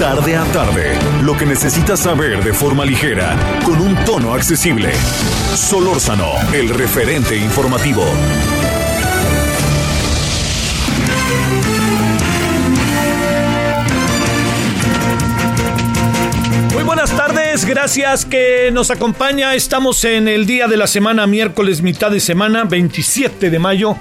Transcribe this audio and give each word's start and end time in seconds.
Tarde 0.00 0.34
a 0.34 0.44
tarde, 0.46 0.98
lo 1.22 1.36
que 1.36 1.44
necesitas 1.44 2.00
saber 2.00 2.42
de 2.42 2.54
forma 2.54 2.86
ligera, 2.86 3.36
con 3.66 3.78
un 3.82 3.94
tono 4.06 4.32
accesible. 4.32 4.94
Solórzano, 5.54 6.32
el 6.54 6.70
referente 6.70 7.36
informativo. 7.36 8.06
Muy 16.72 16.82
buenas 16.82 17.14
tardes, 17.14 17.66
gracias 17.66 18.24
que 18.24 18.70
nos 18.72 18.90
acompaña. 18.90 19.54
Estamos 19.54 20.02
en 20.06 20.28
el 20.28 20.46
día 20.46 20.66
de 20.66 20.78
la 20.78 20.86
semana, 20.86 21.26
miércoles, 21.26 21.82
mitad 21.82 22.10
de 22.10 22.20
semana, 22.20 22.64
27 22.64 23.50
de 23.50 23.58
mayo. 23.58 23.96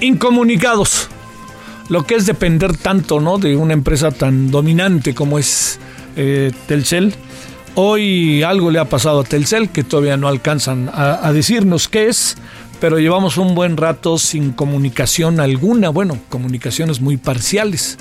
Incomunicados. 0.00 1.08
Lo 1.90 2.06
que 2.06 2.14
es 2.14 2.24
depender 2.24 2.76
tanto 2.76 3.18
¿no? 3.18 3.38
de 3.38 3.56
una 3.56 3.72
empresa 3.72 4.12
tan 4.12 4.52
dominante 4.52 5.12
como 5.12 5.40
es 5.40 5.80
eh, 6.16 6.52
Telcel. 6.68 7.12
Hoy 7.74 8.44
algo 8.44 8.70
le 8.70 8.78
ha 8.78 8.84
pasado 8.84 9.20
a 9.20 9.24
Telcel 9.24 9.70
que 9.70 9.82
todavía 9.82 10.16
no 10.16 10.28
alcanzan 10.28 10.88
a, 10.88 11.26
a 11.26 11.32
decirnos 11.32 11.88
qué 11.88 12.06
es, 12.08 12.36
pero 12.80 13.00
llevamos 13.00 13.38
un 13.38 13.56
buen 13.56 13.76
rato 13.76 14.18
sin 14.18 14.52
comunicación 14.52 15.40
alguna. 15.40 15.88
Bueno, 15.88 16.16
comunicaciones 16.28 17.00
muy 17.00 17.16
parciales. 17.16 17.98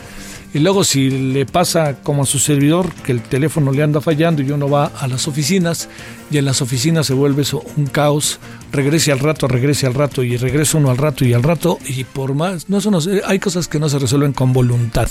Y 0.54 0.60
luego 0.60 0.84
si 0.84 1.12
le 1.12 1.46
pasa 1.46 1.98
como 2.02 2.24
a 2.24 2.26
su 2.26 2.40
servidor, 2.40 2.92
que 3.04 3.12
el 3.12 3.22
teléfono 3.22 3.72
le 3.72 3.84
anda 3.84 4.02
fallando 4.02 4.42
y 4.42 4.50
uno 4.50 4.68
va 4.68 4.86
a 4.86 5.08
las 5.08 5.28
oficinas 5.28 5.90
y 6.32 6.38
en 6.40 6.46
las 6.46 6.62
oficinas 6.62 7.06
se 7.06 7.14
vuelve 7.14 7.44
eso 7.44 7.64
un 7.78 7.86
caos, 7.86 8.40
regrese 8.72 9.12
al 9.12 9.20
rato, 9.20 9.48
regrese 9.48 9.86
al 9.86 9.94
rato 9.94 10.24
y 10.24 10.38
regresa 10.38 10.78
uno 10.80 10.90
al 10.90 10.98
rato 10.98 11.24
y 11.24 11.34
al 11.34 11.44
rato 11.44 11.78
y 11.88 12.04
por 12.04 12.34
más, 12.34 12.68
no, 12.68 12.80
no 12.80 13.00
sé, 13.00 13.22
hay 13.26 13.38
cosas 13.38 13.68
que 13.68 13.80
no 13.80 13.90
se 13.90 14.00
resuelven 14.00 14.34
con 14.34 14.52
voluntad, 14.52 15.08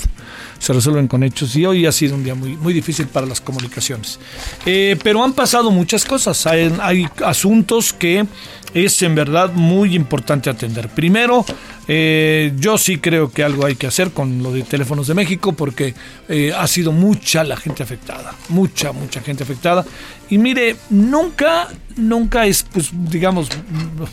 se 0.59 0.73
resuelven 0.73 1.07
con 1.07 1.23
hechos 1.23 1.55
y 1.55 1.65
hoy 1.65 1.85
ha 1.85 1.91
sido 1.93 2.15
un 2.15 2.23
día 2.23 2.35
muy, 2.35 2.57
muy 2.57 2.73
difícil 2.73 3.07
para 3.07 3.25
las 3.25 3.39
comunicaciones. 3.39 4.19
Eh, 4.65 4.97
pero 5.03 5.23
han 5.23 5.33
pasado 5.33 5.71
muchas 5.71 6.03
cosas, 6.03 6.45
hay 6.47 7.07
asuntos 7.23 7.93
que 7.93 8.25
es 8.73 9.01
en 9.01 9.15
verdad 9.15 9.53
muy 9.53 9.95
importante 9.95 10.49
atender. 10.49 10.89
Primero, 10.89 11.45
eh, 11.91 12.53
yo 12.59 12.77
sí 12.77 12.99
creo 12.99 13.31
que 13.31 13.43
algo 13.43 13.65
hay 13.65 13.73
que 13.73 13.87
hacer 13.87 14.11
con 14.11 14.43
lo 14.43 14.51
de 14.51 14.61
teléfonos 14.61 15.07
de 15.07 15.15
México 15.15 15.53
porque 15.53 15.95
eh, 16.27 16.53
ha 16.55 16.67
sido 16.67 16.91
mucha 16.91 17.43
la 17.43 17.57
gente 17.57 17.81
afectada, 17.81 18.35
mucha, 18.49 18.91
mucha 18.91 19.21
gente 19.21 19.41
afectada. 19.41 19.83
Y 20.29 20.37
mire, 20.37 20.75
nunca, 20.91 21.67
nunca 21.95 22.45
es, 22.45 22.61
pues, 22.61 22.91
digamos, 22.93 23.49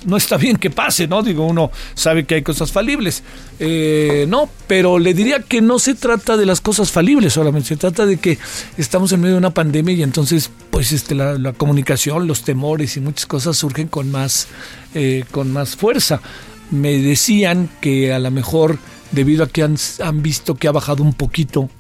no 0.06 0.16
está 0.16 0.38
bien 0.38 0.56
que 0.56 0.70
pase, 0.70 1.06
¿no? 1.06 1.22
Digo, 1.22 1.46
uno 1.46 1.70
sabe 1.92 2.24
que 2.24 2.36
hay 2.36 2.42
cosas 2.42 2.72
falibles, 2.72 3.22
eh, 3.58 4.24
no, 4.26 4.48
pero 4.66 4.98
le 4.98 5.12
diría 5.12 5.40
que 5.40 5.60
no 5.60 5.78
se 5.78 5.92
trata 5.92 6.38
de 6.38 6.46
las 6.46 6.62
cosas 6.62 6.90
falibles 6.90 7.34
solamente, 7.34 7.68
se 7.68 7.76
trata 7.76 8.06
de 8.06 8.16
que 8.16 8.38
estamos 8.78 9.12
en 9.12 9.20
medio 9.20 9.34
de 9.34 9.38
una 9.40 9.52
pandemia 9.52 9.94
y 9.94 10.02
entonces, 10.02 10.50
pues, 10.70 10.92
este, 10.92 11.14
la, 11.14 11.36
la 11.36 11.52
comunicación, 11.52 12.26
los 12.26 12.42
temores 12.42 12.96
y 12.96 13.00
muchas 13.00 13.26
cosas 13.26 13.54
surgen 13.58 13.88
con 13.88 14.10
más, 14.10 14.48
eh, 14.94 15.24
con 15.30 15.52
más 15.52 15.76
fuerza 15.76 16.22
me 16.70 16.98
decían 16.98 17.68
que 17.80 18.12
a 18.12 18.18
lo 18.18 18.30
mejor 18.30 18.78
debido 19.12 19.44
a 19.44 19.48
que 19.48 19.62
han, 19.62 19.76
han, 20.02 20.22
visto 20.22 20.56
que 20.56 20.68
ha 20.68 20.72
bajado 20.72 21.02
un 21.02 21.14
poquito 21.14 21.70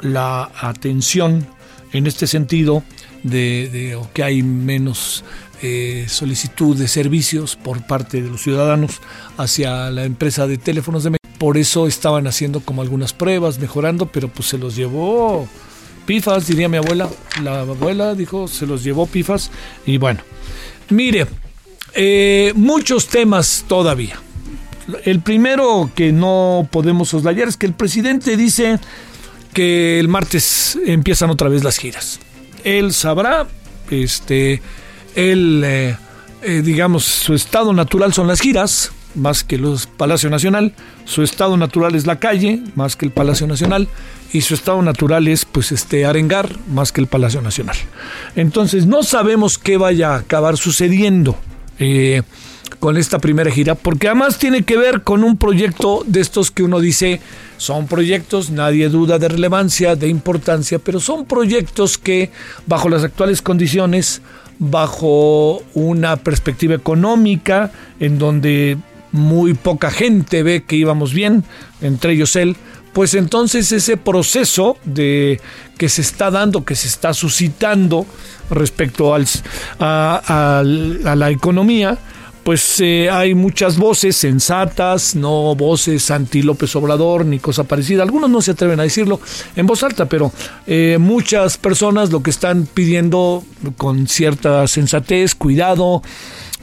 la 0.00 0.50
atención 0.60 1.46
en 1.92 2.06
este 2.06 2.26
sentido 2.26 2.82
de, 3.22 3.68
de 3.70 3.98
que 4.14 4.24
hay 4.24 4.42
menos 4.42 5.24
eh, 5.64 6.06
solicitud 6.08 6.76
de 6.76 6.88
servicios 6.88 7.54
por 7.54 7.86
parte 7.86 8.20
de 8.20 8.28
los 8.28 8.42
ciudadanos 8.42 9.00
hacia 9.36 9.92
la 9.92 10.04
empresa 10.04 10.48
de 10.48 10.58
teléfonos 10.58 11.04
de 11.04 11.10
México. 11.10 11.38
Por 11.38 11.56
eso 11.56 11.86
estaban 11.86 12.26
haciendo 12.26 12.60
como 12.60 12.82
algunas 12.82 13.12
pruebas, 13.12 13.60
mejorando, 13.60 14.06
pero 14.06 14.26
pues 14.26 14.48
se 14.48 14.58
los 14.58 14.74
llevó 14.74 15.46
pifas, 16.04 16.48
diría 16.48 16.68
mi 16.68 16.78
abuela. 16.78 17.08
La 17.44 17.60
abuela 17.60 18.16
dijo, 18.16 18.48
se 18.48 18.66
los 18.66 18.82
llevó 18.82 19.06
pifas. 19.06 19.52
Y 19.86 19.98
bueno, 19.98 20.20
mire, 20.88 21.28
eh, 21.94 22.52
muchos 22.54 23.08
temas 23.08 23.64
todavía. 23.68 24.20
El 25.04 25.20
primero 25.20 25.90
que 25.94 26.12
no 26.12 26.68
podemos 26.70 27.10
soslayar 27.10 27.48
es 27.48 27.56
que 27.56 27.66
el 27.66 27.74
presidente 27.74 28.36
dice 28.36 28.78
que 29.52 30.00
el 30.00 30.08
martes 30.08 30.78
empiezan 30.86 31.30
otra 31.30 31.48
vez 31.48 31.62
las 31.62 31.78
giras. 31.78 32.20
Él 32.64 32.92
sabrá, 32.92 33.46
este, 33.90 34.62
él, 35.14 35.62
eh, 35.64 35.96
eh, 36.42 36.62
digamos, 36.64 37.04
su 37.04 37.34
estado 37.34 37.72
natural 37.72 38.12
son 38.12 38.26
las 38.26 38.40
giras, 38.40 38.92
más 39.14 39.44
que 39.44 39.58
los 39.58 39.86
Palacio 39.86 40.30
Nacional. 40.30 40.74
Su 41.04 41.22
estado 41.22 41.56
natural 41.56 41.94
es 41.94 42.06
la 42.06 42.18
calle, 42.18 42.62
más 42.74 42.96
que 42.96 43.04
el 43.04 43.12
Palacio 43.12 43.46
Nacional. 43.46 43.88
Y 44.32 44.40
su 44.40 44.54
estado 44.54 44.80
natural 44.80 45.28
es, 45.28 45.44
pues, 45.44 45.72
este, 45.72 46.06
arengar, 46.06 46.48
más 46.68 46.92
que 46.92 47.02
el 47.02 47.06
Palacio 47.06 47.42
Nacional. 47.42 47.76
Entonces, 48.34 48.86
no 48.86 49.02
sabemos 49.02 49.58
qué 49.58 49.76
vaya 49.76 50.14
a 50.14 50.18
acabar 50.18 50.56
sucediendo. 50.56 51.36
Eh, 51.82 52.22
con 52.78 52.96
esta 52.96 53.20
primera 53.20 53.48
gira, 53.50 53.76
porque 53.76 54.08
además 54.08 54.38
tiene 54.38 54.64
que 54.64 54.76
ver 54.76 55.02
con 55.02 55.22
un 55.22 55.36
proyecto 55.36 56.02
de 56.04 56.20
estos 56.20 56.50
que 56.50 56.64
uno 56.64 56.80
dice 56.80 57.20
son 57.56 57.86
proyectos, 57.86 58.50
nadie 58.50 58.88
duda 58.88 59.20
de 59.20 59.28
relevancia, 59.28 59.94
de 59.94 60.08
importancia, 60.08 60.80
pero 60.80 60.98
son 60.98 61.26
proyectos 61.26 61.96
que 61.96 62.32
bajo 62.66 62.88
las 62.88 63.04
actuales 63.04 63.40
condiciones, 63.40 64.20
bajo 64.58 65.62
una 65.74 66.16
perspectiva 66.16 66.74
económica, 66.74 67.70
en 68.00 68.18
donde 68.18 68.78
muy 69.12 69.54
poca 69.54 69.92
gente 69.92 70.42
ve 70.42 70.64
que 70.64 70.74
íbamos 70.74 71.12
bien, 71.12 71.44
entre 71.82 72.14
ellos 72.14 72.34
él, 72.34 72.56
pues 72.92 73.14
entonces 73.14 73.72
ese 73.72 73.96
proceso 73.96 74.76
de 74.84 75.40
que 75.78 75.88
se 75.88 76.02
está 76.02 76.30
dando, 76.30 76.64
que 76.64 76.74
se 76.74 76.88
está 76.88 77.14
suscitando 77.14 78.06
respecto 78.50 79.14
al, 79.14 79.26
a, 79.78 80.62
la 80.64 81.30
economía, 81.30 81.98
pues 82.44 82.80
eh, 82.80 83.08
hay 83.08 83.34
muchas 83.34 83.78
voces 83.78 84.16
sensatas, 84.16 85.14
no 85.14 85.54
voces 85.54 86.10
anti 86.10 86.42
López 86.42 86.74
Obrador 86.74 87.24
ni 87.24 87.38
cosa 87.38 87.64
parecida. 87.64 88.02
Algunos 88.02 88.28
no 88.28 88.42
se 88.42 88.50
atreven 88.50 88.80
a 88.80 88.82
decirlo 88.82 89.20
en 89.54 89.66
voz 89.66 89.82
alta, 89.84 90.06
pero 90.06 90.32
eh, 90.66 90.98
muchas 91.00 91.56
personas 91.56 92.10
lo 92.10 92.22
que 92.22 92.30
están 92.30 92.66
pidiendo 92.66 93.44
con 93.76 94.08
cierta 94.08 94.66
sensatez, 94.66 95.34
cuidado, 95.34 96.02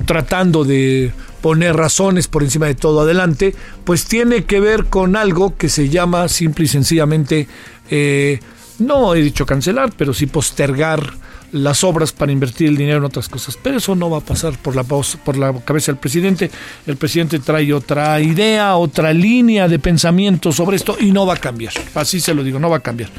tratando 0.06 0.66
de 0.66 1.14
poner 1.42 1.76
razones 1.76 2.28
por 2.28 2.44
encima 2.44 2.68
de 2.68 2.76
todo 2.76 3.02
adelante, 3.02 3.56
pues 3.84 4.06
tiene 4.06 4.44
que 4.46 4.60
ver 4.60 4.86
con 4.86 5.16
algo 5.16 5.56
que 5.58 5.70
se 5.70 5.90
llama 5.90 6.28
simple 6.28 6.66
y 6.66 6.68
sencillamente, 6.68 7.48
eh, 7.90 8.40
no 8.80 9.16
he 9.16 9.22
dicho 9.22 9.46
cancelar, 9.46 9.92
pero 9.98 10.14
sí 10.14 10.26
postergar 10.26 11.14
las 11.52 11.84
obras 11.84 12.12
para 12.12 12.32
invertir 12.32 12.68
el 12.68 12.78
dinero 12.78 13.00
en 13.00 13.04
otras 13.06 13.30
cosas. 13.30 13.58
Pero 13.62 13.78
eso 13.78 13.96
no 13.96 14.10
va 14.10 14.20
a 14.20 14.22
pasar 14.22 14.58
por 14.58 14.76
la, 14.76 14.84
por 14.84 15.38
la 15.38 15.54
cabeza 15.62 15.92
del 15.92 16.00
presidente. 16.00 16.52
El 16.86 16.98
presidente 16.98 17.40
trae 17.40 17.74
otra 17.74 18.20
idea, 18.22 18.76
otra 18.76 19.14
línea 19.14 19.68
de 19.68 19.80
pensamiento 19.80 20.52
sobre 20.52 20.78
esto 20.78 20.98
y 21.00 21.12
no 21.12 21.26
va 21.26 21.36
a 21.36 21.38
cambiar. 21.38 21.74
Así 21.96 22.20
se 22.20 22.34
lo 22.34 22.44
digo, 22.44 22.60
no 22.60 22.70
va 22.70 22.78
a 22.78 22.82
cambiar. 22.82 23.10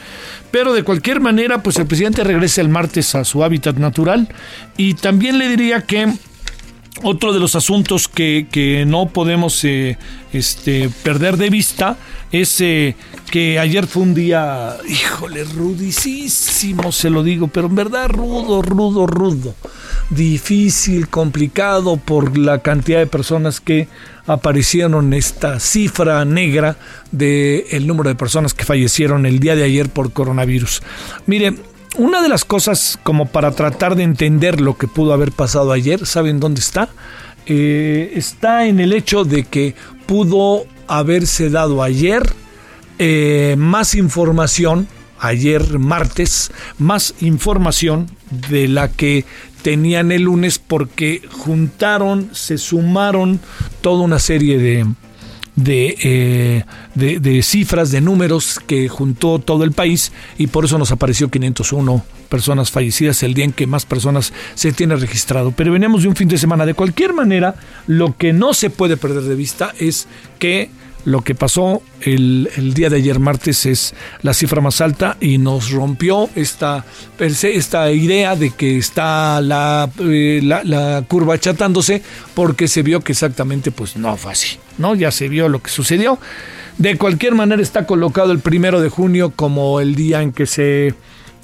Pero 0.51 0.73
de 0.73 0.83
cualquier 0.83 1.21
manera, 1.21 1.63
pues 1.63 1.77
el 1.77 1.87
presidente 1.87 2.25
regresa 2.25 2.61
el 2.61 2.69
martes 2.69 3.15
a 3.15 3.25
su 3.25 3.45
hábitat 3.45 3.77
natural 3.77 4.29
y 4.77 4.95
también 4.95 5.39
le 5.39 5.49
diría 5.49 5.83
que 5.83 6.13
otro 7.03 7.33
de 7.33 7.41
los 7.41 7.55
asuntos 7.55 8.09
que, 8.09 8.47
que 8.51 8.85
no 8.87 9.07
podemos 9.07 9.65
eh, 9.65 9.97
este, 10.33 10.91
perder 11.03 11.37
de 11.37 11.51
vista 11.51 11.97
es 12.33 12.61
eh, 12.61 12.95
que 13.31 13.59
ayer 13.59 13.87
fue 13.87 14.03
un 14.03 14.15
día, 14.15 14.77
híjole, 14.89 15.45
rudicísimo, 15.45 16.93
se 16.93 17.11
lo 17.11 17.23
digo, 17.23 17.49
pero 17.49 17.67
en 17.67 17.75
verdad 17.75 18.09
rudo, 18.09 18.63
rudo, 18.63 19.07
rudo. 19.07 19.55
Difícil, 20.11 21.09
complicado 21.09 21.97
por 21.97 22.37
la 22.37 22.61
cantidad 22.61 22.99
de 22.99 23.07
personas 23.07 23.61
que 23.61 23.89
aparecieron 24.27 25.07
en 25.07 25.15
esta 25.15 25.61
cifra 25.61 26.25
negra 26.25 26.77
del 27.13 27.65
el 27.71 27.87
número 27.87 28.11
de 28.11 28.17
personas 28.17 28.55
que 28.55 28.65
fallecieron 28.65 29.27
el 29.27 29.39
día 29.39 29.55
de 29.55 29.65
ayer 29.65 29.89
por 29.89 30.13
coronavirus. 30.13 30.83
Mire, 31.27 31.55
una 32.01 32.23
de 32.23 32.31
las 32.31 32.47
cosas 32.47 32.99
como 33.03 33.27
para 33.27 33.51
tratar 33.51 33.95
de 33.95 34.05
entender 34.05 34.59
lo 34.59 34.79
que 34.79 34.89
pudo 34.89 35.13
haber 35.13 35.33
pasado 35.33 35.71
ayer, 35.71 36.07
¿saben 36.07 36.41
dónde 36.41 36.61
está? 36.61 36.89
Eh, 37.45 38.13
está 38.15 38.67
en 38.67 38.81
el 38.81 38.95
hecho 38.95 39.25
de 39.25 39.45
que 39.45 39.75
pudo 40.07 40.65
haberse 40.89 41.51
dado 41.51 41.83
ayer 41.83 42.23
eh, 42.99 43.55
más 43.59 43.95
información, 43.95 44.89
ayer 45.19 45.79
martes, 45.79 46.51
más 46.79 47.15
información 47.21 48.11
de 48.49 48.67
la 48.67 48.89
que 48.89 49.27
tenían 49.61 50.11
el 50.11 50.23
lunes 50.23 50.59
porque 50.59 51.21
juntaron, 51.31 52.31
se 52.33 52.57
sumaron 52.57 53.41
toda 53.83 54.05
una 54.05 54.19
serie 54.19 54.57
de, 54.57 54.87
eh, 55.67 56.65
de, 56.95 57.21
de, 57.21 57.43
cifras, 57.43 57.91
de 57.91 58.01
números 58.01 58.61
que 58.67 58.89
juntó 58.89 59.39
todo 59.39 59.65
el 59.65 59.73
país 59.73 60.13
y 60.39 60.47
por 60.47 60.65
eso 60.65 60.79
nos 60.79 60.93
apareció 60.93 61.31
501 61.31 62.05
personas 62.29 62.71
fallecidas 62.71 63.23
el 63.23 63.35
día 63.35 63.45
en 63.45 63.53
que 63.53 63.67
más 63.67 63.85
personas 63.85 64.33
se 64.55 64.73
tiene 64.73 64.97
registrado. 64.97 65.53
Pero 65.53 65.73
veníamos 65.73 66.03
de 66.03 66.09
un 66.09 66.17
fin 66.17 66.29
de 66.29 66.39
semana. 66.39 66.65
De 66.65 66.75
cualquier 66.75 67.13
manera, 67.13 67.57
lo 67.87 68.17
que 68.17 68.33
no 68.33 68.55
se 68.55 68.71
puede 68.71 68.97
perder 68.97 69.25
de 69.25 69.35
vista 69.35 69.75
es 69.79 70.07
que 70.39 70.71
lo 71.05 71.23
que 71.23 71.35
pasó 71.35 71.83
el, 72.03 72.49
día 72.75 72.91
de 72.91 72.97
ayer 72.97 73.19
martes 73.19 73.67
es 73.67 73.95
la 74.23 74.35
cifra 74.35 74.61
más 74.61 74.81
alta 74.81 75.17
y 75.21 75.39
nos 75.39 75.71
rompió 75.71 76.29
esta, 76.35 76.85
esta 77.19 77.91
idea 77.93 78.37
de 78.37 78.51
que 78.51 78.79
está 78.79 79.41
la, 79.41 79.91
eh, 79.99 80.41
la, 80.43 80.63
la, 80.65 81.05
curva 81.07 81.35
achatándose 81.35 82.03
porque 82.35 82.69
se 82.69 82.83
vio 82.83 83.01
que 83.01 83.13
exactamente 83.13 83.71
pues 83.71 83.97
no 83.97 84.17
fue 84.17 84.33
así, 84.33 84.59
¿no? 84.79 84.95
Ya 84.95 85.11
se 85.11 85.29
vio 85.29 85.49
lo 85.49 85.63
que 85.63 85.71
sucedió. 85.71 86.19
De 86.79 86.97
cualquier 86.97 87.35
manera 87.35 87.61
está 87.61 87.87
colocado 87.87 88.33
el 88.33 88.39
primero 88.39 88.81
de 88.81 88.89
junio 88.89 89.33
como 89.35 89.81
el 89.81 89.95
día 89.95 90.23
en 90.23 90.33
que 90.33 90.47
se 90.47 90.95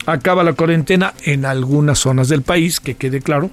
acaba 0.06 0.44
la 0.44 0.54
cuarentena 0.54 1.12
en 1.24 1.44
algunas 1.44 1.98
zonas 1.98 2.28
del 2.28 2.42
país, 2.42 2.80
que 2.80 2.94
quede 2.94 3.20
claro. 3.20 3.50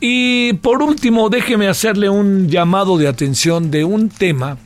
Y 0.00 0.52
por 0.54 0.82
último, 0.82 1.28
déjeme 1.28 1.68
hacerle 1.68 2.08
un 2.08 2.48
llamado 2.48 2.98
de 2.98 3.08
atención 3.08 3.70
de 3.70 3.84
un 3.84 4.08
tema 4.08 4.56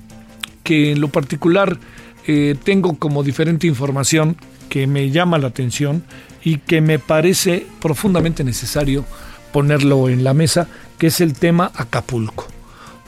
que 0.63 0.93
en 0.93 1.01
lo 1.01 1.09
particular 1.09 1.79
eh, 2.27 2.57
tengo 2.63 2.97
como 2.99 3.23
diferente 3.23 3.67
información 3.67 4.37
que 4.69 4.87
me 4.87 5.11
llama 5.11 5.39
la 5.39 5.49
atención 5.49 6.05
y 6.45 6.59
que 6.59 6.81
me 6.81 6.99
parece 6.99 7.67
profundamente 7.81 8.45
necesario 8.45 9.05
ponerlo 9.53 10.09
en 10.09 10.25
la 10.25 10.35
mesa, 10.35 10.69
que 10.99 11.09
es 11.09 11.21
el 11.21 11.35
tema 11.35 11.71
Acapulco. 11.75 12.47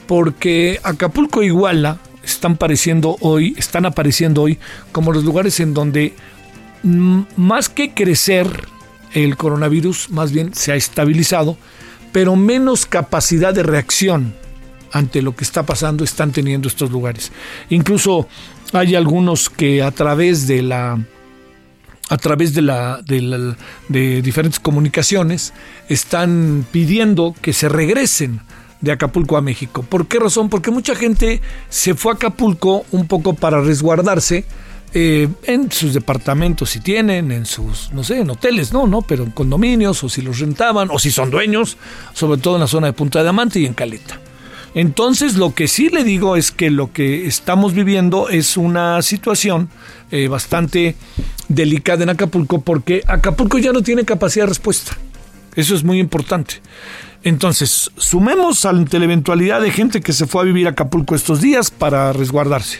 Porque 0.07 0.79
Acapulco 0.83 1.41
e 1.41 1.47
Iguala 1.47 1.97
están 2.23 2.53
apareciendo 2.53 3.17
hoy, 3.21 3.55
están 3.57 3.85
apareciendo 3.85 4.43
hoy 4.43 4.59
como 4.91 5.11
los 5.11 5.23
lugares 5.23 5.59
en 5.59 5.73
donde 5.73 6.13
más 6.83 7.69
que 7.69 7.93
crecer 7.93 8.47
el 9.13 9.37
coronavirus, 9.37 10.11
más 10.11 10.31
bien 10.31 10.53
se 10.53 10.71
ha 10.71 10.75
estabilizado, 10.75 11.57
pero 12.11 12.35
menos 12.35 12.85
capacidad 12.85 13.53
de 13.53 13.63
reacción 13.63 14.35
ante 14.91 15.21
lo 15.21 15.35
que 15.35 15.43
está 15.43 15.63
pasando 15.63 16.03
están 16.03 16.31
teniendo 16.31 16.67
estos 16.67 16.91
lugares. 16.91 17.31
Incluso 17.69 18.27
hay 18.73 18.95
algunos 18.95 19.49
que 19.49 19.83
a 19.83 19.91
través 19.91 20.47
de 20.47 20.61
la 20.61 20.99
a 22.09 22.17
través 22.17 22.53
de, 22.53 22.61
la, 22.61 23.01
de, 23.87 24.21
diferentes 24.21 24.59
comunicaciones 24.59 25.53
están 25.89 26.65
pidiendo 26.71 27.33
que 27.41 27.51
se 27.51 27.67
regresen 27.67 28.41
de 28.81 28.91
Acapulco 28.91 29.37
a 29.37 29.41
México. 29.41 29.81
¿Por 29.81 30.07
qué 30.07 30.19
razón? 30.19 30.49
Porque 30.49 30.69
mucha 30.69 30.93
gente 30.93 31.41
se 31.69 31.95
fue 31.95 32.11
a 32.11 32.15
Acapulco 32.15 32.85
un 32.91 33.07
poco 33.07 33.33
para 33.33 33.59
resguardarse 33.61 34.45
eh, 34.93 35.27
en 35.43 35.71
sus 35.71 35.93
departamentos 35.93 36.69
si 36.69 36.79
tienen, 36.79 37.31
en 37.31 37.45
sus, 37.45 37.91
no 37.91 38.03
sé, 38.03 38.19
en 38.19 38.29
hoteles, 38.29 38.71
no, 38.71 38.85
no, 38.85 39.01
pero 39.01 39.23
en 39.23 39.31
condominios 39.31 40.03
o 40.03 40.09
si 40.09 40.21
los 40.21 40.39
rentaban 40.39 40.89
o 40.91 40.99
si 40.99 41.11
son 41.11 41.31
dueños, 41.31 41.77
sobre 42.13 42.39
todo 42.39 42.55
en 42.55 42.61
la 42.61 42.67
zona 42.67 42.87
de 42.87 42.93
Punta 42.93 43.23
de 43.23 43.29
Amante 43.29 43.59
y 43.59 43.65
en 43.65 43.73
Caleta. 43.73 44.19
Entonces, 44.75 45.35
lo 45.35 45.55
que 45.55 45.69
sí 45.69 45.87
le 45.89 46.03
digo 46.03 46.35
es 46.35 46.51
que 46.51 46.69
lo 46.69 46.91
que 46.91 47.27
estamos 47.27 47.73
viviendo 47.73 48.27
es 48.27 48.57
una 48.57 49.01
situación 49.01 49.69
eh, 50.11 50.27
bastante 50.27 50.97
delicada 51.47 52.03
en 52.03 52.09
Acapulco 52.09 52.59
porque 52.59 53.01
Acapulco 53.07 53.57
ya 53.57 53.71
no 53.71 53.81
tiene 53.81 54.03
capacidad 54.03 54.43
de 54.43 54.49
respuesta. 54.49 54.97
Eso 55.55 55.75
es 55.75 55.85
muy 55.85 55.99
importante. 55.99 56.55
Entonces, 57.23 57.89
sumemos 57.95 58.65
ante 58.65 58.99
la 58.99 59.05
eventualidad 59.05 59.61
de 59.61 59.71
gente 59.71 60.01
que 60.01 60.11
se 60.11 60.27
fue 60.27 60.41
a 60.41 60.45
vivir 60.45 60.67
a 60.67 60.71
Acapulco 60.71 61.15
estos 61.15 61.39
días 61.39 61.71
para 61.71 62.11
resguardarse. 62.11 62.79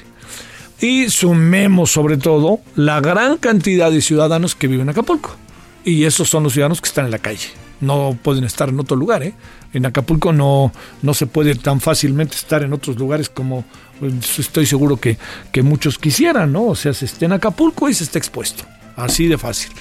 Y 0.82 1.10
sumemos 1.10 1.92
sobre 1.92 2.18
todo 2.18 2.60
la 2.76 3.00
gran 3.00 3.38
cantidad 3.38 3.90
de 3.90 4.02
ciudadanos 4.02 4.54
que 4.54 4.68
viven 4.68 4.88
en 4.88 4.90
Acapulco. 4.90 5.38
Y 5.86 6.04
esos 6.04 6.28
son 6.28 6.44
los 6.44 6.52
ciudadanos 6.52 6.82
que 6.82 6.90
están 6.90 7.06
en 7.06 7.12
la 7.12 7.20
calle 7.20 7.65
no 7.86 8.18
pueden 8.22 8.44
estar 8.44 8.70
en 8.70 8.80
otro 8.80 8.98
lugar. 8.98 9.24
¿eh? 9.24 9.34
En 9.74 9.86
Acapulco 9.86 10.34
no, 10.34 10.72
no 11.02 11.14
se 11.14 11.28
puede 11.28 11.56
tan 11.56 11.80
fácilmente 11.80 12.36
estar 12.36 12.64
en 12.64 12.74
otros 12.74 12.98
lugares 12.98 13.30
como 13.30 13.66
pues, 14.00 14.40
estoy 14.40 14.66
seguro 14.66 14.98
que, 14.98 15.18
que 15.52 15.62
muchos 15.64 15.98
quisieran, 15.98 16.52
¿no? 16.52 16.66
O 16.66 16.76
sea, 16.76 16.94
se 16.94 17.06
esté 17.06 17.26
en 17.26 17.34
Acapulco 17.34 17.90
y 17.90 17.94
se 17.94 18.04
está 18.04 18.18
expuesto. 18.18 18.64
Así 18.96 19.28
de 19.28 19.38
fácil. 19.38 19.72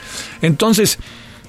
Entonces, 0.43 0.99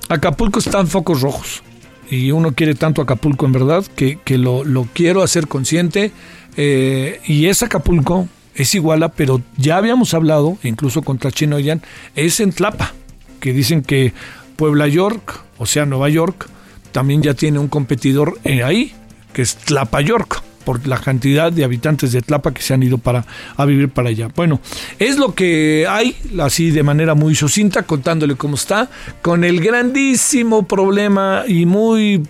Acapulco 0.10 0.60
está 0.60 0.80
en 0.80 0.88
focos 0.88 1.22
rojos. 1.22 1.64
Y 2.10 2.32
uno 2.32 2.54
quiere 2.54 2.76
tanto 2.76 3.02
Acapulco 3.02 3.46
en 3.46 3.52
verdad 3.52 3.84
que, 3.96 4.20
que 4.24 4.38
lo, 4.38 4.64
lo, 4.64 4.88
quiero 4.94 5.24
hacer 5.24 5.48
consciente. 5.48 6.12
Eh, 6.58 7.20
y 7.26 7.48
es 7.48 7.64
Acapulco, 7.64 8.28
es 8.54 8.76
Iguala, 8.76 9.10
pero 9.10 9.42
ya 9.58 9.78
habíamos 9.78 10.14
hablado, 10.14 10.58
incluso 10.64 11.02
contra 11.02 11.32
Chinoyan, 11.32 11.82
es 12.16 12.40
en 12.40 12.54
Tlapa, 12.54 12.94
que 13.40 13.54
dicen 13.54 13.82
que 13.82 14.14
Puebla 14.56 14.88
York, 14.88 15.45
o 15.58 15.66
sea, 15.66 15.86
Nueva 15.86 16.10
York, 16.10 16.48
también 16.92 17.22
ya 17.22 17.34
tiene 17.34 17.60
un 17.60 17.68
competidor 17.68 18.40
eh, 18.44 18.64
ahí, 18.64 18.94
que 19.34 19.42
es 19.42 19.56
Tlapa 19.56 20.02
York, 20.02 20.42
por 20.66 20.86
la 20.88 20.98
cantidad 20.98 21.52
de 21.52 21.64
habitantes 21.64 22.12
de 22.12 22.22
Tlapa 22.22 22.54
que 22.54 22.62
se 22.62 22.74
han 22.74 22.84
ido 22.84 22.98
para 22.98 23.26
a 23.56 23.66
vivir 23.66 23.90
para 23.90 24.10
allá. 24.10 24.30
Bueno, 24.36 24.60
es 25.00 25.18
lo 25.18 25.36
que 25.36 25.86
hay, 25.88 26.16
así 26.40 26.72
de 26.72 26.84
manera 26.84 27.14
muy 27.14 27.36
sucinta, 27.36 27.84
contándole 27.84 28.36
cómo 28.36 28.56
está, 28.56 28.90
con 29.22 29.44
el 29.44 29.62
grandísimo 29.62 30.68
problema 30.68 31.44
y 31.48 31.66
muy 31.66 32.24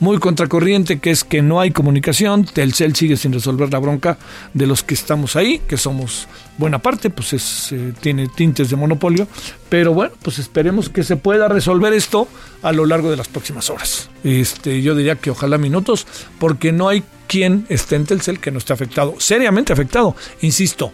muy 0.00 0.18
contracorriente, 0.18 0.98
que 0.98 1.10
es 1.10 1.24
que 1.24 1.42
no 1.42 1.60
hay 1.60 1.70
comunicación. 1.70 2.44
Telcel 2.44 2.94
sigue 2.94 3.16
sin 3.16 3.32
resolver 3.32 3.72
la 3.72 3.78
bronca 3.78 4.18
de 4.54 4.66
los 4.66 4.82
que 4.82 4.94
estamos 4.94 5.36
ahí, 5.36 5.60
que 5.66 5.76
somos 5.76 6.28
buena 6.58 6.78
parte, 6.78 7.10
pues 7.10 7.32
es, 7.32 7.72
eh, 7.72 7.92
tiene 8.00 8.28
tintes 8.28 8.70
de 8.70 8.76
monopolio. 8.76 9.26
Pero 9.68 9.94
bueno, 9.94 10.14
pues 10.22 10.38
esperemos 10.38 10.88
que 10.88 11.02
se 11.02 11.16
pueda 11.16 11.48
resolver 11.48 11.92
esto 11.92 12.28
a 12.62 12.72
lo 12.72 12.86
largo 12.86 13.10
de 13.10 13.16
las 13.16 13.28
próximas 13.28 13.70
horas. 13.70 14.10
Este, 14.24 14.82
yo 14.82 14.94
diría 14.94 15.16
que 15.16 15.30
ojalá 15.30 15.58
minutos, 15.58 16.06
porque 16.38 16.72
no 16.72 16.88
hay 16.88 17.02
quien 17.26 17.66
esté 17.68 17.96
en 17.96 18.04
Telcel 18.04 18.38
que 18.38 18.50
no 18.50 18.58
esté 18.58 18.72
afectado, 18.72 19.14
seriamente 19.18 19.72
afectado. 19.72 20.14
Insisto, 20.42 20.92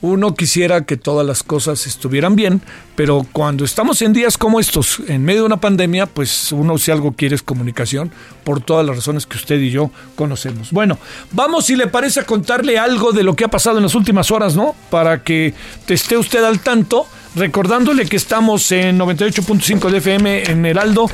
uno 0.00 0.34
quisiera 0.34 0.84
que 0.84 0.96
todas 0.96 1.26
las 1.26 1.42
cosas 1.42 1.86
estuvieran 1.86 2.36
bien, 2.36 2.62
pero 2.94 3.26
cuando 3.32 3.64
estamos 3.64 4.00
en 4.02 4.12
días 4.12 4.38
como 4.38 4.60
estos, 4.60 5.00
en 5.08 5.24
medio 5.24 5.40
de 5.40 5.46
una 5.46 5.60
pandemia, 5.60 6.06
pues 6.06 6.52
uno 6.52 6.78
si 6.78 6.90
algo 6.90 7.12
quiere 7.12 7.34
es 7.34 7.42
comunicación, 7.42 8.12
por 8.44 8.60
todas 8.60 8.86
las 8.86 8.96
razones 8.96 9.26
que 9.26 9.36
usted 9.36 9.58
y 9.60 9.70
yo 9.70 9.90
conocemos. 10.14 10.70
Bueno, 10.70 10.98
vamos 11.32 11.66
si 11.66 11.76
le 11.76 11.88
parece 11.88 12.20
a 12.20 12.24
contarle 12.24 12.78
algo 12.78 13.12
de 13.12 13.24
lo 13.24 13.34
que 13.34 13.44
ha 13.44 13.48
pasado 13.48 13.78
en 13.78 13.84
las 13.84 13.94
últimas 13.94 14.30
horas, 14.30 14.54
¿no? 14.54 14.74
Para 14.90 15.22
que 15.22 15.54
esté 15.88 16.16
usted 16.16 16.44
al 16.44 16.60
tanto. 16.60 17.06
Recordándole 17.36 18.06
que 18.06 18.16
estamos 18.16 18.72
en 18.72 18.98
98.5 18.98 19.90
de 19.90 19.98
FM 19.98 20.50
en 20.50 20.66
Heraldo, 20.66 21.08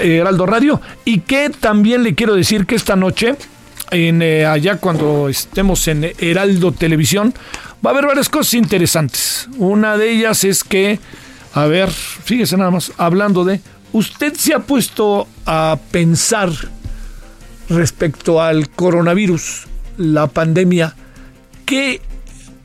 Heraldo 0.00 0.46
Radio 0.46 0.80
y 1.04 1.20
que 1.20 1.50
también 1.50 2.02
le 2.02 2.14
quiero 2.14 2.34
decir 2.34 2.66
que 2.66 2.74
esta 2.74 2.96
noche 2.96 3.36
en, 3.90 4.22
eh, 4.22 4.46
allá 4.46 4.76
cuando 4.76 5.28
estemos 5.28 5.86
en 5.88 6.12
Heraldo 6.18 6.72
Televisión, 6.72 7.34
va 7.84 7.90
a 7.90 7.92
haber 7.92 8.06
varias 8.06 8.28
cosas 8.28 8.54
interesantes. 8.54 9.48
Una 9.58 9.96
de 9.96 10.10
ellas 10.10 10.44
es 10.44 10.64
que, 10.64 10.98
a 11.54 11.66
ver, 11.66 11.90
fíjese 11.90 12.56
nada 12.56 12.70
más, 12.70 12.92
hablando 12.98 13.44
de, 13.44 13.60
usted 13.92 14.34
se 14.34 14.54
ha 14.54 14.60
puesto 14.60 15.26
a 15.46 15.78
pensar 15.90 16.50
respecto 17.68 18.42
al 18.42 18.68
coronavirus, 18.68 19.66
la 19.96 20.26
pandemia, 20.26 20.94
¿qué 21.64 22.00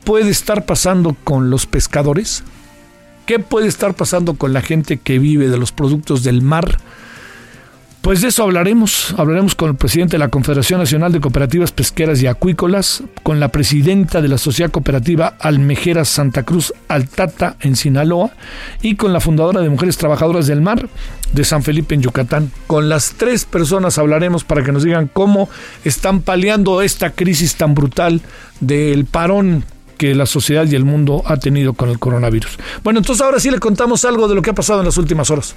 puede 0.04 0.30
estar 0.30 0.66
pasando 0.66 1.16
con 1.24 1.50
los 1.50 1.66
pescadores? 1.66 2.42
¿Qué 3.26 3.38
puede 3.38 3.68
estar 3.68 3.94
pasando 3.94 4.34
con 4.34 4.52
la 4.52 4.62
gente 4.62 4.98
que 4.98 5.18
vive 5.18 5.48
de 5.48 5.58
los 5.58 5.72
productos 5.72 6.22
del 6.22 6.42
mar? 6.42 6.78
Pues 8.06 8.20
de 8.20 8.28
eso 8.28 8.44
hablaremos. 8.44 9.16
Hablaremos 9.18 9.56
con 9.56 9.70
el 9.70 9.74
presidente 9.74 10.12
de 10.12 10.20
la 10.20 10.28
Confederación 10.28 10.78
Nacional 10.78 11.10
de 11.10 11.20
Cooperativas 11.20 11.72
Pesqueras 11.72 12.22
y 12.22 12.28
Acuícolas, 12.28 13.02
con 13.24 13.40
la 13.40 13.48
presidenta 13.48 14.22
de 14.22 14.28
la 14.28 14.38
Sociedad 14.38 14.70
Cooperativa 14.70 15.34
Almejeras 15.40 16.08
Santa 16.08 16.44
Cruz 16.44 16.72
Altata 16.86 17.56
en 17.58 17.74
Sinaloa 17.74 18.30
y 18.80 18.94
con 18.94 19.12
la 19.12 19.18
fundadora 19.18 19.60
de 19.60 19.70
Mujeres 19.70 19.96
Trabajadoras 19.96 20.46
del 20.46 20.60
Mar 20.60 20.88
de 21.32 21.42
San 21.42 21.64
Felipe 21.64 21.96
en 21.96 22.02
Yucatán. 22.02 22.52
Con 22.68 22.88
las 22.88 23.14
tres 23.16 23.44
personas 23.44 23.98
hablaremos 23.98 24.44
para 24.44 24.62
que 24.62 24.70
nos 24.70 24.84
digan 24.84 25.10
cómo 25.12 25.48
están 25.84 26.20
paliando 26.20 26.82
esta 26.82 27.10
crisis 27.10 27.56
tan 27.56 27.74
brutal 27.74 28.20
del 28.60 29.06
parón 29.06 29.64
que 29.98 30.14
la 30.14 30.26
sociedad 30.26 30.64
y 30.64 30.76
el 30.76 30.84
mundo 30.84 31.24
ha 31.26 31.38
tenido 31.38 31.72
con 31.72 31.88
el 31.88 31.98
coronavirus. 31.98 32.56
Bueno, 32.84 33.00
entonces 33.00 33.26
ahora 33.26 33.40
sí 33.40 33.50
le 33.50 33.58
contamos 33.58 34.04
algo 34.04 34.28
de 34.28 34.36
lo 34.36 34.42
que 34.42 34.50
ha 34.50 34.54
pasado 34.54 34.78
en 34.78 34.86
las 34.86 34.96
últimas 34.96 35.28
horas. 35.28 35.56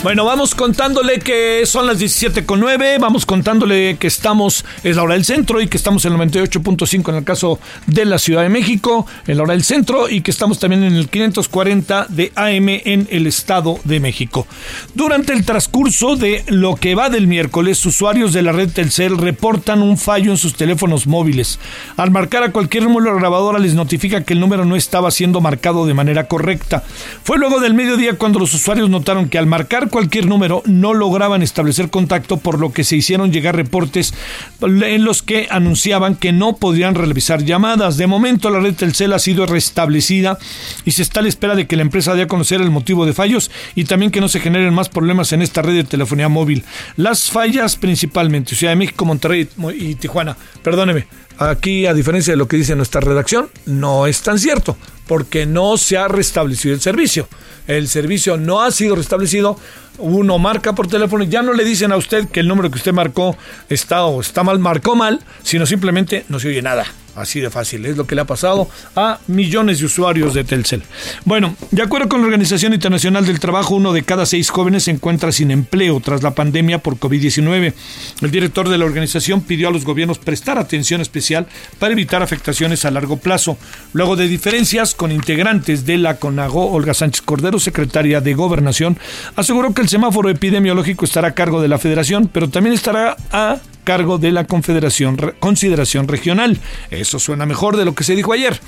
Bueno, 0.00 0.24
vamos 0.24 0.54
contándole 0.54 1.18
que 1.18 1.66
son 1.66 1.88
las 1.88 1.98
17.9, 2.00 3.00
vamos 3.00 3.26
contándole 3.26 3.96
que 3.98 4.06
estamos, 4.06 4.64
es 4.84 4.94
la 4.94 5.02
hora 5.02 5.14
del 5.14 5.24
centro 5.24 5.60
y 5.60 5.66
que 5.66 5.76
estamos 5.76 6.04
en 6.04 6.12
el 6.12 6.20
98.5 6.20 7.08
en 7.08 7.14
el 7.16 7.24
caso 7.24 7.58
de 7.88 8.04
la 8.04 8.18
Ciudad 8.18 8.42
de 8.42 8.48
México, 8.48 9.06
en 9.26 9.36
la 9.36 9.42
hora 9.42 9.54
del 9.54 9.64
centro 9.64 10.08
y 10.08 10.20
que 10.20 10.30
estamos 10.30 10.60
también 10.60 10.84
en 10.84 10.94
el 10.94 11.08
540 11.08 12.06
de 12.10 12.32
AM 12.36 12.68
en 12.68 13.08
el 13.10 13.26
Estado 13.26 13.80
de 13.82 13.98
México. 13.98 14.46
Durante 14.94 15.32
el 15.32 15.44
transcurso 15.44 16.14
de 16.14 16.44
lo 16.46 16.76
que 16.76 16.94
va 16.94 17.10
del 17.10 17.26
miércoles, 17.26 17.84
usuarios 17.84 18.32
de 18.32 18.42
la 18.42 18.52
red 18.52 18.70
Telcel 18.70 19.18
reportan 19.18 19.82
un 19.82 19.98
fallo 19.98 20.30
en 20.30 20.38
sus 20.38 20.54
teléfonos 20.54 21.08
móviles. 21.08 21.58
Al 21.96 22.12
marcar 22.12 22.44
a 22.44 22.52
cualquier 22.52 22.84
número 22.84 23.16
grabadora 23.16 23.58
les 23.58 23.74
notifica 23.74 24.22
que 24.22 24.34
el 24.34 24.40
número 24.40 24.64
no 24.64 24.76
estaba 24.76 25.10
siendo 25.10 25.40
marcado 25.40 25.86
de 25.86 25.94
manera 25.94 26.28
correcta. 26.28 26.84
Fue 27.24 27.36
luego 27.36 27.58
del 27.58 27.74
mediodía 27.74 28.16
cuando 28.16 28.38
los 28.38 28.54
usuarios 28.54 28.88
notaron 28.88 29.28
que 29.28 29.38
al 29.38 29.46
marcar 29.46 29.87
cualquier 29.88 30.26
número 30.26 30.62
no 30.66 30.94
lograban 30.94 31.42
establecer 31.42 31.90
contacto, 31.90 32.38
por 32.38 32.58
lo 32.58 32.72
que 32.72 32.84
se 32.84 32.96
hicieron 32.96 33.32
llegar 33.32 33.56
reportes 33.56 34.14
en 34.60 35.04
los 35.04 35.22
que 35.22 35.48
anunciaban 35.50 36.16
que 36.16 36.32
no 36.32 36.56
podrían 36.56 36.94
realizar 36.94 37.44
llamadas. 37.44 37.96
De 37.96 38.06
momento 38.06 38.50
la 38.50 38.60
red 38.60 38.74
Telcel 38.74 39.12
ha 39.12 39.18
sido 39.18 39.46
restablecida 39.46 40.38
y 40.84 40.92
se 40.92 41.02
está 41.02 41.20
a 41.20 41.22
la 41.22 41.28
espera 41.28 41.54
de 41.54 41.66
que 41.66 41.76
la 41.76 41.82
empresa 41.82 42.14
dé 42.14 42.22
a 42.22 42.26
conocer 42.26 42.60
el 42.60 42.70
motivo 42.70 43.06
de 43.06 43.12
fallos 43.12 43.50
y 43.74 43.84
también 43.84 44.10
que 44.10 44.20
no 44.20 44.28
se 44.28 44.40
generen 44.40 44.74
más 44.74 44.88
problemas 44.88 45.32
en 45.32 45.42
esta 45.42 45.62
red 45.62 45.74
de 45.74 45.84
telefonía 45.84 46.28
móvil. 46.28 46.64
Las 46.96 47.30
fallas 47.30 47.76
principalmente, 47.76 48.54
Ciudad 48.54 48.72
de 48.72 48.76
México, 48.76 49.04
Monterrey 49.04 49.48
y 49.78 49.94
Tijuana. 49.94 50.36
Perdóneme, 50.62 51.06
aquí 51.38 51.86
a 51.86 51.94
diferencia 51.94 52.32
de 52.32 52.36
lo 52.36 52.48
que 52.48 52.56
dice 52.56 52.76
nuestra 52.76 53.00
redacción, 53.00 53.48
no 53.66 54.06
es 54.06 54.22
tan 54.22 54.38
cierto 54.38 54.76
porque 55.06 55.46
no 55.46 55.76
se 55.76 55.96
ha 55.96 56.06
restablecido 56.06 56.74
el 56.74 56.80
servicio. 56.80 57.28
El 57.66 57.88
servicio 57.88 58.36
no 58.36 58.62
ha 58.62 58.70
sido 58.70 58.94
restablecido. 58.94 59.58
Uno 59.98 60.38
marca 60.38 60.74
por 60.74 60.86
teléfono 60.86 61.24
y 61.24 61.28
ya 61.28 61.42
no 61.42 61.54
le 61.54 61.64
dicen 61.64 61.90
a 61.90 61.96
usted 61.96 62.28
que 62.28 62.40
el 62.40 62.48
número 62.48 62.70
que 62.70 62.78
usted 62.78 62.92
marcó 62.92 63.36
está 63.68 64.04
o 64.04 64.20
está 64.20 64.44
mal, 64.44 64.58
marcó 64.58 64.94
mal, 64.94 65.20
sino 65.42 65.66
simplemente 65.66 66.24
no 66.28 66.38
se 66.38 66.48
oye 66.48 66.62
nada. 66.62 66.84
Así 67.18 67.40
de 67.40 67.50
fácil, 67.50 67.84
es 67.86 67.96
lo 67.96 68.06
que 68.06 68.14
le 68.14 68.20
ha 68.20 68.26
pasado 68.26 68.68
a 68.94 69.18
millones 69.26 69.80
de 69.80 69.86
usuarios 69.86 70.34
de 70.34 70.44
Telcel. 70.44 70.82
Bueno, 71.24 71.56
de 71.70 71.82
acuerdo 71.82 72.08
con 72.08 72.20
la 72.20 72.26
Organización 72.26 72.74
Internacional 72.74 73.26
del 73.26 73.40
Trabajo, 73.40 73.74
uno 73.74 73.92
de 73.92 74.02
cada 74.02 74.24
seis 74.24 74.50
jóvenes 74.50 74.84
se 74.84 74.92
encuentra 74.92 75.32
sin 75.32 75.50
empleo 75.50 76.00
tras 76.00 76.22
la 76.22 76.34
pandemia 76.34 76.78
por 76.78 76.96
COVID-19. 76.96 77.74
El 78.22 78.30
director 78.30 78.68
de 78.68 78.78
la 78.78 78.84
organización 78.84 79.40
pidió 79.40 79.68
a 79.68 79.72
los 79.72 79.84
gobiernos 79.84 80.18
prestar 80.18 80.58
atención 80.58 81.00
especial 81.00 81.46
para 81.78 81.92
evitar 81.92 82.22
afectaciones 82.22 82.84
a 82.84 82.90
largo 82.90 83.16
plazo. 83.16 83.58
Luego 83.92 84.16
de 84.16 84.28
diferencias 84.28 84.94
con 84.94 85.12
integrantes 85.12 85.84
de 85.86 85.98
la 85.98 86.16
CONAGO, 86.16 86.70
Olga 86.70 86.94
Sánchez 86.94 87.22
Cordero, 87.22 87.58
secretaria 87.58 88.20
de 88.20 88.34
Gobernación, 88.34 88.98
aseguró 89.36 89.74
que 89.74 89.82
el 89.82 89.88
semáforo 89.88 90.30
epidemiológico 90.30 91.04
estará 91.04 91.28
a 91.28 91.34
cargo 91.34 91.60
de 91.60 91.68
la 91.68 91.78
federación, 91.78 92.28
pero 92.32 92.48
también 92.48 92.74
estará 92.74 93.16
a 93.32 93.58
cargo 93.88 94.18
de 94.18 94.32
la 94.32 94.44
Confederación 94.44 95.16
Consideración 95.40 96.08
Regional. 96.08 96.58
Eso 96.90 97.18
suena 97.18 97.46
mejor 97.46 97.74
de 97.78 97.86
lo 97.86 97.94
que 97.94 98.04
se 98.04 98.14
dijo 98.14 98.34
ayer. 98.34 98.60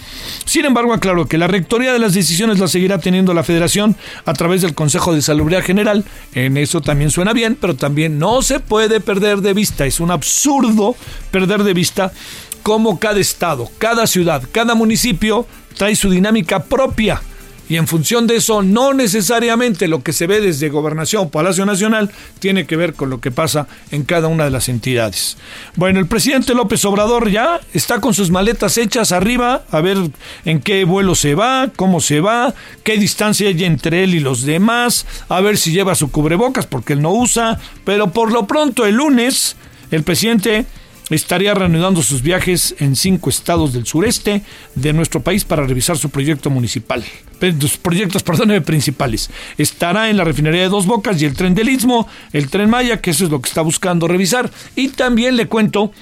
Sin 0.46 0.64
embargo, 0.64 0.94
aclaró 0.94 1.26
que 1.26 1.36
la 1.36 1.46
rectoría 1.46 1.92
de 1.92 1.98
las 1.98 2.14
decisiones 2.14 2.58
la 2.58 2.68
seguirá 2.68 2.96
teniendo 2.96 3.34
la 3.34 3.42
Federación 3.42 3.96
a 4.24 4.32
través 4.32 4.62
del 4.62 4.74
Consejo 4.74 5.14
de 5.14 5.20
Salubridad 5.20 5.62
General. 5.62 6.06
En 6.34 6.56
eso 6.56 6.80
también 6.80 7.10
suena 7.10 7.34
bien, 7.34 7.54
pero 7.60 7.76
también 7.76 8.18
no 8.18 8.40
se 8.40 8.60
puede 8.60 8.98
perder 9.00 9.42
de 9.42 9.52
vista. 9.52 9.84
Es 9.84 10.00
un 10.00 10.10
absurdo 10.10 10.96
perder 11.30 11.64
de 11.64 11.74
vista 11.74 12.12
cómo 12.62 12.98
cada 12.98 13.20
estado, 13.20 13.68
cada 13.76 14.06
ciudad, 14.06 14.42
cada 14.50 14.74
municipio 14.74 15.46
trae 15.76 15.96
su 15.96 16.08
dinámica 16.08 16.64
propia 16.64 17.20
y 17.70 17.76
en 17.76 17.86
función 17.86 18.26
de 18.26 18.34
eso, 18.34 18.62
no 18.62 18.92
necesariamente 18.94 19.86
lo 19.86 20.02
que 20.02 20.12
se 20.12 20.26
ve 20.26 20.40
desde 20.40 20.70
Gobernación, 20.70 21.30
Palacio 21.30 21.64
Nacional, 21.64 22.10
tiene 22.40 22.66
que 22.66 22.74
ver 22.74 22.94
con 22.94 23.10
lo 23.10 23.20
que 23.20 23.30
pasa 23.30 23.68
en 23.92 24.02
cada 24.02 24.26
una 24.26 24.42
de 24.42 24.50
las 24.50 24.68
entidades. 24.68 25.36
Bueno, 25.76 26.00
el 26.00 26.08
presidente 26.08 26.52
López 26.54 26.84
Obrador 26.84 27.30
ya 27.30 27.60
está 27.72 28.00
con 28.00 28.12
sus 28.12 28.32
maletas 28.32 28.76
hechas 28.76 29.12
arriba, 29.12 29.62
a 29.70 29.80
ver 29.80 29.98
en 30.44 30.60
qué 30.60 30.84
vuelo 30.84 31.14
se 31.14 31.36
va, 31.36 31.70
cómo 31.76 32.00
se 32.00 32.20
va, 32.20 32.54
qué 32.82 32.96
distancia 32.96 33.46
hay 33.46 33.62
entre 33.62 34.02
él 34.02 34.16
y 34.16 34.20
los 34.20 34.42
demás, 34.42 35.06
a 35.28 35.40
ver 35.40 35.56
si 35.56 35.70
lleva 35.70 35.94
su 35.94 36.10
cubrebocas 36.10 36.66
porque 36.66 36.94
él 36.94 37.02
no 37.02 37.12
usa, 37.12 37.60
pero 37.84 38.10
por 38.10 38.32
lo 38.32 38.48
pronto 38.48 38.84
el 38.84 38.96
lunes 38.96 39.54
el 39.92 40.02
presidente 40.02 40.66
estaría 41.10 41.54
reanudando 41.54 42.02
sus 42.02 42.22
viajes 42.22 42.74
en 42.78 42.96
cinco 42.96 43.30
estados 43.30 43.72
del 43.72 43.86
sureste 43.86 44.42
de 44.74 44.92
nuestro 44.92 45.22
país 45.22 45.44
para 45.44 45.66
revisar 45.66 45.98
su 45.98 46.10
proyecto 46.10 46.50
municipal. 46.50 47.04
Sus 47.58 47.76
proyectos, 47.76 48.22
perdón, 48.24 48.62
principales. 48.64 49.30
Estará 49.58 50.10
en 50.10 50.16
la 50.16 50.24
refinería 50.24 50.62
de 50.62 50.68
Dos 50.68 50.86
Bocas 50.86 51.20
y 51.20 51.24
el 51.24 51.34
tren 51.34 51.54
del 51.54 51.68
Istmo, 51.68 52.08
el 52.32 52.48
tren 52.48 52.70
Maya, 52.70 53.00
que 53.00 53.10
eso 53.10 53.24
es 53.24 53.30
lo 53.30 53.40
que 53.40 53.48
está 53.48 53.62
buscando 53.62 54.08
revisar. 54.08 54.50
Y 54.76 54.88
también 54.88 55.36
le 55.36 55.46
cuento 55.46 55.92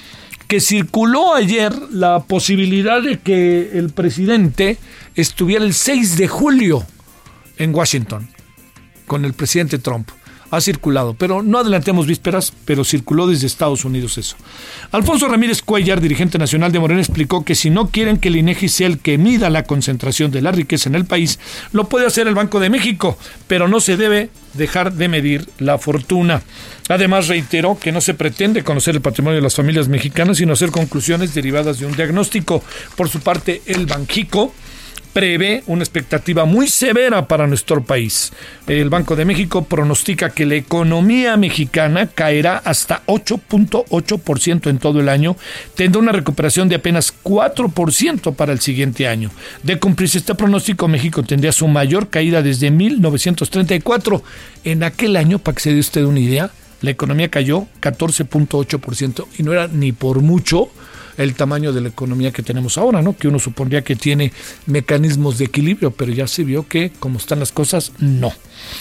que 0.46 0.60
circuló 0.60 1.34
ayer 1.34 1.72
la 1.90 2.20
posibilidad 2.20 3.02
de 3.02 3.18
que 3.18 3.70
el 3.74 3.90
presidente 3.90 4.78
estuviera 5.14 5.64
el 5.64 5.74
6 5.74 6.16
de 6.16 6.28
julio 6.28 6.86
en 7.58 7.74
Washington 7.74 8.28
con 9.06 9.24
el 9.24 9.34
presidente 9.34 9.78
Trump 9.78 10.10
ha 10.50 10.60
circulado, 10.60 11.14
pero 11.14 11.42
no 11.42 11.58
adelantemos 11.58 12.06
vísperas, 12.06 12.52
pero 12.64 12.84
circuló 12.84 13.26
desde 13.26 13.46
Estados 13.46 13.84
Unidos 13.84 14.18
eso. 14.18 14.36
Alfonso 14.92 15.28
Ramírez 15.28 15.62
Cuellar, 15.62 16.00
dirigente 16.00 16.38
nacional 16.38 16.72
de 16.72 16.78
Morena, 16.78 17.00
explicó 17.00 17.44
que 17.44 17.54
si 17.54 17.70
no 17.70 17.88
quieren 17.88 18.18
que 18.18 18.28
el 18.28 18.36
INEGI 18.36 18.68
sea 18.68 18.86
el 18.86 18.98
que 18.98 19.18
mida 19.18 19.50
la 19.50 19.64
concentración 19.64 20.30
de 20.30 20.42
la 20.42 20.52
riqueza 20.52 20.88
en 20.88 20.94
el 20.94 21.04
país, 21.04 21.38
lo 21.72 21.88
puede 21.88 22.06
hacer 22.06 22.26
el 22.26 22.34
Banco 22.34 22.60
de 22.60 22.70
México, 22.70 23.18
pero 23.46 23.68
no 23.68 23.80
se 23.80 23.96
debe 23.96 24.30
dejar 24.54 24.94
de 24.94 25.08
medir 25.08 25.48
la 25.58 25.78
fortuna. 25.78 26.42
Además, 26.88 27.28
reiteró 27.28 27.78
que 27.78 27.92
no 27.92 28.00
se 28.00 28.14
pretende 28.14 28.64
conocer 28.64 28.94
el 28.94 29.02
patrimonio 29.02 29.36
de 29.36 29.42
las 29.42 29.54
familias 29.54 29.88
mexicanas, 29.88 30.38
sino 30.38 30.54
hacer 30.54 30.70
conclusiones 30.70 31.34
derivadas 31.34 31.78
de 31.78 31.86
un 31.86 31.94
diagnóstico. 31.94 32.62
Por 32.96 33.08
su 33.08 33.20
parte, 33.20 33.62
el 33.66 33.86
Banjico 33.86 34.54
prevé 35.18 35.64
una 35.66 35.82
expectativa 35.82 36.44
muy 36.44 36.68
severa 36.68 37.26
para 37.26 37.48
nuestro 37.48 37.82
país. 37.82 38.32
El 38.68 38.88
Banco 38.88 39.16
de 39.16 39.24
México 39.24 39.64
pronostica 39.64 40.30
que 40.30 40.46
la 40.46 40.54
economía 40.54 41.36
mexicana 41.36 42.06
caerá 42.06 42.58
hasta 42.58 43.02
8.8% 43.06 44.70
en 44.70 44.78
todo 44.78 45.00
el 45.00 45.08
año, 45.08 45.36
tendrá 45.74 46.00
una 46.00 46.12
recuperación 46.12 46.68
de 46.68 46.76
apenas 46.76 47.12
4% 47.24 48.32
para 48.36 48.52
el 48.52 48.60
siguiente 48.60 49.08
año. 49.08 49.32
De 49.64 49.80
cumplirse 49.80 50.18
este 50.18 50.36
pronóstico, 50.36 50.86
México 50.86 51.24
tendría 51.24 51.50
su 51.50 51.66
mayor 51.66 52.10
caída 52.10 52.40
desde 52.40 52.70
1934. 52.70 54.22
En 54.62 54.84
aquel 54.84 55.16
año, 55.16 55.40
para 55.40 55.56
que 55.56 55.62
se 55.62 55.72
dé 55.74 55.80
usted 55.80 56.04
una 56.04 56.20
idea, 56.20 56.52
la 56.80 56.92
economía 56.92 57.28
cayó 57.28 57.66
14.8% 57.82 59.26
y 59.36 59.42
no 59.42 59.52
era 59.52 59.66
ni 59.66 59.90
por 59.90 60.20
mucho 60.20 60.70
el 61.18 61.34
tamaño 61.34 61.72
de 61.72 61.82
la 61.82 61.88
economía 61.88 62.32
que 62.32 62.42
tenemos 62.42 62.78
ahora, 62.78 63.02
¿no? 63.02 63.16
Que 63.16 63.28
uno 63.28 63.38
supondría 63.38 63.82
que 63.82 63.96
tiene 63.96 64.32
mecanismos 64.66 65.36
de 65.36 65.44
equilibrio, 65.44 65.90
pero 65.90 66.12
ya 66.12 66.26
se 66.26 66.44
vio 66.44 66.66
que, 66.66 66.90
como 66.98 67.18
están 67.18 67.40
las 67.40 67.52
cosas, 67.52 67.92
no. 67.98 68.32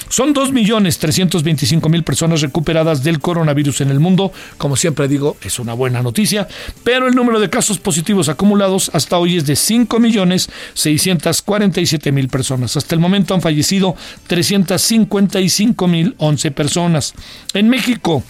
Son 0.10 0.34
2.325.000 0.34 2.04
personas 2.04 2.42
recuperadas 2.42 3.04
del 3.04 3.20
coronavirus 3.20 3.82
en 3.82 3.90
el 3.90 4.00
mundo. 4.00 4.32
Como 4.58 4.76
siempre 4.76 5.08
digo, 5.08 5.38
es 5.42 5.60
una 5.60 5.74
buena 5.74 6.02
noticia, 6.02 6.48
pero 6.84 7.08
el 7.08 7.14
número 7.16 7.40
de 7.40 7.50
casos 7.50 7.80
positivos 7.80 8.30
acumulados 8.30 8.92
hasta 8.94 9.18
hoy 9.18 9.38
es 9.38 9.46
de 9.46 9.54
5.647.000 9.54 12.30
personas. 12.30 12.78
Hasta 12.78 12.96
el 12.96 13.02
momento 13.02 13.34
han 13.34 13.42
fallecido 13.42 13.96
355.011 14.30 16.54
personas. 16.54 17.14
En 17.54 17.70
México, 17.70 18.24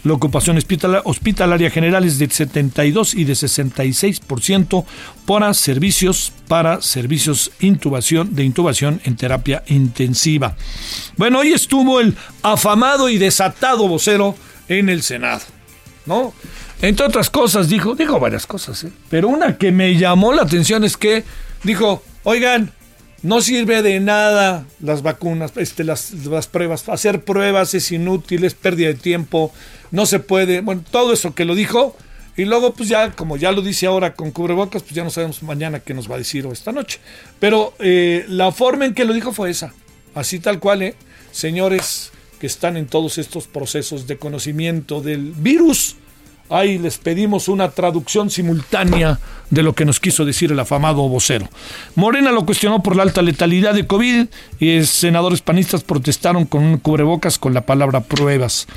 La 0.07 0.13
ocupación 0.13 0.57
hospitalaria 1.03 1.69
general 1.69 2.05
es 2.05 2.17
de 2.17 2.29
72 2.29 3.13
y 3.13 3.25
de 3.25 3.33
66% 3.33 4.85
para 5.25 5.53
servicios 5.53 6.31
para 6.47 6.81
servicios 6.81 7.51
intubación 7.59 8.33
de 8.33 8.45
intubación 8.45 9.01
en 9.03 9.17
terapia 9.17 9.63
intensiva. 9.67 10.55
Bueno, 11.17 11.39
hoy 11.39 11.51
estuvo 11.51 11.99
el 11.99 12.15
afamado 12.41 13.09
y 13.09 13.17
desatado 13.17 13.89
vocero 13.89 14.37
en 14.69 14.87
el 14.87 15.03
Senado, 15.03 15.41
¿no? 16.05 16.33
Entre 16.81 17.05
otras 17.05 17.29
cosas 17.29 17.67
dijo, 17.67 17.93
dijo 17.93 18.17
varias 18.17 18.47
cosas, 18.47 18.85
¿eh? 18.85 18.91
pero 19.09 19.27
una 19.27 19.57
que 19.57 19.73
me 19.73 19.97
llamó 19.97 20.31
la 20.31 20.43
atención 20.43 20.85
es 20.85 20.95
que 20.95 21.25
dijo, 21.63 22.01
oigan, 22.23 22.71
no 23.23 23.41
sirve 23.41 23.81
de 23.81 23.99
nada 23.99 24.65
las 24.79 25.01
vacunas, 25.01 25.51
este, 25.57 25.83
las, 25.83 26.13
las 26.25 26.47
pruebas. 26.47 26.87
Hacer 26.89 27.23
pruebas 27.23 27.73
es 27.73 27.91
inútil, 27.91 28.43
es 28.43 28.53
pérdida 28.53 28.89
de 28.89 28.95
tiempo, 28.95 29.51
no 29.91 30.05
se 30.05 30.19
puede. 30.19 30.61
Bueno, 30.61 30.83
todo 30.89 31.13
eso 31.13 31.33
que 31.33 31.45
lo 31.45 31.55
dijo. 31.55 31.95
Y 32.35 32.45
luego, 32.45 32.73
pues 32.73 32.87
ya, 32.87 33.11
como 33.11 33.35
ya 33.35 33.51
lo 33.51 33.63
dice 33.63 33.87
ahora 33.87 34.13
con 34.13 34.29
cubrebocas, 34.29 34.83
pues 34.83 34.93
ya 34.93 35.03
no 35.03 35.09
sabemos 35.09 35.41
mañana 35.41 35.79
qué 35.79 35.95
nos 35.95 36.09
va 36.09 36.15
a 36.15 36.19
decir 36.19 36.45
o 36.45 36.51
esta 36.51 36.71
noche. 36.71 36.99
Pero 37.39 37.73
eh, 37.79 38.25
la 38.27 38.51
forma 38.51 38.85
en 38.85 38.93
que 38.93 39.05
lo 39.05 39.13
dijo 39.13 39.33
fue 39.33 39.49
esa. 39.49 39.73
Así 40.13 40.39
tal 40.39 40.59
cual, 40.59 40.83
¿eh? 40.83 40.95
Señores 41.31 42.11
que 42.39 42.47
están 42.47 42.77
en 42.77 42.85
todos 42.85 43.17
estos 43.17 43.47
procesos 43.47 44.05
de 44.05 44.17
conocimiento 44.17 45.01
del 45.01 45.31
virus, 45.31 45.95
Ahí 46.49 46.77
les 46.77 46.97
pedimos 46.97 47.47
una 47.49 47.71
traducción 47.71 48.29
simultánea 48.29 49.19
de 49.49 49.63
lo 49.63 49.73
que 49.73 49.85
nos 49.85 49.99
quiso 49.99 50.25
decir 50.25 50.51
el 50.51 50.59
afamado 50.59 51.07
vocero. 51.09 51.47
Morena 51.95 52.31
lo 52.31 52.45
cuestionó 52.45 52.81
por 52.81 52.95
la 52.95 53.03
alta 53.03 53.21
letalidad 53.21 53.73
de 53.73 53.87
COVID 53.87 54.27
y 54.59 54.83
senadores 54.83 55.41
panistas 55.41 55.83
protestaron 55.83 56.45
con 56.45 56.63
un 56.63 56.77
cubrebocas 56.77 57.37
con 57.37 57.53
la 57.53 57.65
palabra 57.65 58.01
pruebas. 58.01 58.67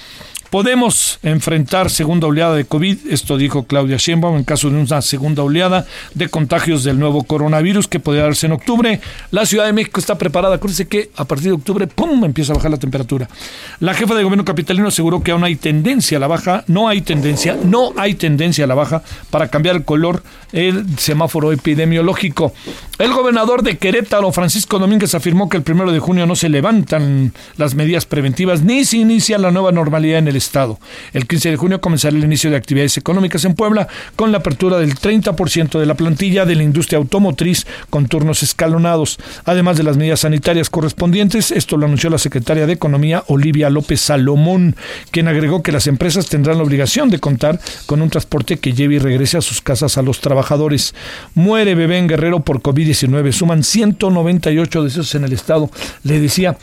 Podemos 0.50 1.21
enfrentar 1.23 1.90
segunda 1.90 2.26
oleada 2.26 2.57
de 2.57 2.64
COVID, 2.64 3.07
esto 3.09 3.37
dijo 3.37 3.66
Claudia 3.66 3.99
Sheinbaum, 3.99 4.37
en 4.37 4.42
caso 4.42 4.69
de 4.69 4.78
una 4.78 5.00
segunda 5.00 5.45
oleada 5.45 5.87
de 6.14 6.28
contagios 6.28 6.83
del 6.83 6.99
nuevo 6.99 7.23
coronavirus 7.23 7.87
que 7.87 8.00
podría 8.00 8.25
darse 8.25 8.47
en 8.47 8.52
octubre. 8.52 9.00
La 9.30 9.47
Ciudad 9.47 9.66
de 9.66 9.73
México 9.73 10.00
está 10.00 10.19
preparada. 10.19 10.57
Acuérdense 10.57 10.88
que 10.88 11.12
a 11.14 11.25
partir 11.25 11.50
de 11.50 11.52
octubre, 11.52 11.87
¡pum!, 11.87 12.25
empieza 12.25 12.52
a 12.52 12.57
bajar 12.57 12.73
la 12.73 12.78
temperatura. 12.78 13.28
La 13.78 13.95
jefa 13.95 14.16
de 14.16 14.25
gobierno 14.25 14.45
capitalino 14.45 14.88
aseguró 14.88 15.23
que 15.23 15.30
aún 15.30 15.45
hay 15.45 15.54
tendencia 15.54 16.16
a 16.16 16.21
la 16.21 16.26
baja, 16.26 16.64
no 16.66 16.88
hay 16.88 17.02
tendencia, 17.02 17.57
no 17.62 17.92
hay 17.97 18.14
tendencia 18.14 18.64
a 18.64 18.66
la 18.66 18.75
baja 18.75 19.04
para 19.30 19.47
cambiar 19.47 19.76
el 19.76 19.85
color 19.85 20.25
el 20.52 20.99
semáforo 20.99 21.52
epidemiológico. 21.52 22.52
El 22.99 23.12
gobernador 23.12 23.62
de 23.62 23.78
Querétaro, 23.78 24.33
Francisco 24.33 24.78
Domínguez, 24.78 25.14
afirmó 25.14 25.49
que 25.49 25.57
el 25.57 25.62
primero 25.62 25.92
de 25.92 26.00
junio 26.00 26.26
no 26.26 26.37
se 26.37 26.49
levantan 26.49 27.33
las 27.57 27.75
medidas 27.75 28.04
preventivas 28.04 28.62
ni 28.62 28.85
se 28.85 28.99
inicia 28.99 29.38
la 29.38 29.50
nueva 29.50 29.73
normalidad 29.73 30.19
en 30.19 30.28
el 30.28 30.37
Estado. 30.40 30.78
El 31.12 31.26
15 31.26 31.50
de 31.50 31.56
junio 31.56 31.80
comenzará 31.80 32.16
el 32.16 32.25
inicio 32.25 32.50
de 32.50 32.56
actividades 32.56 32.97
económicas 32.97 33.44
en 33.44 33.54
Puebla 33.54 33.87
con 34.16 34.32
la 34.32 34.38
apertura 34.38 34.78
del 34.78 34.97
30% 34.97 35.78
de 35.78 35.87
la 35.87 35.94
plantilla 35.94 36.44
de 36.44 36.56
la 36.56 36.62
industria 36.62 36.99
automotriz 36.99 37.66
con 37.88 38.09
turnos 38.09 38.42
escalonados, 38.42 39.18
además 39.44 39.76
de 39.76 39.85
las 39.85 39.97
medidas 39.97 40.20
sanitarias 40.20 40.70
correspondientes. 40.70 41.50
Esto 41.50 41.76
lo 41.76 41.87
anunció 41.87 42.11
la 42.11 42.18
secretaria 42.18 42.66
de 42.66 42.73
Economía, 42.73 43.25
Olivia 43.28 43.70
López 43.70 44.00
Salomón, 44.00 44.76
quien 45.11 45.28
agregó 45.28 45.62
que 45.62 45.73
las 45.73 45.87
empresas 45.87 46.26
tendrán 46.28 46.59
la 46.59 46.64
obligación 46.64 47.11
de 47.11 47.20
contar 47.20 47.61
con 47.87 48.02
un 48.02 48.11
transporte 48.11 48.59
que 48.59 48.73
lleve 48.73 48.97
y 48.97 48.99
regrese 48.99 49.38
a 49.38 49.42
sus 49.42 49.61
casas 49.61 49.99
a 49.99 50.02
los 50.02 50.20
trabajadores. 50.20 50.94
Muere 51.35 51.75
bebé 51.75 51.99
en 51.99 52.09
Guerrero 52.09 52.40
por 52.40 52.62
COVID-19. 52.62 53.32
Suman 53.32 53.62
198 53.62 54.85
decesos 54.85 55.14
en 55.14 55.25
el 55.25 55.32
estado. 55.32 55.70
Le 56.02 56.20
decía, 56.20 56.56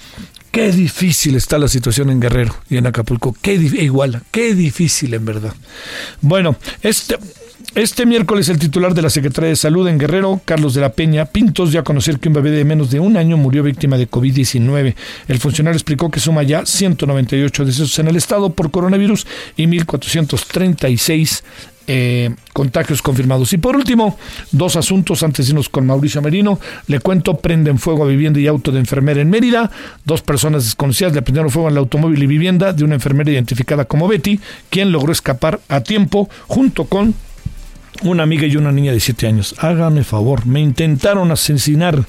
Qué 0.51 0.71
difícil 0.71 1.35
está 1.35 1.57
la 1.57 1.67
situación 1.67 2.09
en 2.09 2.19
Guerrero 2.19 2.55
y 2.69 2.77
en 2.77 2.87
Acapulco. 2.87 3.35
Qué 3.41 3.53
igual, 3.53 4.21
qué 4.31 4.55
difícil 4.55 5.13
en 5.13 5.25
verdad. 5.25 5.53
Bueno, 6.21 6.55
este, 6.81 7.17
este 7.75 8.05
miércoles 8.05 8.49
el 8.49 8.57
titular 8.57 8.93
de 8.93 9.01
la 9.01 9.09
Secretaría 9.09 9.49
de 9.49 9.55
Salud 9.55 9.87
en 9.87 9.97
Guerrero, 9.97 10.41
Carlos 10.45 10.73
de 10.73 10.81
la 10.81 10.93
Peña 10.93 11.25
Pintos, 11.25 11.71
dio 11.71 11.79
a 11.81 11.83
conocer 11.83 12.19
que 12.19 12.29
un 12.29 12.35
bebé 12.35 12.51
de 12.51 12.65
menos 12.65 12.89
de 12.89 12.99
un 12.99 13.17
año 13.17 13.37
murió 13.37 13.61
víctima 13.61 13.97
de 13.97 14.09
COVID-19. 14.09 14.95
El 15.27 15.39
funcionario 15.39 15.75
explicó 15.75 16.09
que 16.09 16.19
suma 16.19 16.43
ya 16.43 16.65
198 16.65 17.65
decesos 17.65 17.99
en 17.99 18.07
el 18.07 18.15
estado 18.15 18.51
por 18.51 18.71
coronavirus 18.71 19.27
y 19.57 19.67
1.436 19.67 21.43
eh, 21.87 22.35
contagios 22.53 23.01
confirmados. 23.01 23.53
Y 23.53 23.57
por 23.57 23.75
último, 23.75 24.17
dos 24.51 24.75
asuntos 24.75 25.23
antes 25.23 25.45
de 25.45 25.51
irnos 25.51 25.69
con 25.69 25.85
Mauricio 25.85 26.21
Merino. 26.21 26.59
Le 26.87 26.99
cuento, 26.99 27.37
prenden 27.37 27.79
fuego 27.79 28.03
a 28.03 28.07
vivienda 28.07 28.39
y 28.39 28.47
auto 28.47 28.71
de 28.71 28.79
enfermera 28.79 29.21
en 29.21 29.29
Mérida. 29.29 29.71
Dos 30.05 30.21
personas 30.21 30.65
desconocidas 30.65 31.13
le 31.13 31.21
prendieron 31.21 31.51
fuego 31.51 31.67
al 31.67 31.77
automóvil 31.77 32.21
y 32.21 32.27
vivienda 32.27 32.73
de 32.73 32.83
una 32.83 32.95
enfermera 32.95 33.31
identificada 33.31 33.85
como 33.85 34.07
Betty, 34.07 34.39
quien 34.69 34.91
logró 34.91 35.11
escapar 35.11 35.59
a 35.69 35.81
tiempo 35.81 36.29
junto 36.47 36.85
con 36.85 37.15
una 38.03 38.23
amiga 38.23 38.47
y 38.47 38.55
una 38.55 38.71
niña 38.71 38.91
de 38.91 38.99
siete 38.99 39.27
años. 39.27 39.55
Hágame 39.59 40.03
favor, 40.03 40.45
me 40.45 40.59
intentaron 40.61 41.31
asesinar, 41.31 42.05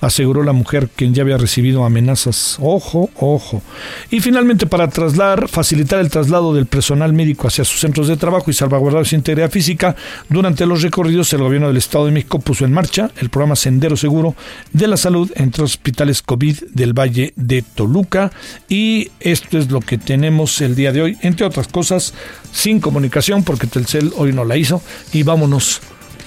aseguró 0.00 0.42
la 0.42 0.52
mujer 0.52 0.88
quien 0.94 1.14
ya 1.14 1.22
había 1.22 1.36
recibido 1.36 1.84
amenazas. 1.84 2.56
Ojo, 2.60 3.10
ojo. 3.16 3.62
Y 4.10 4.20
finalmente, 4.20 4.66
para 4.66 4.88
trasladar, 4.88 5.48
facilitar 5.48 6.00
el 6.00 6.10
traslado 6.10 6.54
del 6.54 6.66
personal 6.66 7.12
médico 7.12 7.48
hacia 7.48 7.64
sus 7.64 7.80
centros 7.80 8.08
de 8.08 8.16
trabajo 8.16 8.50
y 8.50 8.54
salvaguardar 8.54 9.06
su 9.06 9.14
integridad 9.14 9.50
física, 9.50 9.96
durante 10.28 10.66
los 10.66 10.82
recorridos 10.82 11.32
el 11.32 11.42
gobierno 11.42 11.68
del 11.68 11.76
Estado 11.76 12.06
de 12.06 12.12
México 12.12 12.38
puso 12.38 12.64
en 12.64 12.72
marcha 12.72 13.10
el 13.18 13.30
programa 13.30 13.56
Sendero 13.56 13.96
Seguro 13.96 14.34
de 14.72 14.86
la 14.88 14.96
Salud 14.96 15.30
entre 15.36 15.64
hospitales 15.64 16.22
COVID 16.22 16.56
del 16.72 16.92
Valle 16.92 17.32
de 17.36 17.62
Toluca. 17.62 18.30
Y 18.68 19.10
esto 19.20 19.58
es 19.58 19.70
lo 19.70 19.80
que 19.80 19.98
tenemos 19.98 20.60
el 20.60 20.74
día 20.74 20.92
de 20.92 21.02
hoy, 21.02 21.18
entre 21.22 21.46
otras 21.46 21.68
cosas, 21.68 22.14
sin 22.52 22.80
comunicación, 22.80 23.42
porque 23.42 23.66
Telcel 23.66 24.12
hoy 24.16 24.32
no 24.32 24.44
la 24.44 24.56
hizo. 24.56 24.82
Y 25.12 25.22
vámonos, 25.22 25.80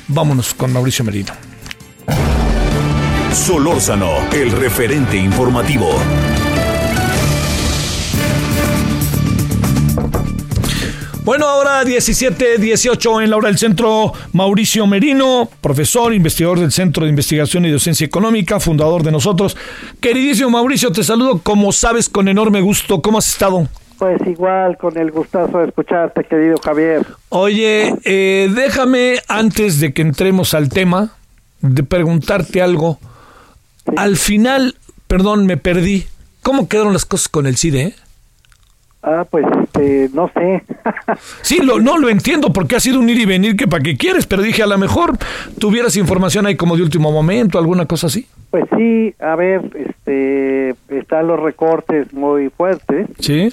vámonos 0.07 0.53
con 0.53 0.73
Mauricio 0.73 1.05
Merino. 1.05 1.33
Solórzano, 3.33 4.11
el 4.31 4.51
referente 4.51 5.17
informativo. 5.17 5.89
Bueno, 11.29 11.47
ahora 11.47 11.85
17, 11.85 12.57
18 12.57 13.21
en 13.21 13.29
la 13.29 13.37
hora 13.37 13.49
del 13.49 13.59
centro, 13.59 14.13
Mauricio 14.33 14.87
Merino, 14.87 15.47
profesor, 15.61 16.11
investigador 16.11 16.59
del 16.59 16.71
Centro 16.71 17.03
de 17.03 17.11
Investigación 17.11 17.67
y 17.67 17.69
Docencia 17.69 18.03
Económica, 18.03 18.59
fundador 18.59 19.03
de 19.03 19.11
nosotros. 19.11 19.55
Queridísimo 19.99 20.49
Mauricio, 20.49 20.91
te 20.91 21.03
saludo 21.03 21.39
como 21.43 21.71
sabes 21.71 22.09
con 22.09 22.29
enorme 22.29 22.61
gusto. 22.61 23.03
¿Cómo 23.03 23.19
has 23.19 23.29
estado? 23.29 23.69
Pues 23.99 24.25
igual, 24.25 24.77
con 24.77 24.97
el 24.97 25.11
gustazo 25.11 25.59
de 25.59 25.67
escucharte, 25.67 26.23
querido 26.23 26.55
Javier. 26.63 27.05
Oye, 27.27 27.93
eh, 28.05 28.49
déjame, 28.55 29.15
antes 29.27 29.81
de 29.81 29.91
que 29.93 30.01
entremos 30.01 30.53
al 30.53 30.69
tema, 30.69 31.11
de 31.59 31.83
preguntarte 31.83 32.61
algo. 32.61 32.97
Al 33.97 34.15
final, 34.15 34.75
perdón, 35.07 35.45
me 35.45 35.57
perdí. 35.57 36.05
¿Cómo 36.41 36.69
quedaron 36.69 36.93
las 36.93 37.03
cosas 37.03 37.27
con 37.27 37.45
el 37.45 37.57
CIDE? 37.57 37.81
Eh? 37.81 37.95
Ah, 39.03 39.25
pues 39.29 39.45
este, 39.63 40.09
no 40.13 40.31
sé. 40.33 40.63
sí, 41.41 41.59
lo, 41.61 41.81
no 41.81 41.97
lo 41.97 42.07
entiendo 42.07 42.53
porque 42.53 42.77
ha 42.77 42.79
sido 42.79 43.01
un 43.01 43.09
ir 43.09 43.19
y 43.19 43.25
venir 43.25 43.57
que 43.57 43.67
para 43.67 43.83
qué 43.83 43.97
quieres, 43.97 44.25
pero 44.25 44.41
dije 44.41 44.63
a 44.63 44.67
lo 44.67 44.77
mejor 44.77 45.17
tuvieras 45.59 45.97
información 45.97 46.45
ahí 46.45 46.55
como 46.55 46.77
de 46.77 46.83
último 46.83 47.11
momento, 47.11 47.59
alguna 47.59 47.85
cosa 47.85 48.07
así. 48.07 48.27
Pues 48.49 48.63
sí, 48.77 49.13
a 49.19 49.35
ver, 49.35 49.61
este, 49.75 50.75
están 50.87 51.27
los 51.27 51.39
recortes 51.39 52.13
muy 52.13 52.49
fuertes. 52.49 53.07
Sí 53.19 53.49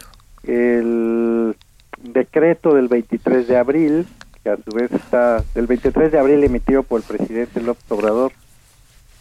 el 0.46 1.56
decreto 2.02 2.74
del 2.74 2.88
23 2.88 3.46
de 3.48 3.56
abril, 3.56 4.06
que 4.42 4.50
a 4.50 4.56
su 4.56 4.70
vez 4.70 4.92
está, 4.92 5.42
del 5.54 5.66
23 5.66 6.12
de 6.12 6.18
abril 6.18 6.44
emitido 6.44 6.82
por 6.82 7.00
el 7.00 7.06
presidente 7.06 7.60
López 7.60 7.84
Obrador, 7.90 8.32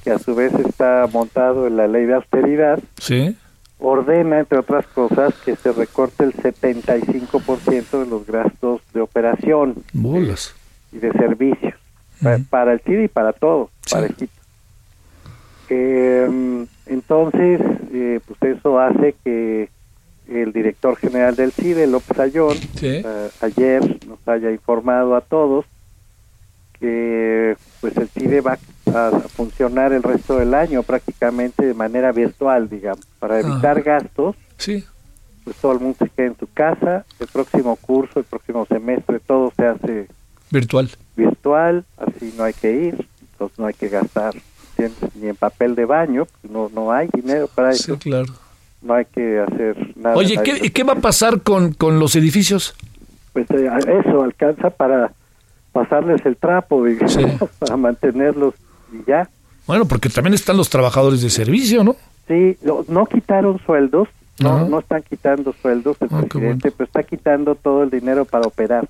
que 0.04 0.12
a 0.12 0.20
su 0.20 0.36
vez 0.36 0.54
está 0.54 1.08
montado 1.12 1.68
en 1.68 1.78
la 1.78 1.88
ley 1.88 2.06
de 2.06 2.14
austeridad, 2.14 2.80
sí. 3.00 3.36
ordena, 3.80 4.40
entre 4.40 4.60
otras 4.60 4.86
cosas, 4.88 5.34
que 5.44 5.56
se 5.56 5.72
recorte 5.72 6.24
el 6.24 6.34
75% 6.34 8.00
de 8.00 8.06
los 8.06 8.28
gastos 8.28 8.82
de 8.94 9.02
operación 9.02 9.84
y 10.92 10.98
de 11.00 11.12
servicios, 11.14 11.74
para, 12.50 12.74
el 12.74 12.82
CID 12.82 13.00
y 13.00 13.08
para 13.08 13.34
todo, 13.34 13.72
para 13.90 14.06
Egipto. 14.06 14.42
Eh, 15.70 16.68
entonces, 16.86 17.62
eh, 17.92 18.20
pues 18.28 18.58
eso 18.58 18.80
hace 18.80 19.16
que 19.24 19.70
el 20.28 20.52
director 20.52 20.96
general 20.98 21.36
del 21.36 21.52
CIDE, 21.52 21.88
López 21.88 22.20
Ayón, 22.20 22.58
eh, 22.82 23.30
ayer 23.42 24.00
nos 24.08 24.20
haya 24.28 24.52
informado 24.52 25.16
a 25.16 25.22
todos 25.22 25.66
que 26.80 27.56
pues 27.80 27.96
el 27.98 28.10
CIDE 28.10 28.42
va 28.42 28.58
a 28.94 29.12
funcionar 29.30 29.94
el 29.94 30.04
resto 30.04 30.38
del 30.38 30.54
año 30.54 30.84
prácticamente 30.84 31.66
de 31.66 31.74
manera 31.74 32.12
virtual, 32.12 32.70
digamos, 32.70 33.06
para 33.20 33.40
evitar 33.40 33.82
gastos. 33.82 34.36
Sí. 34.58 34.84
Pues 35.44 35.56
todo 35.58 35.74
el 35.74 35.80
mundo 35.80 35.98
se 36.00 36.10
queda 36.10 36.28
en 36.28 36.38
su 36.38 36.48
casa, 36.52 37.06
el 37.20 37.28
próximo 37.28 37.76
curso, 37.76 38.20
el 38.20 38.26
próximo 38.26 38.66
semestre, 38.66 39.20
todo 39.20 39.54
se 39.56 39.66
hace 39.66 40.08
virtual. 40.50 40.90
Virtual, 41.16 41.86
así 41.98 42.34
no 42.36 42.44
hay 42.44 42.54
que 42.54 42.72
ir, 42.72 43.08
entonces 43.32 43.60
no 43.60 43.68
hay 43.68 43.74
que 43.74 43.90
gastar 43.90 44.34
ni 45.16 45.30
en 45.30 45.36
papel 45.36 45.76
de 45.76 45.86
baño, 45.86 46.28
no 46.44 46.70
no 46.74 46.92
hay 46.92 47.08
dinero 47.14 47.48
para 47.48 47.72
eso. 47.72 47.94
Sí, 47.94 48.00
claro 48.00 48.45
no 48.86 48.94
hay 48.94 49.06
que 49.06 49.40
hacer 49.40 49.76
nada. 49.98 50.16
Oye, 50.16 50.38
¿qué, 50.44 50.72
¿qué 50.72 50.84
va 50.84 50.94
a 50.94 51.02
pasar 51.02 51.42
con, 51.42 51.74
con 51.74 52.00
los 52.00 52.16
edificios? 52.16 52.76
pues 53.36 53.52
eh, 53.52 53.70
eso 54.00 54.24
alcanza 54.24 54.70
para 54.70 55.12
pasarles 55.74 56.26
el 56.26 56.38
trapo, 56.38 56.86
digamos, 56.86 57.50
para 57.60 57.76
mantenerlos 57.76 58.54
y 58.94 59.06
ya. 59.06 59.30
Bueno, 59.68 59.86
porque 59.86 60.08
también 60.08 60.34
están 60.34 60.56
los 60.56 60.70
trabajadores 60.70 61.22
de 61.22 61.30
servicio, 61.30 61.84
¿no? 61.84 61.98
Sí, 62.30 62.58
no, 62.88 63.06
quitaron 63.06 63.60
sueldos, 63.66 64.08
no, 64.40 64.70
no 64.70 64.80
están 64.80 65.04
quitando 65.04 65.54
sueldos 65.62 65.98
el 66.00 66.08
ah, 66.12 66.22
presidente, 66.22 66.72
pero 66.72 66.86
está 66.86 67.04
quitando 67.04 67.56
todo 67.56 67.84
el 67.84 67.90
dinero 67.90 68.24
para 68.24 68.48
operar. 68.48 68.88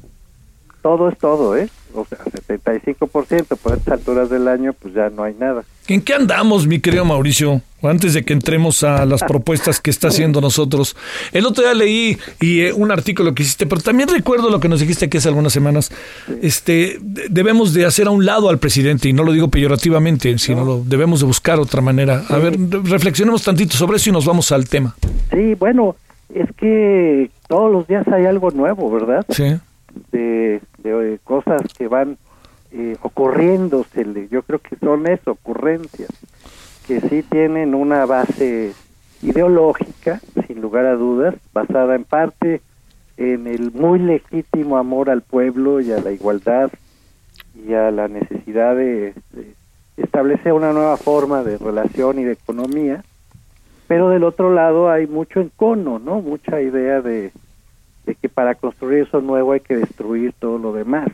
Todo 0.86 1.10
es 1.10 1.17
todo, 1.17 1.58
¿eh? 1.58 1.67
O 1.95 2.06
sea, 2.06 2.19
75%, 2.19 3.58
por 3.58 3.74
estas 3.74 3.88
alturas 3.88 4.30
del 4.30 4.48
año, 4.48 4.71
pues 4.74 4.93
ya 4.93 5.10
no 5.10 5.24
hay 5.24 5.34
nada. 5.34 5.63
¿En 5.88 6.00
qué 6.00 6.13
andamos, 6.13 6.67
mi 6.67 6.80
querido 6.80 7.04
Mauricio? 7.04 7.60
Antes 7.82 8.13
de 8.13 8.24
que 8.24 8.34
entremos 8.34 8.84
a 8.84 9.04
las 9.08 9.24
propuestas 9.28 9.82
que 9.82 9.89
está 9.89 10.10
haciendo 10.10 10.41
nosotros. 10.41 10.95
El 11.32 11.48
otro 11.48 11.63
día 11.63 11.74
leí 11.74 12.19
y 12.39 12.60
eh, 12.60 12.71
un 12.71 12.91
artículo 12.91 13.34
que 13.34 13.41
hiciste, 13.41 13.65
pero 13.65 13.82
también 13.82 14.10
recuerdo 14.10 14.52
lo 14.52 14.60
que 14.60 14.69
nos 14.69 14.80
dijiste 14.80 15.06
aquí 15.06 15.17
hace 15.17 15.28
algunas 15.28 15.54
semanas. 15.54 15.91
Este, 16.43 17.00
debemos 17.02 17.74
de 17.74 17.88
hacer 17.88 18.06
a 18.06 18.12
un 18.12 18.24
lado 18.24 18.50
al 18.50 18.60
presidente, 18.60 19.10
y 19.10 19.13
no 19.13 19.24
lo 19.24 19.32
digo 19.32 19.48
peyorativamente, 19.48 20.38
sino 20.38 20.65
lo 20.65 20.84
debemos 20.84 21.21
de 21.21 21.26
buscar 21.26 21.60
otra 21.60 21.82
manera. 21.82 22.26
A 22.30 22.38
ver, 22.38 22.60
reflexionemos 22.84 23.41
tantito 23.41 23.76
sobre 23.76 23.98
eso 23.98 24.12
y 24.12 24.13
nos 24.13 24.28
vamos 24.28 24.52
al 24.52 24.69
tema. 24.69 24.95
Sí, 25.32 25.56
bueno, 25.56 25.95
es 26.32 26.48
que 26.56 27.32
todos 27.48 27.71
los 27.71 27.88
días 27.88 28.08
hay 28.10 28.28
algo 28.28 28.52
nuevo, 28.52 28.91
¿verdad? 28.91 29.26
Sí. 29.30 29.56
De, 30.12 30.62
de 30.79 31.19
cosas 31.23 31.62
que 31.77 31.88
van 31.88 32.17
eh, 32.71 32.97
ocurriéndosele. 33.01 34.27
Yo 34.29 34.43
creo 34.43 34.60
que 34.60 34.75
son 34.75 35.08
eso, 35.08 35.31
ocurrencias, 35.31 36.10
que 36.88 36.99
sí 37.01 37.23
tienen 37.23 37.73
una 37.73 38.05
base 38.05 38.73
ideológica, 39.21 40.19
sin 40.45 40.62
lugar 40.62 40.86
a 40.86 40.95
dudas, 40.95 41.36
basada 41.53 41.95
en 41.95 42.03
parte 42.03 42.62
en 43.17 43.47
el 43.47 43.71
muy 43.71 43.99
legítimo 43.99 44.77
amor 44.77 45.10
al 45.10 45.21
pueblo 45.21 45.79
y 45.79 45.91
a 45.91 45.99
la 45.99 46.12
igualdad 46.12 46.69
y 47.65 47.73
a 47.73 47.91
la 47.91 48.08
necesidad 48.08 48.75
de, 48.75 49.13
establecer 49.95 50.51
una 50.51 50.73
nueva 50.73 50.97
forma 50.97 51.43
de 51.43 51.58
relación 51.58 52.19
y 52.19 52.25
de 52.25 52.34
economía, 52.34 53.05
pero 53.88 54.10
del 54.10 54.25
otro 54.25 54.53
lado 54.53 54.89
hay 54.89 55.08
mucho 55.08 55.39
encono, 55.39 55.99
¿no? 55.99 56.19
Mucha 56.19 56.62
idea 56.62 57.01
de, 57.01 57.31
que 58.13 58.29
para 58.29 58.53
construir 58.53 59.07
eso 59.07 59.21
nuevo 59.21 59.53
hay 59.53 59.61
que 59.61 59.75
destruir 59.75 60.33
todo 60.37 60.59
lo 60.59 60.73
demás 60.73 61.09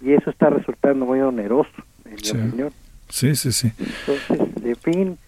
y 0.00 0.12
eso 0.12 0.30
está 0.30 0.50
resultando 0.50 1.06
muy 1.06 1.20
oneroso, 1.20 1.70
en 2.04 2.16
mi 2.22 2.46
opinión. 2.46 2.72
Sí, 3.08 3.34
sí, 3.34 3.52
sí. 3.52 3.72
Entonces, 3.78 4.64
en 4.64 4.76
fin, 4.76 5.18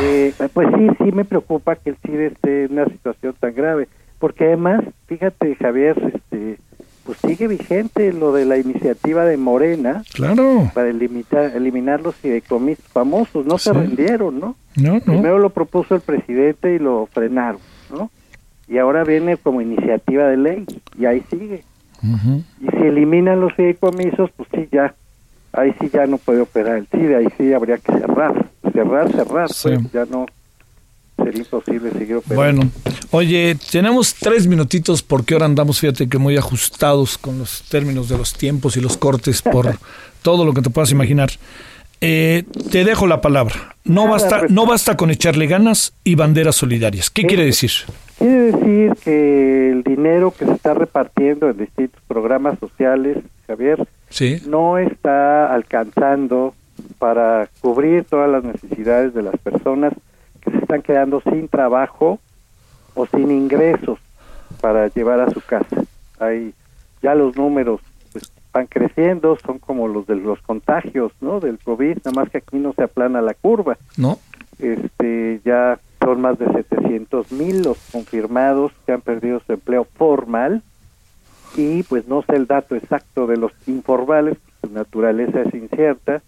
eh, 0.00 0.34
pues 0.52 0.68
sí, 0.76 0.88
sí 0.98 1.12
me 1.12 1.24
preocupa 1.24 1.76
que 1.76 1.90
el 1.90 1.96
CIDE 1.96 2.26
esté 2.26 2.64
en 2.64 2.72
una 2.72 2.86
situación 2.86 3.34
tan 3.38 3.54
grave, 3.54 3.88
porque 4.18 4.46
además, 4.46 4.84
fíjate, 5.06 5.54
Javier, 5.56 6.12
este, 6.14 6.58
pues 7.04 7.18
sigue 7.26 7.48
vigente 7.48 8.12
lo 8.12 8.32
de 8.32 8.44
la 8.44 8.58
iniciativa 8.58 9.24
de 9.24 9.36
Morena 9.36 10.02
claro. 10.12 10.70
para 10.74 10.90
eliminar, 10.90 11.52
eliminar 11.54 12.00
los 12.00 12.16
fideicomisos 12.16 12.84
famosos, 12.86 13.46
no 13.46 13.58
se 13.58 13.72
rendieron, 13.72 14.38
¿no? 14.38 14.56
No, 14.76 14.94
no. 14.94 15.00
Primero 15.00 15.38
lo 15.38 15.50
propuso 15.50 15.94
el 15.94 16.00
presidente 16.02 16.74
y 16.74 16.78
lo 16.78 17.08
frenaron, 17.12 17.60
¿no? 17.90 18.10
Y 18.70 18.78
ahora 18.78 19.02
viene 19.02 19.36
como 19.36 19.60
iniciativa 19.60 20.28
de 20.28 20.36
ley 20.36 20.64
y 20.96 21.04
ahí 21.04 21.24
sigue. 21.28 21.64
Y 22.02 22.66
si 22.70 22.86
eliminan 22.86 23.40
los 23.40 23.52
fideicomisos, 23.54 24.30
pues 24.36 24.48
sí, 24.54 24.68
ya, 24.70 24.94
ahí 25.52 25.74
sí 25.80 25.90
ya 25.92 26.06
no 26.06 26.18
puede 26.18 26.40
operar 26.40 26.76
el 26.76 26.86
CIDE, 26.86 27.16
ahí 27.16 27.26
sí 27.36 27.52
habría 27.52 27.78
que 27.78 27.92
cerrar, 27.92 28.46
cerrar, 28.72 29.12
cerrar, 29.12 29.48
pues 29.48 29.92
ya 29.92 30.04
no 30.06 30.24
sería 31.16 31.40
imposible 31.40 31.90
seguir 31.90 32.16
operando. 32.16 32.62
Bueno, 32.62 32.70
oye, 33.10 33.56
tenemos 33.72 34.14
tres 34.14 34.46
minutitos 34.46 35.02
porque 35.02 35.34
ahora 35.34 35.46
andamos, 35.46 35.80
fíjate 35.80 36.08
que 36.08 36.18
muy 36.18 36.36
ajustados 36.36 37.18
con 37.18 37.40
los 37.40 37.62
términos 37.68 38.08
de 38.08 38.18
los 38.18 38.32
tiempos 38.34 38.76
y 38.76 38.80
los 38.80 38.96
cortes 38.96 39.42
por 39.42 39.78
todo 40.22 40.44
lo 40.44 40.54
que 40.54 40.62
te 40.62 40.70
puedas 40.70 40.92
imaginar. 40.92 41.30
Eh, 42.00 42.44
te 42.70 42.84
dejo 42.84 43.06
la 43.06 43.20
palabra. 43.20 43.74
No 43.84 44.08
basta, 44.08 44.40
pues. 44.40 44.50
no 44.50 44.64
basta 44.64 44.96
con 44.96 45.10
echarle 45.10 45.46
ganas 45.46 45.92
y 46.02 46.14
banderas 46.14 46.56
solidarias. 46.56 47.10
¿Qué 47.10 47.26
quiere 47.26 47.44
decir? 47.44 47.72
Quiere 48.20 48.52
decir 48.52 48.92
que 49.02 49.70
el 49.70 49.82
dinero 49.82 50.30
que 50.30 50.44
se 50.44 50.52
está 50.52 50.74
repartiendo 50.74 51.48
en 51.48 51.56
distintos 51.56 52.02
programas 52.06 52.58
sociales, 52.58 53.16
Javier, 53.46 53.88
no 54.46 54.76
está 54.76 55.50
alcanzando 55.54 56.52
para 56.98 57.48
cubrir 57.62 58.04
todas 58.04 58.30
las 58.30 58.44
necesidades 58.44 59.14
de 59.14 59.22
las 59.22 59.38
personas 59.38 59.94
que 60.42 60.50
se 60.50 60.58
están 60.58 60.82
quedando 60.82 61.22
sin 61.22 61.48
trabajo 61.48 62.18
o 62.94 63.06
sin 63.06 63.30
ingresos 63.30 63.98
para 64.60 64.88
llevar 64.88 65.20
a 65.20 65.30
su 65.30 65.40
casa. 65.40 65.82
Hay 66.18 66.52
ya 67.00 67.14
los 67.14 67.34
números 67.38 67.80
pues, 68.12 68.30
van 68.52 68.66
creciendo, 68.66 69.38
son 69.46 69.58
como 69.60 69.88
los 69.88 70.06
de 70.06 70.16
los 70.16 70.42
contagios, 70.42 71.12
¿no? 71.22 71.40
Del 71.40 71.58
COVID, 71.58 71.96
nada 72.04 72.12
más 72.12 72.28
que 72.28 72.36
aquí 72.36 72.58
no 72.58 72.74
se 72.74 72.82
aplana 72.82 73.22
la 73.22 73.32
curva. 73.32 73.78
No. 73.96 74.18
Este, 74.58 75.40
ya 75.42 75.80
son 76.02 76.20
más 76.20 76.38
de 76.38 76.46
700 76.46 77.32
mil 77.32 77.62
los 77.62 77.78
confirmados 77.92 78.72
que 78.86 78.92
han 78.92 79.00
perdido 79.00 79.40
su 79.46 79.52
empleo 79.52 79.84
formal 79.84 80.62
y 81.56 81.82
pues 81.82 82.06
no 82.08 82.22
sé 82.22 82.36
el 82.36 82.46
dato 82.46 82.74
exacto 82.76 83.26
de 83.26 83.36
los 83.36 83.52
informales, 83.66 84.38
su 84.62 84.72
naturaleza 84.72 85.42
es 85.42 85.54
incierta, 85.54 86.22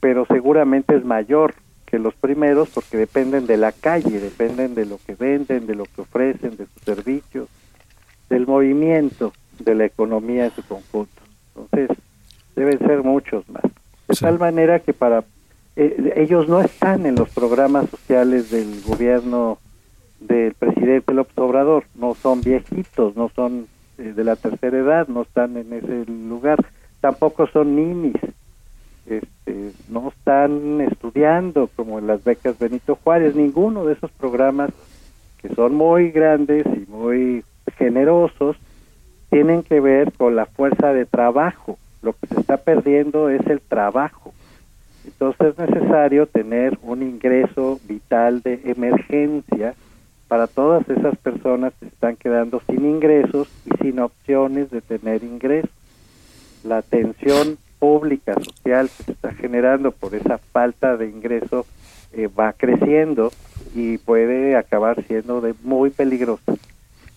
pero 0.00 0.26
seguramente 0.26 0.96
es 0.96 1.04
mayor 1.04 1.54
que 1.86 1.98
los 1.98 2.14
primeros 2.14 2.68
porque 2.68 2.96
dependen 2.96 3.46
de 3.46 3.56
la 3.56 3.72
calle, 3.72 4.20
dependen 4.20 4.74
de 4.74 4.84
lo 4.84 4.98
que 5.06 5.14
venden, 5.14 5.66
de 5.66 5.74
lo 5.74 5.84
que 5.84 6.02
ofrecen, 6.02 6.56
de 6.56 6.66
sus 6.66 6.82
servicios, 6.82 7.48
del 8.28 8.46
movimiento 8.46 9.32
de 9.58 9.74
la 9.74 9.86
economía 9.86 10.46
en 10.46 10.50
su 10.52 10.62
conjunto. 10.62 11.22
Entonces, 11.56 11.96
deben 12.54 12.78
ser 12.78 13.02
muchos 13.02 13.48
más. 13.48 13.62
De 14.06 14.14
tal 14.20 14.38
manera 14.38 14.80
que 14.80 14.92
para 14.92 15.24
eh, 15.80 16.14
ellos 16.16 16.48
no 16.48 16.60
están 16.60 17.06
en 17.06 17.14
los 17.14 17.30
programas 17.30 17.88
sociales 17.88 18.50
del 18.50 18.82
gobierno 18.82 19.58
del 20.18 20.52
presidente 20.54 21.14
López 21.14 21.38
Obrador, 21.38 21.84
no 21.94 22.16
son 22.16 22.40
viejitos, 22.40 23.14
no 23.14 23.28
son 23.28 23.68
eh, 23.96 24.12
de 24.14 24.24
la 24.24 24.34
tercera 24.34 24.76
edad, 24.76 25.06
no 25.06 25.22
están 25.22 25.56
en 25.56 25.72
ese 25.72 26.04
lugar, 26.10 26.58
tampoco 27.00 27.46
son 27.46 27.76
ninis, 27.76 28.16
este, 29.06 29.70
no 29.88 30.08
están 30.08 30.80
estudiando 30.80 31.70
como 31.76 32.00
en 32.00 32.08
las 32.08 32.24
becas 32.24 32.58
Benito 32.58 32.98
Juárez, 33.04 33.36
ninguno 33.36 33.84
de 33.84 33.92
esos 33.92 34.10
programas 34.10 34.70
que 35.40 35.54
son 35.54 35.76
muy 35.76 36.10
grandes 36.10 36.66
y 36.66 36.90
muy 36.90 37.44
generosos 37.76 38.56
tienen 39.30 39.62
que 39.62 39.78
ver 39.78 40.10
con 40.12 40.34
la 40.34 40.46
fuerza 40.46 40.92
de 40.92 41.06
trabajo. 41.06 41.78
Lo 42.02 42.14
que 42.14 42.26
se 42.26 42.40
está 42.40 42.56
perdiendo 42.56 43.28
es 43.28 43.46
el 43.46 43.60
trabajo. 43.60 44.32
Entonces 45.08 45.58
es 45.58 45.70
necesario 45.70 46.26
tener 46.26 46.78
un 46.82 47.02
ingreso 47.02 47.80
vital 47.88 48.42
de 48.42 48.60
emergencia 48.66 49.74
para 50.28 50.46
todas 50.46 50.86
esas 50.90 51.16
personas 51.16 51.72
que 51.80 51.86
están 51.86 52.16
quedando 52.16 52.60
sin 52.68 52.84
ingresos 52.84 53.48
y 53.64 53.70
sin 53.82 54.00
opciones 54.00 54.70
de 54.70 54.82
tener 54.82 55.24
ingresos. 55.24 55.70
La 56.62 56.82
tensión 56.82 57.56
pública, 57.78 58.34
social 58.34 58.90
que 58.94 59.04
se 59.04 59.12
está 59.12 59.32
generando 59.32 59.92
por 59.92 60.14
esa 60.14 60.36
falta 60.36 60.98
de 60.98 61.08
ingreso 61.08 61.64
eh, 62.12 62.28
va 62.28 62.52
creciendo 62.52 63.32
y 63.74 63.96
puede 63.96 64.56
acabar 64.56 65.02
siendo 65.06 65.40
de 65.40 65.54
muy 65.62 65.88
peligrosa. 65.88 66.54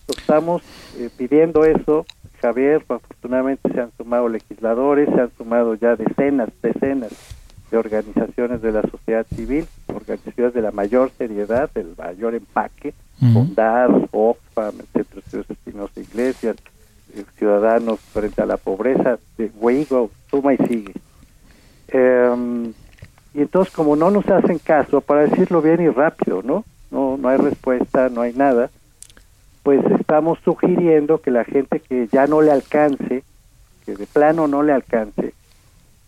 Estamos 0.08 0.62
eh, 0.96 1.10
pidiendo 1.14 1.66
eso, 1.66 2.06
Javier, 2.40 2.82
afortunadamente 2.88 3.70
se 3.70 3.80
han 3.82 3.92
sumado 3.98 4.30
legisladores, 4.30 5.10
se 5.14 5.20
han 5.20 5.30
sumado 5.36 5.74
ya 5.74 5.94
decenas, 5.94 6.48
decenas 6.62 7.41
de 7.72 7.78
organizaciones 7.78 8.60
de 8.60 8.70
la 8.70 8.82
sociedad 8.82 9.26
civil, 9.34 9.66
organizaciones 9.86 10.52
de 10.52 10.60
la 10.60 10.72
mayor 10.72 11.10
seriedad, 11.16 11.70
del 11.74 11.94
mayor 11.96 12.34
empaque, 12.34 12.92
Bondar, 13.18 13.90
Oxfam, 14.10 14.74
el 14.78 14.86
Centro 14.92 15.22
de 15.94 16.02
Iglesias, 16.02 16.56
eh, 17.14 17.24
Ciudadanos 17.38 17.98
frente 18.00 18.42
a 18.42 18.46
la 18.46 18.58
pobreza, 18.58 19.18
de 19.38 19.50
Weigo, 19.58 20.10
suma 20.30 20.52
y 20.52 20.58
sigue. 20.58 20.92
Em, 21.88 22.74
y 23.32 23.40
entonces, 23.40 23.72
como 23.72 23.96
no 23.96 24.10
nos 24.10 24.28
hacen 24.28 24.58
caso, 24.58 25.00
para 25.00 25.22
decirlo 25.22 25.62
bien 25.62 25.80
y 25.80 25.88
rápido, 25.88 26.42
¿no? 26.42 26.64
No, 26.90 27.16
no 27.16 27.28
hay 27.30 27.38
respuesta, 27.38 28.10
no 28.10 28.20
hay 28.20 28.34
nada, 28.34 28.70
pues 29.62 29.82
estamos 29.98 30.38
sugiriendo 30.44 31.22
que 31.22 31.30
la 31.30 31.44
gente 31.44 31.80
que 31.80 32.06
ya 32.12 32.26
no 32.26 32.42
le 32.42 32.50
alcance, 32.50 33.24
que 33.86 33.94
de 33.94 34.06
plano 34.06 34.46
no 34.46 34.62
le 34.62 34.74
alcance, 34.74 35.32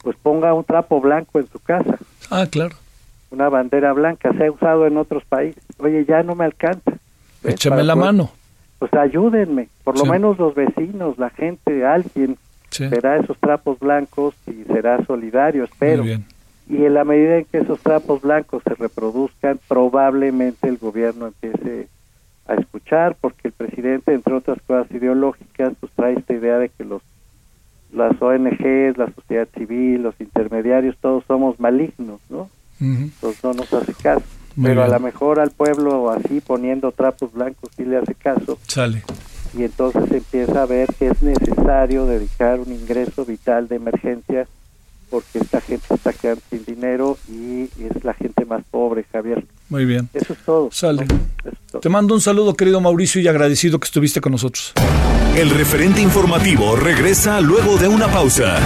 pues 0.05 0.17
ponga 0.23 0.53
un 0.53 0.65
trapo 0.65 1.01
blanco 1.01 1.41
en 1.41 1.49
su 1.49 1.59
casa. 1.59 1.99
Ah, 2.31 2.47
claro. 2.49 2.77
Una 3.31 3.49
bandera 3.49 3.93
blanca, 3.93 4.33
se 4.35 4.47
ha 4.47 4.53
usado 4.53 4.87
en 4.87 4.99
otros 4.99 5.25
países. 5.25 5.65
Oye, 5.79 6.05
ya 6.05 6.23
no 6.23 6.35
me 6.35 6.45
alcanza. 6.45 6.93
Échame 7.43 7.83
la 7.83 7.97
mano. 7.97 8.31
Pues 8.79 8.93
ayúdenme, 8.93 9.69
por 9.83 9.99
lo 9.99 10.05
menos 10.05 10.39
los 10.39 10.55
vecinos, 10.55 11.19
la 11.19 11.31
gente, 11.31 11.87
alguien 11.87 12.37
verá 12.79 13.17
esos 13.17 13.39
trapos 13.39 13.79
blancos 13.79 14.35
y 14.47 14.65
será 14.65 15.05
solidario, 15.07 15.65
espero. 15.65 16.05
Y 16.05 16.85
en 16.85 16.95
la 16.95 17.05
medida 17.05 17.39
en 17.39 17.45
que 17.47 17.59
esos 17.59 17.81
trapos 17.81 18.21
blancos 18.23 18.63
se 18.67 18.75
reproduzcan, 18.75 19.59
probablemente 19.69 20.69
el 20.69 20.79
gobierno 20.79 21.27
empiece 21.27 21.89
a 22.47 22.55
escuchar 22.55 23.17
porque 23.21 23.49
el 23.49 23.53
presidente, 23.53 24.13
entre 24.13 24.35
otras 24.35 24.59
cosas 24.67 24.91
ideológicas, 24.91 25.73
pues 25.81 25.93
trae 25.95 26.15
esta 26.15 26.35
idea 26.35 26.59
de 26.59 26.69
que 26.69 26.85
los 26.85 27.03
las 27.95 28.21
ONGs, 28.21 28.99
la 28.99 29.13
sociedad 29.15 29.49
civil, 29.57 30.03
los 30.03 30.21
intermediarios, 30.21 30.97
todos 31.01 31.25
somos 31.27 31.59
malignos, 31.61 32.21
¿no? 32.29 32.51
Entonces 32.81 33.43
no 33.43 33.55
nos 33.55 33.73
hace 33.73 33.95
caso. 33.95 34.25
Pero 34.61 34.85
a 34.85 34.89
lo 34.89 35.01
mejor 35.01 35.41
al 35.41 35.51
pueblo 35.51 36.11
así 36.11 36.41
poniendo 36.41 36.93
trapos 36.93 37.33
blancos 37.33 37.71
sí 37.77 37.85
le 37.85 37.97
hace 37.97 38.15
caso. 38.15 38.59
Sale. 38.67 39.03
Y 39.57 39.65
entonces 39.65 40.11
empieza 40.11 40.63
a 40.63 40.67
ver 40.67 40.89
que 40.99 41.09
es 41.09 41.23
necesario 41.23 42.07
dedicar 42.07 42.61
un 42.61 42.73
ingreso 42.73 43.25
vital 43.25 43.69
de 43.69 43.77
emergencia 43.77 44.47
porque 45.15 45.39
esta 45.39 45.61
gente 45.61 45.95
está 45.95 46.13
quedando 46.13 46.43
sin 46.51 46.65
dinero 46.65 47.17
y 47.29 47.69
es 47.79 48.03
la 48.03 48.15
gente 48.15 48.45
más 48.45 48.65
pobre, 48.69 49.05
Javier. 49.13 49.47
Muy 49.69 49.85
bien. 49.85 50.09
Eso 50.13 50.33
es 50.33 50.39
todo. 50.41 50.69
Sale. 50.73 51.07
Te 51.81 51.89
mando 51.89 52.15
un 52.15 52.21
saludo, 52.21 52.55
querido 52.55 52.81
Mauricio, 52.81 53.21
y 53.21 53.29
agradecido 53.29 53.79
que 53.79 53.85
estuviste 53.85 54.21
con 54.21 54.33
nosotros. 54.33 54.73
El 55.37 55.51
referente 55.51 56.01
informativo 56.01 56.75
regresa 56.75 57.41
luego 57.41 57.77
de 57.77 57.87
una 57.87 58.09
pausa. 58.09 58.59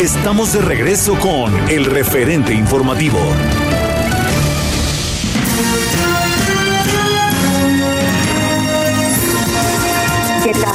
Estamos 0.00 0.52
de 0.52 0.62
regreso 0.62 1.16
con 1.20 1.54
el 1.70 1.84
referente 1.84 2.52
informativo. 2.52 3.20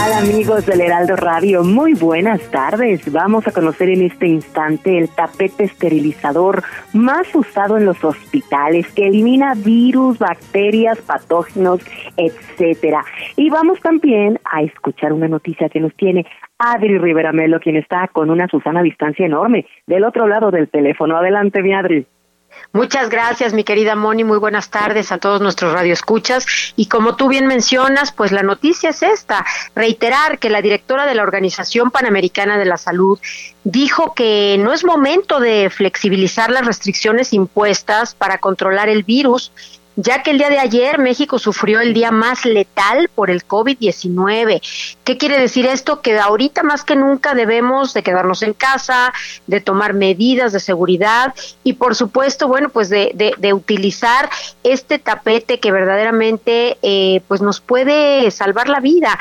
Tal 0.07 0.29
amigos 0.29 0.65
del 0.65 0.81
Heraldo 0.81 1.15
Radio? 1.15 1.63
Muy 1.63 1.93
buenas 1.93 2.41
tardes. 2.49 3.11
Vamos 3.11 3.45
a 3.45 3.51
conocer 3.51 3.89
en 3.89 4.03
este 4.03 4.27
instante 4.27 4.97
el 4.97 5.09
tapete 5.09 5.65
esterilizador 5.65 6.63
más 6.93 7.33
usado 7.35 7.77
en 7.77 7.85
los 7.85 8.01
hospitales 8.03 8.87
que 8.93 9.07
elimina 9.07 9.53
virus, 9.55 10.17
bacterias, 10.17 10.97
patógenos, 10.99 11.81
etcétera. 12.15 13.03
Y 13.35 13.49
vamos 13.49 13.81
también 13.81 14.39
a 14.45 14.61
escuchar 14.61 15.11
una 15.11 15.27
noticia 15.27 15.67
que 15.67 15.81
nos 15.81 15.93
tiene 15.95 16.25
Adri 16.57 16.97
Rivera 16.97 17.33
Melo, 17.33 17.59
quien 17.59 17.75
está 17.75 18.07
con 18.07 18.29
una 18.29 18.47
Susana 18.47 18.79
a 18.79 18.83
distancia 18.83 19.25
enorme 19.25 19.65
del 19.87 20.05
otro 20.05 20.27
lado 20.27 20.51
del 20.51 20.69
teléfono. 20.69 21.17
Adelante, 21.17 21.61
mi 21.61 21.73
Adri. 21.73 22.07
Muchas 22.73 23.10
gracias, 23.10 23.53
mi 23.53 23.63
querida 23.63 23.95
Moni. 23.95 24.23
Muy 24.23 24.38
buenas 24.38 24.69
tardes 24.69 25.12
a 25.12 25.17
todos 25.17 25.41
nuestros 25.41 25.73
radioescuchas. 25.73 26.45
Y 26.75 26.88
como 26.88 27.15
tú 27.15 27.27
bien 27.27 27.47
mencionas, 27.47 28.12
pues 28.12 28.31
la 28.31 28.43
noticia 28.43 28.89
es 28.89 29.03
esta: 29.03 29.45
reiterar 29.75 30.38
que 30.38 30.49
la 30.49 30.62
directora 30.62 31.05
de 31.05 31.15
la 31.15 31.23
Organización 31.23 31.91
Panamericana 31.91 32.57
de 32.57 32.65
la 32.65 32.77
Salud 32.77 33.19
dijo 33.63 34.13
que 34.13 34.57
no 34.60 34.73
es 34.73 34.83
momento 34.83 35.39
de 35.39 35.69
flexibilizar 35.69 36.51
las 36.51 36.65
restricciones 36.65 37.33
impuestas 37.33 38.15
para 38.15 38.38
controlar 38.38 38.89
el 38.89 39.03
virus 39.03 39.51
ya 39.97 40.21
que 40.21 40.31
el 40.31 40.38
día 40.38 40.49
de 40.49 40.60
ayer 40.60 40.99
México 40.99 41.39
sufrió 41.39 41.81
el 41.81 41.93
día 41.93 42.12
más 42.12 42.45
letal 42.45 43.10
por 43.13 43.31
el 43.31 43.45
COVID-19. 43.45 44.62
¿Qué 45.03 45.17
quiere 45.17 45.39
decir 45.39 45.65
esto? 45.65 46.01
Que 46.01 46.17
ahorita 46.19 46.62
más 46.62 46.83
que 46.83 46.95
nunca 46.95 47.33
debemos 47.33 47.93
de 47.95 48.03
quedarnos 48.03 48.43
en 48.43 48.53
casa, 48.53 49.12
de 49.47 49.60
tomar 49.60 49.95
medidas 49.95 50.53
de 50.53 50.60
seguridad 50.60 51.33
y 51.63 51.73
por 51.73 51.95
supuesto, 51.95 52.47
bueno, 52.47 52.69
pues 52.69 52.89
de, 52.89 53.12
de, 53.38 53.53
utilizar 53.53 54.29
este 54.63 54.99
tapete 54.99 55.60
que 55.60 55.71
verdaderamente 55.71 56.77
eh, 56.83 57.21
pues 57.27 57.41
nos 57.41 57.60
puede 57.60 58.29
salvar 58.29 58.69
la 58.69 58.79
vida. 58.79 59.17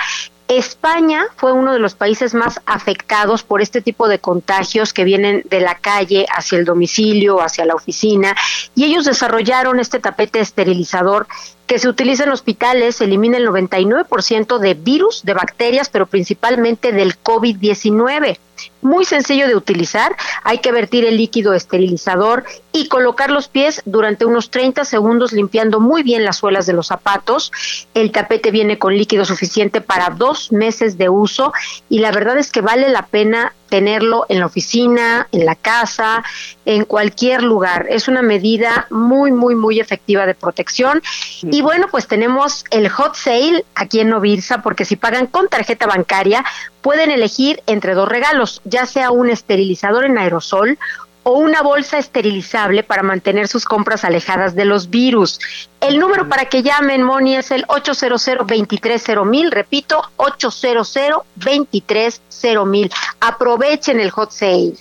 España 0.48 1.26
fue 1.36 1.52
uno 1.52 1.72
de 1.72 1.78
los 1.78 1.94
países 1.94 2.34
más 2.34 2.60
afectados 2.66 3.42
por 3.42 3.62
este 3.62 3.80
tipo 3.80 4.06
de 4.08 4.20
contagios 4.20 4.92
que 4.92 5.04
vienen 5.04 5.42
de 5.50 5.60
la 5.60 5.76
calle 5.76 6.26
hacia 6.32 6.58
el 6.58 6.64
domicilio, 6.64 7.40
hacia 7.40 7.64
la 7.66 7.74
oficina, 7.74 8.36
y 8.74 8.84
ellos 8.84 9.04
desarrollaron 9.04 9.80
este 9.80 9.98
tapete 9.98 10.40
esterilizador 10.40 11.26
que 11.66 11.78
se 11.78 11.88
utiliza 11.88 12.24
en 12.24 12.30
hospitales, 12.30 13.00
elimina 13.00 13.38
el 13.38 13.48
99% 13.48 14.58
de 14.58 14.74
virus, 14.74 15.22
de 15.24 15.34
bacterias, 15.34 15.88
pero 15.88 16.06
principalmente 16.06 16.92
del 16.92 17.20
COVID-19 17.22 18.38
muy 18.82 19.04
sencillo 19.04 19.48
de 19.48 19.56
utilizar. 19.56 20.16
Hay 20.42 20.58
que 20.58 20.72
vertir 20.72 21.04
el 21.04 21.16
líquido 21.16 21.54
esterilizador 21.54 22.44
y 22.72 22.88
colocar 22.88 23.30
los 23.30 23.48
pies 23.48 23.82
durante 23.84 24.24
unos 24.24 24.50
30 24.50 24.84
segundos 24.84 25.32
limpiando 25.32 25.80
muy 25.80 26.02
bien 26.02 26.24
las 26.24 26.36
suelas 26.36 26.66
de 26.66 26.72
los 26.72 26.86
zapatos. 26.86 27.52
El 27.94 28.12
tapete 28.12 28.50
viene 28.50 28.78
con 28.78 28.96
líquido 28.96 29.24
suficiente 29.24 29.80
para 29.80 30.10
dos 30.10 30.52
meses 30.52 30.98
de 30.98 31.08
uso 31.08 31.52
y 31.88 31.98
la 31.98 32.12
verdad 32.12 32.38
es 32.38 32.50
que 32.50 32.60
vale 32.60 32.88
la 32.88 33.06
pena 33.06 33.54
tenerlo 33.68 34.26
en 34.28 34.40
la 34.40 34.46
oficina, 34.46 35.28
en 35.32 35.44
la 35.44 35.54
casa, 35.54 36.24
en 36.64 36.84
cualquier 36.84 37.42
lugar. 37.42 37.86
Es 37.88 38.08
una 38.08 38.22
medida 38.22 38.86
muy, 38.90 39.32
muy, 39.32 39.54
muy 39.54 39.80
efectiva 39.80 40.26
de 40.26 40.34
protección. 40.34 41.02
Y 41.42 41.62
bueno, 41.62 41.88
pues 41.90 42.06
tenemos 42.06 42.64
el 42.70 42.88
hot 42.88 43.14
sale 43.14 43.64
aquí 43.74 44.00
en 44.00 44.10
Novirsa, 44.10 44.62
porque 44.62 44.84
si 44.84 44.96
pagan 44.96 45.26
con 45.26 45.48
tarjeta 45.48 45.86
bancaria, 45.86 46.44
pueden 46.80 47.10
elegir 47.10 47.62
entre 47.66 47.94
dos 47.94 48.08
regalos, 48.08 48.60
ya 48.64 48.86
sea 48.86 49.10
un 49.10 49.28
esterilizador 49.28 50.04
en 50.04 50.18
aerosol 50.18 50.78
o 51.28 51.32
una 51.32 51.60
bolsa 51.60 51.98
esterilizable 51.98 52.84
para 52.84 53.02
mantener 53.02 53.48
sus 53.48 53.64
compras 53.64 54.04
alejadas 54.04 54.54
de 54.54 54.64
los 54.64 54.90
virus. 54.90 55.40
El 55.80 55.98
número 55.98 56.28
para 56.28 56.44
que 56.44 56.62
llamen, 56.62 57.02
Moni, 57.02 57.34
es 57.34 57.50
el 57.50 57.66
800-230-1000, 57.66 59.50
repito, 59.50 60.04
800-230-1000. 60.18 62.92
Aprovechen 63.20 63.98
el 63.98 64.10
hot 64.10 64.30
sale. 64.30 64.74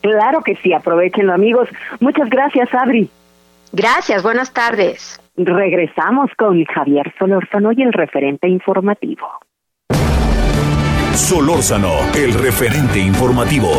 Claro 0.00 0.42
que 0.42 0.56
sí, 0.62 0.72
aprovechenlo, 0.72 1.34
amigos. 1.34 1.68
Muchas 2.00 2.30
gracias, 2.30 2.70
Abri. 2.72 3.10
Gracias, 3.70 4.22
buenas 4.22 4.54
tardes. 4.54 5.20
Regresamos 5.36 6.30
con 6.38 6.64
Javier 6.64 7.12
Solórzano 7.18 7.72
y 7.72 7.82
el 7.82 7.92
referente 7.92 8.48
informativo. 8.48 9.28
Solórzano, 11.12 11.92
el 12.14 12.32
referente 12.32 13.00
informativo. 13.00 13.72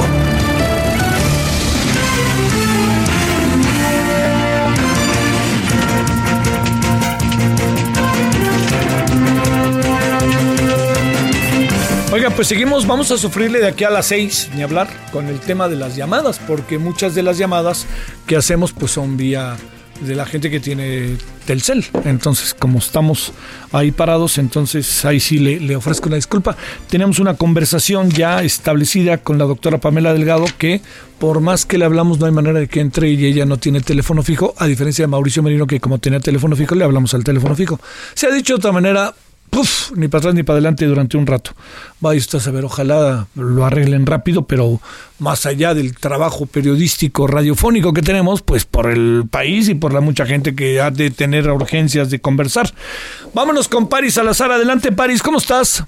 Oiga, 12.13 12.29
pues 12.29 12.49
seguimos, 12.49 12.85
vamos 12.85 13.09
a 13.11 13.17
sufrirle 13.17 13.59
de 13.59 13.67
aquí 13.69 13.85
a 13.85 13.89
las 13.89 14.07
seis, 14.07 14.49
ni 14.53 14.63
hablar, 14.63 14.89
con 15.13 15.27
el 15.27 15.39
tema 15.39 15.69
de 15.69 15.77
las 15.77 15.95
llamadas, 15.95 16.39
porque 16.39 16.77
muchas 16.77 17.15
de 17.15 17.23
las 17.23 17.37
llamadas 17.37 17.87
que 18.27 18.35
hacemos 18.35 18.73
pues 18.73 18.91
son 18.91 19.15
vía 19.15 19.55
de 20.01 20.15
la 20.15 20.25
gente 20.25 20.49
que 20.49 20.59
tiene 20.59 21.17
Telcel. 21.45 21.85
Entonces, 22.05 22.53
como 22.53 22.79
estamos 22.79 23.33
ahí 23.71 23.91
parados, 23.91 24.37
entonces 24.37 25.05
ahí 25.05 25.19
sí 25.19 25.39
le, 25.39 25.75
ofrezco 25.75 26.07
una 26.07 26.15
disculpa. 26.15 26.55
Tenemos 26.89 27.19
una 27.19 27.35
conversación 27.35 28.09
ya 28.09 28.43
establecida 28.43 29.17
con 29.17 29.37
la 29.37 29.45
doctora 29.45 29.79
Pamela 29.79 30.13
Delgado 30.13 30.45
que 30.57 30.81
por 31.19 31.39
más 31.39 31.65
que 31.65 31.77
le 31.77 31.85
hablamos 31.85 32.19
no 32.19 32.25
hay 32.25 32.31
manera 32.31 32.59
de 32.59 32.67
que 32.67 32.79
entre 32.79 33.09
y 33.09 33.25
ella 33.25 33.45
no 33.45 33.57
tiene 33.57 33.81
teléfono 33.81 34.23
fijo, 34.23 34.55
a 34.57 34.65
diferencia 34.65 35.03
de 35.03 35.07
Mauricio 35.07 35.43
Merino 35.43 35.67
que 35.67 35.79
como 35.79 35.99
tenía 35.99 36.19
teléfono 36.19 36.55
fijo 36.55 36.73
le 36.73 36.83
hablamos 36.83 37.13
al 37.13 37.23
teléfono 37.23 37.55
fijo. 37.55 37.79
Se 38.15 38.27
ha 38.27 38.31
dicho 38.31 38.53
de 38.53 38.57
otra 38.57 38.71
manera, 38.71 39.13
Puf, 39.51 39.91
ni 39.97 40.07
para 40.07 40.19
atrás 40.19 40.33
ni 40.33 40.43
para 40.43 40.55
adelante 40.55 40.85
durante 40.85 41.17
un 41.17 41.27
rato. 41.27 41.51
Vaya 41.99 42.17
usted 42.17 42.37
a 42.37 42.41
saber, 42.41 42.63
ojalá 42.63 43.27
lo 43.35 43.65
arreglen 43.65 44.05
rápido, 44.05 44.43
pero 44.43 44.79
más 45.19 45.45
allá 45.45 45.73
del 45.73 45.93
trabajo 45.97 46.45
periodístico 46.45 47.27
radiofónico 47.27 47.91
que 47.91 48.01
tenemos, 48.01 48.41
pues 48.41 48.63
por 48.63 48.89
el 48.89 49.25
país 49.29 49.67
y 49.67 49.75
por 49.75 49.93
la 49.93 49.99
mucha 49.99 50.25
gente 50.25 50.55
que 50.55 50.79
ha 50.79 50.89
de 50.89 51.11
tener 51.11 51.51
urgencias 51.51 52.09
de 52.09 52.19
conversar. 52.19 52.73
Vámonos 53.33 53.67
con 53.67 53.89
Paris 53.89 54.13
Salazar. 54.13 54.53
Adelante, 54.53 54.93
Paris, 54.93 55.21
¿cómo 55.21 55.37
estás? 55.37 55.83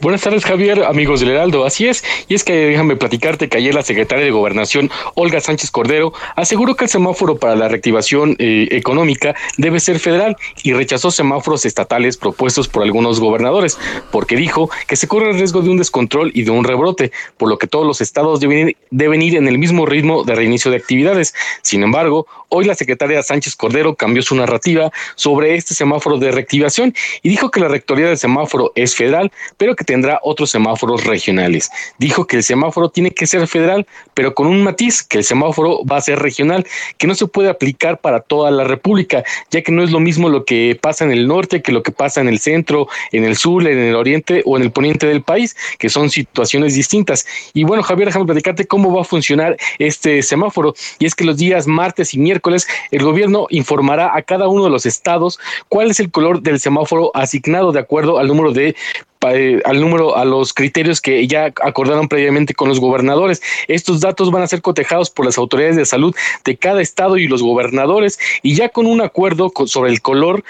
Buenas 0.00 0.20
tardes, 0.20 0.44
Javier, 0.44 0.84
amigos 0.84 1.20
del 1.20 1.30
Heraldo. 1.30 1.64
Así 1.64 1.86
es, 1.88 2.04
y 2.28 2.34
es 2.34 2.44
que 2.44 2.52
déjame 2.52 2.96
platicarte 2.96 3.48
que 3.48 3.56
ayer 3.56 3.74
la 3.74 3.82
secretaria 3.82 4.24
de 4.24 4.30
Gobernación, 4.30 4.90
Olga 5.14 5.40
Sánchez 5.40 5.70
Cordero, 5.70 6.12
aseguró 6.36 6.74
que 6.74 6.84
el 6.84 6.90
semáforo 6.90 7.38
para 7.38 7.56
la 7.56 7.68
reactivación 7.68 8.36
eh, 8.38 8.68
económica 8.72 9.34
debe 9.56 9.80
ser 9.80 9.98
federal 10.00 10.36
y 10.62 10.74
rechazó 10.74 11.10
semáforos 11.10 11.64
estatales 11.64 12.18
propuestos 12.18 12.68
por 12.68 12.82
algunos 12.82 13.18
gobernadores, 13.18 13.78
porque 14.10 14.36
dijo 14.36 14.68
que 14.86 14.96
se 14.96 15.08
corre 15.08 15.30
el 15.30 15.36
riesgo 15.36 15.62
de 15.62 15.70
un 15.70 15.78
descontrol 15.78 16.32
y 16.34 16.42
de 16.42 16.50
un 16.50 16.64
rebrote, 16.64 17.12
por 17.38 17.48
lo 17.48 17.56
que 17.56 17.66
todos 17.66 17.86
los 17.86 18.00
estados 18.02 18.40
deben, 18.40 18.76
deben 18.90 19.22
ir 19.22 19.36
en 19.36 19.48
el 19.48 19.56
mismo 19.56 19.86
ritmo 19.86 20.24
de 20.24 20.34
reinicio 20.34 20.70
de 20.70 20.76
actividades. 20.76 21.34
Sin 21.62 21.82
embargo, 21.82 22.26
hoy 22.50 22.66
la 22.66 22.74
secretaria 22.74 23.22
Sánchez 23.22 23.56
Cordero 23.56 23.94
cambió 23.94 24.22
su 24.22 24.34
narrativa 24.34 24.92
sobre 25.14 25.54
este 25.54 25.74
semáforo 25.74 26.18
de 26.18 26.30
reactivación 26.30 26.94
y 27.22 27.30
dijo 27.30 27.50
que 27.50 27.60
la 27.60 27.68
rectoría 27.68 28.06
del 28.06 28.18
semáforo 28.18 28.72
es 28.74 28.94
federal, 28.94 29.32
pero 29.56 29.76
que 29.76 29.84
tendrá 29.84 30.20
otros 30.22 30.50
semáforos 30.50 31.04
regionales. 31.04 31.70
Dijo 31.98 32.26
que 32.26 32.36
el 32.36 32.42
semáforo 32.42 32.88
tiene 32.88 33.10
que 33.10 33.26
ser 33.26 33.46
federal, 33.46 33.86
pero 34.14 34.34
con 34.34 34.46
un 34.46 34.62
matiz, 34.62 35.02
que 35.02 35.18
el 35.18 35.24
semáforo 35.24 35.84
va 35.84 35.98
a 35.98 36.00
ser 36.00 36.18
regional, 36.18 36.66
que 36.98 37.06
no 37.06 37.14
se 37.14 37.26
puede 37.26 37.48
aplicar 37.48 37.98
para 37.98 38.20
toda 38.20 38.50
la 38.50 38.64
República, 38.64 39.24
ya 39.50 39.62
que 39.62 39.72
no 39.72 39.82
es 39.82 39.90
lo 39.90 40.00
mismo 40.00 40.28
lo 40.28 40.44
que 40.44 40.78
pasa 40.80 41.04
en 41.04 41.12
el 41.12 41.26
norte 41.26 41.62
que 41.62 41.72
lo 41.72 41.82
que 41.82 41.92
pasa 41.92 42.20
en 42.20 42.28
el 42.28 42.38
centro, 42.38 42.88
en 43.12 43.24
el 43.24 43.36
sur, 43.36 43.66
en 43.66 43.78
el 43.78 43.94
oriente 43.94 44.42
o 44.44 44.56
en 44.56 44.62
el 44.62 44.70
poniente 44.70 45.06
del 45.06 45.22
país, 45.22 45.56
que 45.78 45.88
son 45.88 46.10
situaciones 46.10 46.74
distintas. 46.74 47.26
Y 47.52 47.64
bueno, 47.64 47.82
Javier, 47.82 48.08
déjame 48.08 48.26
platicarte 48.26 48.66
cómo 48.66 48.94
va 48.94 49.02
a 49.02 49.04
funcionar 49.04 49.56
este 49.78 50.22
semáforo. 50.22 50.74
Y 50.98 51.06
es 51.06 51.14
que 51.14 51.24
los 51.24 51.36
días 51.36 51.66
martes 51.66 52.14
y 52.14 52.18
miércoles 52.18 52.66
el 52.90 53.02
gobierno 53.02 53.46
informará 53.50 54.16
a 54.16 54.22
cada 54.22 54.48
uno 54.48 54.64
de 54.64 54.70
los 54.70 54.86
estados 54.86 55.38
cuál 55.68 55.90
es 55.90 56.00
el 56.00 56.10
color 56.10 56.42
del 56.42 56.60
semáforo 56.60 57.10
asignado 57.14 57.72
de 57.72 57.80
acuerdo 57.80 58.18
al 58.18 58.28
número 58.28 58.52
de 58.52 58.74
al 59.24 59.80
número, 59.80 60.16
a 60.16 60.24
los 60.24 60.52
criterios 60.52 61.00
que 61.00 61.26
ya 61.26 61.52
acordaron 61.62 62.08
previamente 62.08 62.54
con 62.54 62.68
los 62.68 62.80
gobernadores. 62.80 63.42
Estos 63.68 64.00
datos 64.00 64.30
van 64.30 64.42
a 64.42 64.46
ser 64.46 64.62
cotejados 64.62 65.10
por 65.10 65.24
las 65.24 65.38
autoridades 65.38 65.76
de 65.76 65.86
salud 65.86 66.14
de 66.44 66.56
cada 66.56 66.80
estado 66.80 67.16
y 67.16 67.26
los 67.26 67.42
gobernadores 67.42 68.18
y 68.42 68.54
ya 68.54 68.68
con 68.68 68.86
un 68.86 69.00
acuerdo 69.00 69.52
sobre 69.66 69.90
el 69.90 70.00
color 70.00 70.44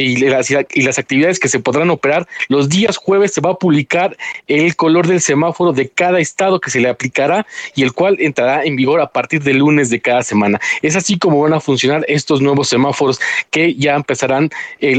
y 0.00 0.16
las, 0.16 0.98
actividades 0.98 1.38
que 1.38 1.48
se 1.48 1.60
podrán 1.60 1.90
operar. 1.90 2.26
Los 2.48 2.68
días 2.68 2.96
jueves 2.96 3.32
se 3.32 3.40
va 3.40 3.50
a 3.50 3.54
publicar 3.54 4.16
el 4.46 4.76
color 4.76 5.06
del 5.06 5.20
semáforo 5.20 5.72
de 5.72 5.88
cada 5.88 6.20
estado 6.20 6.60
que 6.60 6.70
se 6.70 6.80
le 6.80 6.88
aplicará 6.88 7.46
y 7.74 7.82
el 7.82 7.92
cual 7.92 8.16
entrará 8.20 8.64
en 8.64 8.76
vigor 8.76 9.00
a 9.00 9.10
partir 9.10 9.42
del 9.42 9.58
lunes 9.58 9.90
de 9.90 10.00
cada 10.00 10.22
semana. 10.22 10.60
Es 10.82 10.96
así 10.96 11.18
como 11.18 11.40
van 11.40 11.54
a 11.54 11.60
funcionar 11.60 12.04
estos 12.08 12.40
nuevos 12.40 12.68
semáforos 12.68 13.20
que 13.50 13.74
ya 13.74 13.94
empezarán 13.94 14.50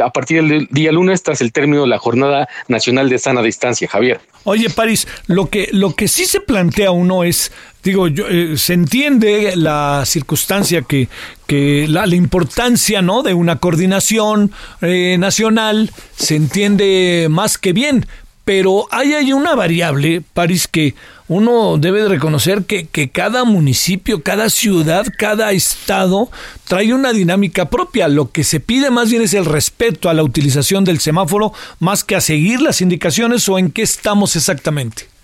a 0.04 0.10
partir 0.12 0.44
del 0.44 0.68
día 0.72 0.92
lunes 0.92 1.24
tras 1.24 1.42
el 1.42 1.52
término 1.52 1.82
de 1.82 1.88
la 1.88 2.00
Jornada 2.00 2.48
Nacional 2.68 3.10
de 3.10 3.20
Sana 3.20 3.42
Distancia, 3.42 3.88
Javier. 3.88 4.20
Oye, 4.44 4.70
París, 4.70 5.08
lo 5.28 5.50
que, 5.50 5.68
lo 5.72 5.94
que 5.96 6.08
sí 6.08 6.26
se 6.26 6.40
plantea 6.40 6.92
uno 6.92 7.24
es 7.24 7.52
digo, 7.84 8.08
yo, 8.08 8.28
eh, 8.28 8.58
se 8.58 8.74
entiende 8.74 9.56
la 9.56 10.04
circunstancia 10.06 10.82
que, 10.82 11.08
que 11.46 11.88
la, 11.88 12.08
importancia 12.08 13.02
¿no? 13.02 13.24
de 13.24 13.34
una 13.34 13.58
coordinación 13.58 14.52
eh, 14.82 15.18
nacional, 15.20 15.92
se 16.16 16.36
entiende 16.36 17.28
más 17.30 17.58
que 17.58 17.74
bien, 17.74 18.06
pero 18.48 18.88
hay, 18.92 19.14
hay 19.14 19.34
una 19.34 19.56
variable, 19.56 20.22
París, 20.34 20.70
que 20.70 20.96
uno 21.28 21.78
debe 21.78 22.04
de 22.04 22.08
reconocer 22.08 22.64
que, 22.64 22.88
que, 22.88 23.10
cada 23.10 23.44
municipio, 23.44 24.24
cada 24.24 24.50
ciudad, 24.50 25.06
cada 25.18 25.52
estado 25.52 26.30
trae 26.66 26.94
una 26.94 27.12
dinámica 27.12 27.70
propia. 27.70 28.08
Lo 28.08 28.32
que 28.32 28.46
se 28.46 28.62
pide 28.62 28.90
más 28.90 29.10
bien 29.10 29.22
es 29.22 29.34
el 29.34 29.44
respeto 29.44 30.10
a 30.10 30.14
la 30.14 30.24
utilización 30.24 30.86
del 30.86 31.00
semáforo 31.00 31.52
más 31.80 32.06
que 32.06 32.16
a 32.16 32.22
seguir 32.22 32.62
las 32.62 32.80
indicaciones 32.80 33.50
o 33.50 33.60
en 33.60 33.70
qué 33.70 33.82
estamos 33.82 34.38
exactamente. 34.38 35.17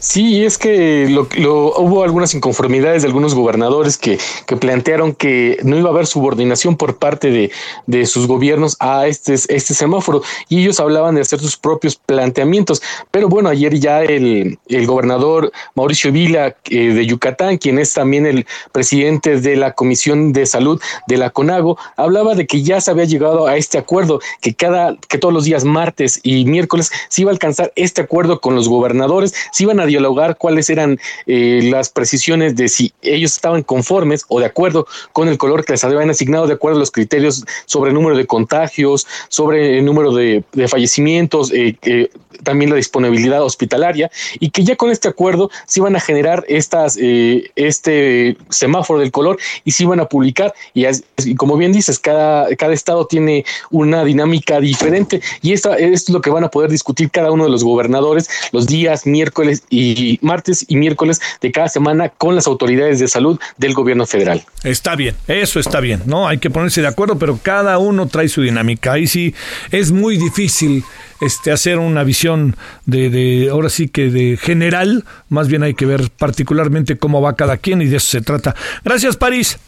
Sí, 0.00 0.44
es 0.44 0.58
que 0.58 1.08
lo, 1.08 1.26
hubo 1.80 2.02
algunas 2.04 2.34
inconformidades 2.34 3.02
de 3.02 3.08
algunos 3.08 3.34
gobernadores 3.34 3.96
que, 3.96 4.18
plantearon 4.60 5.14
que 5.14 5.58
no 5.62 5.76
iba 5.76 5.88
a 5.88 5.92
haber 5.92 6.06
subordinación 6.06 6.76
por 6.76 6.96
parte 6.96 7.50
de, 7.86 8.06
sus 8.06 8.26
gobiernos 8.26 8.76
a 8.78 9.06
este, 9.06 9.34
este 9.34 9.74
semáforo 9.74 10.22
y 10.48 10.62
ellos 10.62 10.80
hablaban 10.80 11.14
de 11.14 11.22
hacer 11.22 11.40
sus 11.40 11.56
propios 11.56 11.96
planteamientos. 11.96 12.82
Pero 13.10 13.28
bueno, 13.28 13.48
ayer 13.48 13.78
ya 13.78 14.02
el, 14.02 14.58
el 14.68 14.86
gobernador 14.86 15.52
Mauricio 15.74 16.12
Vila 16.12 16.56
eh, 16.66 16.92
de 16.92 17.06
Yucatán, 17.06 17.58
quien 17.58 17.78
es 17.78 17.94
también 17.94 18.26
el 18.26 18.46
presidente 18.72 19.40
de 19.40 19.56
la 19.56 19.72
Comisión 19.72 20.32
de 20.32 20.46
Salud 20.46 20.80
de 21.06 21.16
la 21.16 21.30
CONAGO, 21.30 21.78
hablaba 21.96 22.34
de 22.34 22.46
que 22.46 22.62
ya 22.62 22.80
se 22.80 22.90
había 22.90 23.04
llegado 23.04 23.46
a 23.46 23.56
este 23.56 23.78
acuerdo, 23.78 24.20
que 24.40 24.54
cada, 24.54 24.96
que 25.08 25.18
todos 25.18 25.34
los 25.34 25.44
días 25.44 25.64
martes 25.64 26.20
y 26.22 26.44
miércoles 26.44 26.90
se 27.08 27.22
iba 27.22 27.30
a 27.30 27.34
alcanzar 27.34 27.72
este 27.76 28.02
acuerdo 28.02 28.40
con 28.40 28.54
los 28.54 28.68
gobernadores 28.68 29.34
si 29.52 29.64
iban 29.64 29.80
a 29.80 29.86
dialogar 29.86 30.36
cuáles 30.36 30.70
eran 30.70 30.98
eh, 31.26 31.60
las 31.64 31.88
precisiones 31.88 32.56
de 32.56 32.68
si 32.68 32.92
ellos 33.02 33.32
estaban 33.32 33.62
conformes 33.62 34.24
o 34.28 34.40
de 34.40 34.46
acuerdo 34.46 34.86
con 35.12 35.28
el 35.28 35.38
color 35.38 35.64
que 35.64 35.72
les 35.72 35.84
habían 35.84 36.10
asignado, 36.10 36.46
de 36.46 36.54
acuerdo 36.54 36.78
a 36.78 36.80
los 36.80 36.90
criterios 36.90 37.44
sobre 37.66 37.90
el 37.90 37.94
número 37.94 38.16
de 38.16 38.26
contagios, 38.26 39.06
sobre 39.28 39.78
el 39.78 39.84
número 39.84 40.12
de, 40.12 40.44
fallecimientos, 40.68 41.52
eh, 41.52 41.76
también 42.42 42.70
la 42.70 42.76
disponibilidad 42.76 43.42
hospitalaria, 43.42 44.10
y 44.38 44.50
que 44.50 44.64
ya 44.64 44.76
con 44.76 44.90
este 44.90 45.08
acuerdo 45.08 45.50
se 45.66 45.80
iban 45.80 45.96
a 45.96 46.00
generar 46.00 46.44
estas, 46.48 46.98
eh, 47.00 47.50
este 47.56 48.36
semáforo 48.50 49.00
del 49.00 49.10
color 49.10 49.38
y 49.64 49.72
se 49.72 49.84
iban 49.84 50.00
a 50.00 50.06
publicar. 50.06 50.54
Y, 50.74 50.86
como 51.36 51.56
bien 51.56 51.72
dices, 51.72 51.98
cada, 51.98 52.54
cada 52.56 52.72
estado 52.72 53.06
tiene 53.06 53.44
una 53.70 54.04
dinámica 54.04 54.60
diferente 54.60 55.20
y 55.42 55.52
esto 55.52 55.74
es 55.74 56.08
lo 56.08 56.20
que 56.20 56.30
van 56.30 56.44
a 56.44 56.50
poder 56.50 56.70
discutir 56.70 57.10
cada 57.10 57.30
uno 57.30 57.44
de 57.44 57.50
los 57.50 57.64
gobernadores 57.64 58.28
los 58.52 58.66
días 58.66 59.06
miércoles 59.06 59.35
y 59.70 60.18
martes 60.22 60.64
y 60.68 60.76
miércoles 60.76 61.20
de 61.40 61.52
cada 61.52 61.68
semana 61.68 62.08
con 62.08 62.34
las 62.34 62.46
autoridades 62.46 62.98
de 62.98 63.08
salud 63.08 63.38
del 63.56 63.74
gobierno 63.74 64.06
federal. 64.06 64.44
Está 64.62 64.96
bien, 64.96 65.14
eso 65.28 65.60
está 65.60 65.80
bien, 65.80 66.02
¿no? 66.06 66.28
Hay 66.28 66.38
que 66.38 66.50
ponerse 66.50 66.80
de 66.80 66.88
acuerdo, 66.88 67.18
pero 67.18 67.38
cada 67.42 67.78
uno 67.78 68.06
trae 68.06 68.28
su 68.28 68.42
dinámica. 68.42 68.92
Ahí 68.92 69.06
sí 69.06 69.34
es 69.70 69.92
muy 69.92 70.16
difícil 70.16 70.84
este 71.20 71.52
hacer 71.52 71.78
una 71.78 72.04
visión 72.04 72.56
de, 72.84 73.10
de 73.10 73.48
ahora 73.50 73.68
sí 73.68 73.88
que 73.88 74.10
de 74.10 74.36
general, 74.36 75.04
más 75.28 75.48
bien 75.48 75.62
hay 75.62 75.74
que 75.74 75.86
ver 75.86 76.10
particularmente 76.10 76.98
cómo 76.98 77.22
va 77.22 77.36
cada 77.36 77.56
quien 77.56 77.82
y 77.82 77.86
de 77.86 77.96
eso 77.96 78.08
se 78.08 78.20
trata. 78.20 78.54
Gracias, 78.84 79.16
París. 79.16 79.58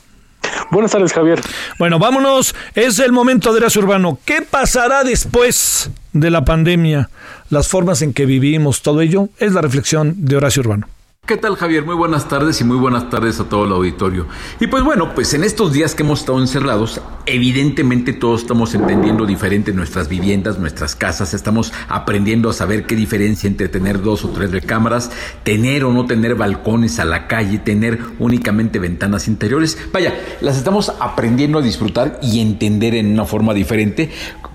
Buenas 0.70 0.92
tardes, 0.92 1.12
Javier. 1.12 1.40
Bueno, 1.78 1.98
vámonos. 1.98 2.54
Es 2.74 2.98
el 2.98 3.12
momento 3.12 3.52
de 3.52 3.58
Horacio 3.58 3.80
Urbano. 3.82 4.18
¿Qué 4.24 4.42
pasará 4.42 5.02
después 5.04 5.90
de 6.12 6.30
la 6.30 6.44
pandemia? 6.44 7.10
Las 7.50 7.68
formas 7.68 8.02
en 8.02 8.12
que 8.12 8.26
vivimos, 8.26 8.82
todo 8.82 9.00
ello 9.00 9.28
es 9.38 9.52
la 9.52 9.60
reflexión 9.60 10.14
de 10.18 10.36
Horacio 10.36 10.60
Urbano. 10.60 10.86
¿Qué 11.28 11.36
tal 11.36 11.56
Javier? 11.56 11.84
Muy 11.84 11.94
buenas 11.94 12.26
tardes 12.26 12.58
y 12.62 12.64
muy 12.64 12.78
buenas 12.78 13.10
tardes 13.10 13.38
a 13.38 13.44
todo 13.44 13.66
el 13.66 13.72
auditorio. 13.72 14.26
Y 14.60 14.66
pues 14.68 14.82
bueno, 14.82 15.14
pues 15.14 15.34
en 15.34 15.44
estos 15.44 15.74
días 15.74 15.94
que 15.94 16.02
hemos 16.02 16.20
estado 16.20 16.40
encerrados, 16.40 17.02
evidentemente 17.26 18.14
todos 18.14 18.40
estamos 18.40 18.74
entendiendo 18.74 19.26
diferente 19.26 19.74
nuestras 19.74 20.08
viviendas, 20.08 20.58
nuestras 20.58 20.94
casas, 20.96 21.34
estamos 21.34 21.74
aprendiendo 21.90 22.48
a 22.48 22.54
saber 22.54 22.86
qué 22.86 22.96
diferencia 22.96 23.46
entre 23.46 23.68
tener 23.68 24.00
dos 24.00 24.24
o 24.24 24.30
tres 24.30 24.52
recámaras, 24.52 25.10
tener 25.42 25.84
o 25.84 25.92
no 25.92 26.06
tener 26.06 26.34
balcones 26.34 26.98
a 26.98 27.04
la 27.04 27.26
calle, 27.26 27.58
tener 27.58 27.98
únicamente 28.18 28.78
ventanas 28.78 29.28
interiores. 29.28 29.76
Vaya, 29.92 30.18
las 30.40 30.56
estamos 30.56 30.94
aprendiendo 30.98 31.58
a 31.58 31.62
disfrutar 31.62 32.18
y 32.22 32.40
entender 32.40 32.94
en 32.94 33.12
una 33.12 33.26
forma 33.26 33.52
diferente, 33.52 34.10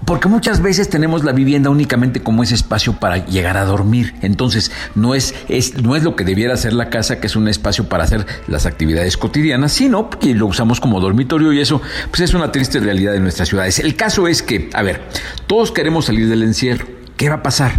porque 0.05 0.27
muchas 0.27 0.61
veces 0.61 0.89
tenemos 0.89 1.23
la 1.23 1.31
vivienda 1.31 1.69
únicamente 1.69 2.21
como 2.21 2.43
ese 2.43 2.55
espacio 2.55 2.93
para 2.93 3.25
llegar 3.25 3.57
a 3.57 3.65
dormir. 3.65 4.15
Entonces, 4.21 4.71
no 4.95 5.15
es, 5.15 5.35
es, 5.49 5.81
no 5.81 5.95
es 5.95 6.03
lo 6.03 6.15
que 6.15 6.23
debiera 6.23 6.57
ser 6.57 6.73
la 6.73 6.89
casa, 6.89 7.19
que 7.19 7.27
es 7.27 7.35
un 7.35 7.47
espacio 7.47 7.87
para 7.87 8.03
hacer 8.03 8.25
las 8.47 8.65
actividades 8.65 9.17
cotidianas, 9.17 9.71
sino 9.71 10.09
que 10.09 10.33
lo 10.33 10.47
usamos 10.47 10.79
como 10.79 10.99
dormitorio 10.99 11.53
y 11.53 11.59
eso 11.59 11.81
pues 12.09 12.21
es 12.21 12.33
una 12.33 12.51
triste 12.51 12.79
realidad 12.79 13.13
de 13.13 13.19
nuestras 13.19 13.49
ciudades. 13.49 13.79
El 13.79 13.95
caso 13.95 14.27
es 14.27 14.41
que, 14.41 14.69
a 14.73 14.81
ver, 14.81 15.01
todos 15.47 15.71
queremos 15.71 16.05
salir 16.05 16.27
del 16.27 16.43
encierro. 16.43 16.87
¿Qué 17.17 17.29
va 17.29 17.35
a 17.35 17.43
pasar? 17.43 17.71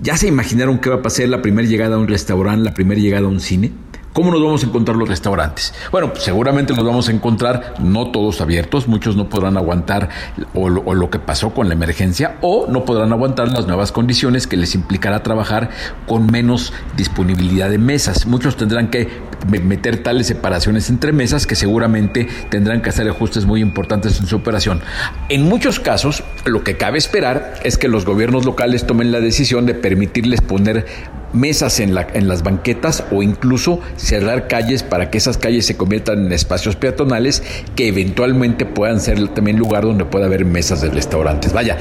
¿Ya 0.00 0.16
se 0.16 0.26
imaginaron 0.26 0.78
qué 0.78 0.90
va 0.90 0.96
a 0.96 1.02
pasar 1.02 1.28
la 1.28 1.42
primera 1.42 1.68
llegada 1.68 1.96
a 1.96 1.98
un 1.98 2.08
restaurante, 2.08 2.64
la 2.64 2.74
primera 2.74 3.00
llegada 3.00 3.26
a 3.26 3.28
un 3.28 3.40
cine? 3.40 3.72
¿Cómo 4.14 4.30
nos 4.30 4.40
vamos 4.40 4.62
a 4.62 4.66
encontrar 4.66 4.96
los 4.96 5.08
restaurantes? 5.08 5.74
Bueno, 5.90 6.12
pues 6.12 6.22
seguramente 6.22 6.72
los 6.72 6.84
vamos 6.86 7.08
a 7.08 7.10
encontrar 7.10 7.74
no 7.80 8.12
todos 8.12 8.40
abiertos, 8.40 8.86
muchos 8.86 9.16
no 9.16 9.28
podrán 9.28 9.56
aguantar 9.56 10.08
o 10.54 10.68
lo, 10.68 11.10
que 11.10 11.18
pasó 11.18 11.50
con 11.50 11.66
la 11.66 11.74
emergencia 11.74 12.36
o 12.40 12.68
no 12.68 12.84
podrán 12.84 13.12
aguantar 13.12 13.48
las 13.48 13.66
nuevas 13.66 13.90
condiciones 13.90 14.46
que 14.46 14.56
les 14.56 14.76
implicará 14.76 15.24
trabajar 15.24 15.70
con 16.06 16.26
menos 16.26 16.72
disponibilidad 16.96 17.68
de 17.68 17.78
mesas. 17.78 18.24
Muchos 18.26 18.56
tendrán 18.56 18.86
que 18.86 19.08
meter 19.44 20.02
tales 20.02 20.26
separaciones 20.26 20.90
entre 20.90 21.12
mesas 21.12 21.46
que 21.46 21.54
seguramente 21.54 22.26
tendrán 22.50 22.82
que 22.82 22.90
hacer 22.90 23.08
ajustes 23.08 23.44
muy 23.44 23.60
importantes 23.60 24.20
en 24.20 24.26
su 24.26 24.36
operación. 24.36 24.80
En 25.28 25.42
muchos 25.42 25.80
casos, 25.80 26.24
lo 26.44 26.64
que 26.64 26.76
cabe 26.76 26.98
esperar 26.98 27.54
es 27.62 27.78
que 27.78 27.88
los 27.88 28.04
gobiernos 28.04 28.44
locales 28.44 28.86
tomen 28.86 29.12
la 29.12 29.20
decisión 29.20 29.66
de 29.66 29.74
permitirles 29.74 30.40
poner 30.40 30.86
mesas 31.32 31.80
en, 31.80 31.94
la, 31.94 32.06
en 32.14 32.28
las 32.28 32.42
banquetas 32.42 33.04
o 33.10 33.22
incluso 33.22 33.80
cerrar 33.96 34.48
calles 34.48 34.82
para 34.82 35.10
que 35.10 35.18
esas 35.18 35.36
calles 35.36 35.66
se 35.66 35.76
conviertan 35.76 36.26
en 36.26 36.32
espacios 36.32 36.76
peatonales 36.76 37.42
que 37.74 37.88
eventualmente 37.88 38.64
puedan 38.64 39.00
ser 39.00 39.28
también 39.28 39.58
lugar 39.58 39.82
donde 39.82 40.04
pueda 40.04 40.26
haber 40.26 40.44
mesas 40.44 40.80
de 40.80 40.90
restaurantes. 40.90 41.52
Vaya, 41.52 41.76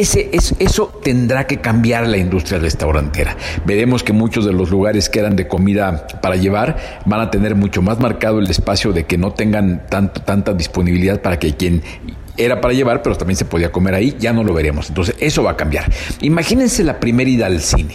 ese, 0.00 0.28
es, 0.32 0.54
eso 0.58 1.00
tendrá 1.02 1.46
que 1.46 1.58
cambiar 1.58 2.06
la 2.06 2.18
industria 2.18 2.58
restaurantera. 2.58 3.36
Veremos 3.64 4.02
que 4.02 4.12
muchos 4.12 4.44
de 4.44 4.52
los 4.52 4.70
lugares 4.70 5.08
que 5.08 5.20
eran 5.20 5.36
de 5.36 5.48
comida 5.48 6.06
para 6.20 6.36
llevar 6.36 6.76
van 7.06 7.20
a 7.20 7.30
tener 7.30 7.54
mucho 7.54 7.80
más 7.80 7.98
marcado 7.98 8.38
el 8.38 8.50
espacio 8.50 8.92
de 8.92 9.04
que 9.04 9.16
no 9.16 9.32
tengan 9.32 9.86
tanto, 9.88 10.20
tanta 10.20 10.52
disponibilidad 10.52 11.22
para 11.22 11.38
que 11.38 11.54
quien 11.54 11.82
era 12.36 12.60
para 12.60 12.74
llevar, 12.74 13.02
pero 13.02 13.16
también 13.16 13.36
se 13.36 13.46
podía 13.46 13.72
comer 13.72 13.94
ahí, 13.94 14.14
ya 14.18 14.34
no 14.34 14.44
lo 14.44 14.52
veremos. 14.52 14.90
Entonces, 14.90 15.16
eso 15.18 15.42
va 15.42 15.52
a 15.52 15.56
cambiar. 15.56 15.90
Imagínense 16.20 16.84
la 16.84 17.00
primera 17.00 17.30
ida 17.30 17.46
al 17.46 17.60
cine 17.60 17.94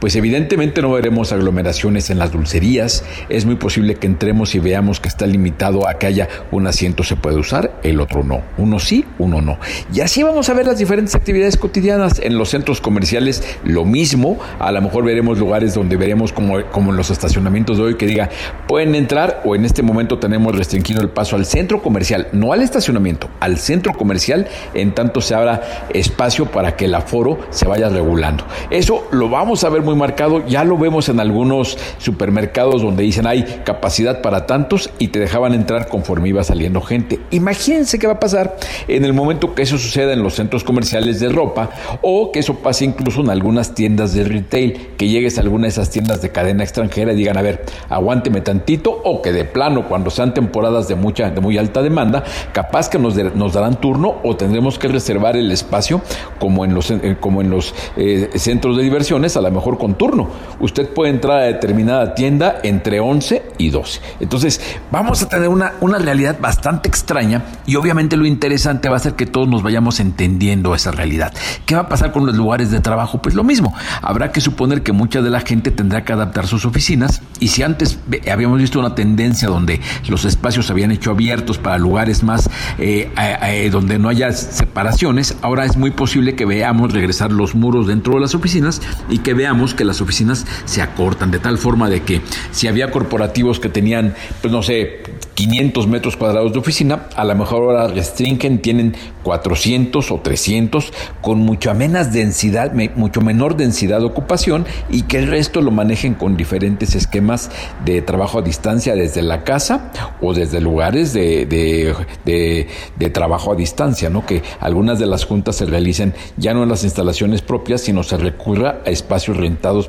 pues 0.00 0.16
evidentemente 0.16 0.82
no 0.82 0.92
veremos 0.92 1.32
aglomeraciones 1.32 2.10
en 2.10 2.18
las 2.18 2.32
dulcerías. 2.32 3.04
Es 3.28 3.44
muy 3.44 3.56
posible 3.56 3.94
que 3.96 4.06
entremos 4.06 4.54
y 4.54 4.58
veamos 4.58 5.00
que 5.00 5.08
está 5.08 5.26
limitado 5.26 5.88
a 5.88 5.98
que 5.98 6.06
haya 6.06 6.28
un 6.50 6.66
asiento 6.66 7.02
se 7.02 7.16
puede 7.16 7.36
usar, 7.36 7.78
el 7.82 8.00
otro 8.00 8.24
no. 8.24 8.42
Uno 8.58 8.78
sí, 8.78 9.04
uno 9.18 9.40
no. 9.40 9.58
Y 9.92 10.00
así 10.00 10.22
vamos 10.22 10.48
a 10.48 10.54
ver 10.54 10.66
las 10.66 10.78
diferentes 10.78 11.14
actividades 11.14 11.56
cotidianas. 11.56 12.18
En 12.18 12.38
los 12.38 12.50
centros 12.50 12.80
comerciales 12.80 13.42
lo 13.64 13.84
mismo. 13.84 14.38
A 14.58 14.72
lo 14.72 14.80
mejor 14.80 15.04
veremos 15.04 15.38
lugares 15.38 15.74
donde 15.74 15.96
veremos 15.96 16.32
como, 16.32 16.62
como 16.66 16.90
en 16.90 16.96
los 16.96 17.10
estacionamientos 17.10 17.78
de 17.78 17.84
hoy 17.84 17.94
que 17.96 18.06
diga 18.06 18.30
pueden 18.66 18.94
entrar 18.94 19.42
o 19.44 19.54
en 19.54 19.64
este 19.64 19.82
momento 19.82 20.18
tenemos 20.18 20.54
restringido 20.54 21.00
el 21.00 21.10
paso 21.10 21.36
al 21.36 21.46
centro 21.46 21.82
comercial, 21.82 22.28
no 22.32 22.52
al 22.52 22.62
estacionamiento, 22.62 23.28
al 23.40 23.58
centro 23.58 23.92
comercial 23.92 24.48
en 24.74 24.94
tanto 24.94 25.20
se 25.20 25.34
abra 25.34 25.86
espacio 25.90 26.46
para 26.46 26.76
que 26.76 26.86
el 26.86 26.94
aforo 26.94 27.38
se 27.50 27.66
vaya 27.66 27.88
regulando. 27.88 28.44
Eso 28.70 29.06
lo 29.10 29.28
vamos 29.28 29.64
a 29.64 29.68
ver 29.68 29.82
muy 29.84 29.94
marcado, 29.94 30.44
ya 30.46 30.64
lo 30.64 30.76
vemos 30.76 31.08
en 31.08 31.20
algunos 31.20 31.78
supermercados 31.98 32.82
donde 32.82 33.02
dicen 33.02 33.26
hay 33.26 33.44
capacidad 33.64 34.20
para 34.20 34.46
tantos 34.46 34.90
y 34.98 35.08
te 35.08 35.18
dejaban 35.18 35.54
entrar 35.54 35.88
conforme 35.88 36.30
iba 36.30 36.42
saliendo 36.42 36.80
gente. 36.80 37.20
Imagínense 37.30 37.98
qué 37.98 38.06
va 38.06 38.14
a 38.14 38.20
pasar 38.20 38.56
en 38.88 39.04
el 39.04 39.12
momento 39.12 39.54
que 39.54 39.62
eso 39.62 39.78
suceda 39.78 40.12
en 40.12 40.22
los 40.22 40.34
centros 40.34 40.64
comerciales 40.64 41.20
de 41.20 41.28
ropa 41.28 41.70
o 42.02 42.32
que 42.32 42.40
eso 42.40 42.56
pase 42.56 42.84
incluso 42.84 43.20
en 43.20 43.30
algunas 43.30 43.74
tiendas 43.74 44.14
de 44.14 44.24
retail, 44.24 44.94
que 44.96 45.08
llegues 45.08 45.38
a 45.38 45.42
alguna 45.42 45.64
de 45.64 45.68
esas 45.68 45.90
tiendas 45.90 46.22
de 46.22 46.30
cadena 46.30 46.64
extranjera 46.64 47.12
y 47.12 47.16
digan, 47.16 47.36
a 47.36 47.42
ver, 47.42 47.64
aguánteme 47.88 48.40
tantito 48.40 48.90
o 49.04 49.22
que 49.22 49.32
de 49.32 49.44
plano 49.44 49.88
cuando 49.88 50.10
sean 50.10 50.34
temporadas 50.34 50.88
de 50.88 50.94
mucha 50.94 51.30
de 51.30 51.40
muy 51.40 51.58
alta 51.58 51.82
demanda, 51.82 52.24
capaz 52.52 52.88
que 52.88 52.98
nos, 52.98 53.14
nos 53.34 53.52
darán 53.52 53.80
turno 53.80 54.16
o 54.22 54.36
tendremos 54.36 54.78
que 54.78 54.88
reservar 54.88 55.36
el 55.36 55.50
espacio 55.52 56.00
como 56.38 56.64
en 56.64 56.74
los 56.74 56.92
como 57.20 57.40
en 57.40 57.50
los 57.50 57.74
eh, 57.96 58.30
centros 58.36 58.76
de 58.76 58.82
diversiones, 58.82 59.36
a 59.36 59.40
lo 59.40 59.50
mejor 59.50 59.73
con 59.78 59.94
turno. 59.96 60.28
Usted 60.60 60.88
puede 60.88 61.10
entrar 61.10 61.38
a 61.38 61.42
determinada 61.42 62.14
tienda 62.14 62.60
entre 62.62 63.00
11 63.00 63.42
y 63.58 63.70
12. 63.70 64.00
Entonces, 64.20 64.60
vamos 64.90 65.22
a 65.22 65.28
tener 65.28 65.48
una, 65.48 65.74
una 65.80 65.98
realidad 65.98 66.38
bastante 66.40 66.88
extraña 66.88 67.42
y 67.66 67.76
obviamente 67.76 68.16
lo 68.16 68.26
interesante 68.26 68.88
va 68.88 68.96
a 68.96 69.00
ser 69.00 69.14
que 69.14 69.26
todos 69.26 69.48
nos 69.48 69.62
vayamos 69.62 70.00
entendiendo 70.00 70.74
esa 70.74 70.90
realidad. 70.90 71.32
¿Qué 71.66 71.74
va 71.74 71.82
a 71.82 71.88
pasar 71.88 72.12
con 72.12 72.26
los 72.26 72.34
lugares 72.36 72.70
de 72.70 72.80
trabajo? 72.80 73.20
Pues 73.22 73.34
lo 73.34 73.44
mismo. 73.44 73.74
Habrá 74.02 74.32
que 74.32 74.40
suponer 74.40 74.82
que 74.82 74.92
mucha 74.92 75.22
de 75.22 75.30
la 75.30 75.40
gente 75.40 75.70
tendrá 75.70 76.04
que 76.04 76.12
adaptar 76.12 76.46
sus 76.46 76.64
oficinas 76.64 77.22
y 77.40 77.48
si 77.48 77.62
antes 77.62 77.98
habíamos 78.30 78.58
visto 78.60 78.78
una 78.78 78.94
tendencia 78.94 79.48
donde 79.48 79.80
los 80.08 80.24
espacios 80.24 80.66
se 80.66 80.72
habían 80.72 80.90
hecho 80.90 81.10
abiertos 81.10 81.58
para 81.58 81.78
lugares 81.78 82.22
más 82.22 82.50
eh, 82.78 83.10
eh, 83.16 83.70
donde 83.70 83.98
no 83.98 84.08
haya 84.08 84.32
separaciones, 84.32 85.36
ahora 85.42 85.64
es 85.64 85.76
muy 85.76 85.90
posible 85.90 86.34
que 86.34 86.44
veamos 86.44 86.92
regresar 86.92 87.32
los 87.32 87.54
muros 87.54 87.86
dentro 87.86 88.14
de 88.14 88.20
las 88.20 88.34
oficinas 88.34 88.80
y 89.08 89.18
que 89.18 89.34
veamos 89.34 89.63
que 89.72 89.84
las 89.84 90.02
oficinas 90.02 90.44
se 90.66 90.82
acortan 90.82 91.30
de 91.30 91.38
tal 91.38 91.56
forma 91.56 91.88
de 91.88 92.02
que 92.02 92.20
si 92.50 92.68
había 92.68 92.90
corporativos 92.90 93.60
que 93.60 93.70
tenían, 93.70 94.14
pues 94.42 94.52
no 94.52 94.62
sé, 94.62 95.02
500 95.34 95.86
metros 95.86 96.16
cuadrados 96.16 96.52
de 96.52 96.58
oficina, 96.58 97.08
a 97.16 97.24
lo 97.24 97.34
mejor 97.34 97.62
ahora 97.62 97.88
restringen, 97.88 98.60
tienen 98.60 98.94
400 99.22 100.10
o 100.10 100.20
300 100.20 100.92
con 101.22 101.38
mucha 101.38 101.72
menos 101.72 102.12
densidad, 102.12 102.72
mucho 102.94 103.20
menor 103.20 103.56
densidad 103.56 104.00
de 104.00 104.06
ocupación 104.06 104.66
y 104.90 105.02
que 105.02 105.18
el 105.18 105.28
resto 105.28 105.60
lo 105.60 105.70
manejen 105.70 106.14
con 106.14 106.36
diferentes 106.36 106.94
esquemas 106.94 107.50
de 107.84 108.02
trabajo 108.02 108.38
a 108.38 108.42
distancia 108.42 108.94
desde 108.94 109.22
la 109.22 109.44
casa 109.44 109.90
o 110.20 110.34
desde 110.34 110.60
lugares 110.60 111.12
de, 111.12 111.46
de, 111.46 113.10
trabajo 113.10 113.52
a 113.52 113.54
distancia, 113.54 114.10
¿no? 114.10 114.26
Que 114.26 114.42
algunas 114.60 114.98
de 114.98 115.06
las 115.06 115.24
juntas 115.24 115.56
se 115.56 115.66
realicen 115.66 116.14
ya 116.36 116.52
no 116.52 116.62
en 116.64 116.68
las 116.68 116.82
instalaciones 116.82 117.42
propias, 117.42 117.82
sino 117.82 118.02
se 118.02 118.16
recurra 118.16 118.80
a 118.84 118.90
espacios 118.90 119.36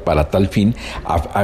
para 0.04 0.30
tal 0.30 0.48
fin, 0.48 0.76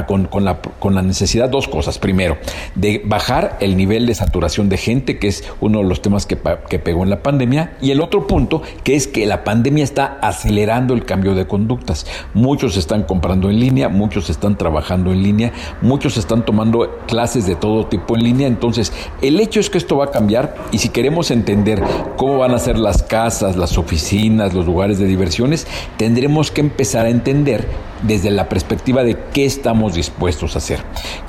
con, 0.06 0.26
con, 0.26 0.44
la, 0.44 0.60
con 0.60 0.94
la 0.94 1.02
necesidad, 1.02 1.48
dos 1.48 1.68
cosas. 1.68 1.98
Primero, 1.98 2.38
de 2.74 3.02
bajar 3.04 3.56
el 3.60 3.76
nivel 3.76 4.06
de 4.06 4.14
saturación 4.14 4.68
de 4.68 4.76
gente, 4.76 5.18
que 5.18 5.28
es 5.28 5.44
uno 5.60 5.78
de 5.78 5.84
los 5.84 6.02
temas 6.02 6.26
que, 6.26 6.38
que 6.68 6.78
pegó 6.78 7.02
en 7.02 7.10
la 7.10 7.22
pandemia, 7.22 7.76
y 7.80 7.90
el 7.90 8.00
otro 8.00 8.26
punto, 8.26 8.62
que 8.84 8.94
es 8.94 9.06
que 9.06 9.26
la 9.26 9.44
pandemia 9.44 9.84
está 9.84 10.18
acelerando 10.20 10.94
el 10.94 11.04
cambio 11.04 11.34
de 11.34 11.46
conductas. 11.46 12.06
Muchos 12.34 12.76
están 12.76 13.04
comprando 13.04 13.50
en 13.50 13.60
línea, 13.60 13.88
muchos 13.88 14.30
están 14.30 14.56
trabajando 14.56 15.12
en 15.12 15.22
línea, 15.22 15.52
muchos 15.80 16.16
están 16.16 16.44
tomando 16.44 16.98
clases 17.06 17.46
de 17.46 17.54
todo 17.54 17.86
tipo 17.86 18.16
en 18.16 18.24
línea, 18.24 18.46
entonces 18.46 18.92
el 19.20 19.40
hecho 19.40 19.60
es 19.60 19.70
que 19.70 19.78
esto 19.78 19.96
va 19.96 20.06
a 20.06 20.10
cambiar 20.10 20.54
y 20.70 20.78
si 20.78 20.88
queremos 20.88 21.30
entender 21.30 21.82
cómo 22.16 22.38
van 22.38 22.52
a 22.52 22.58
ser 22.58 22.78
las 22.78 23.02
casas, 23.02 23.56
las 23.56 23.78
oficinas, 23.78 24.54
los 24.54 24.66
lugares 24.66 24.98
de 24.98 25.06
diversiones, 25.06 25.66
tendremos 25.96 26.50
que 26.50 26.60
empezar 26.60 27.06
a 27.06 27.10
entender 27.10 27.66
desde 28.02 28.30
la 28.30 28.48
perspectiva 28.48 29.04
de 29.04 29.16
qué 29.32 29.44
estamos 29.44 29.94
dispuestos 29.94 30.54
a 30.54 30.58
hacer. 30.58 30.80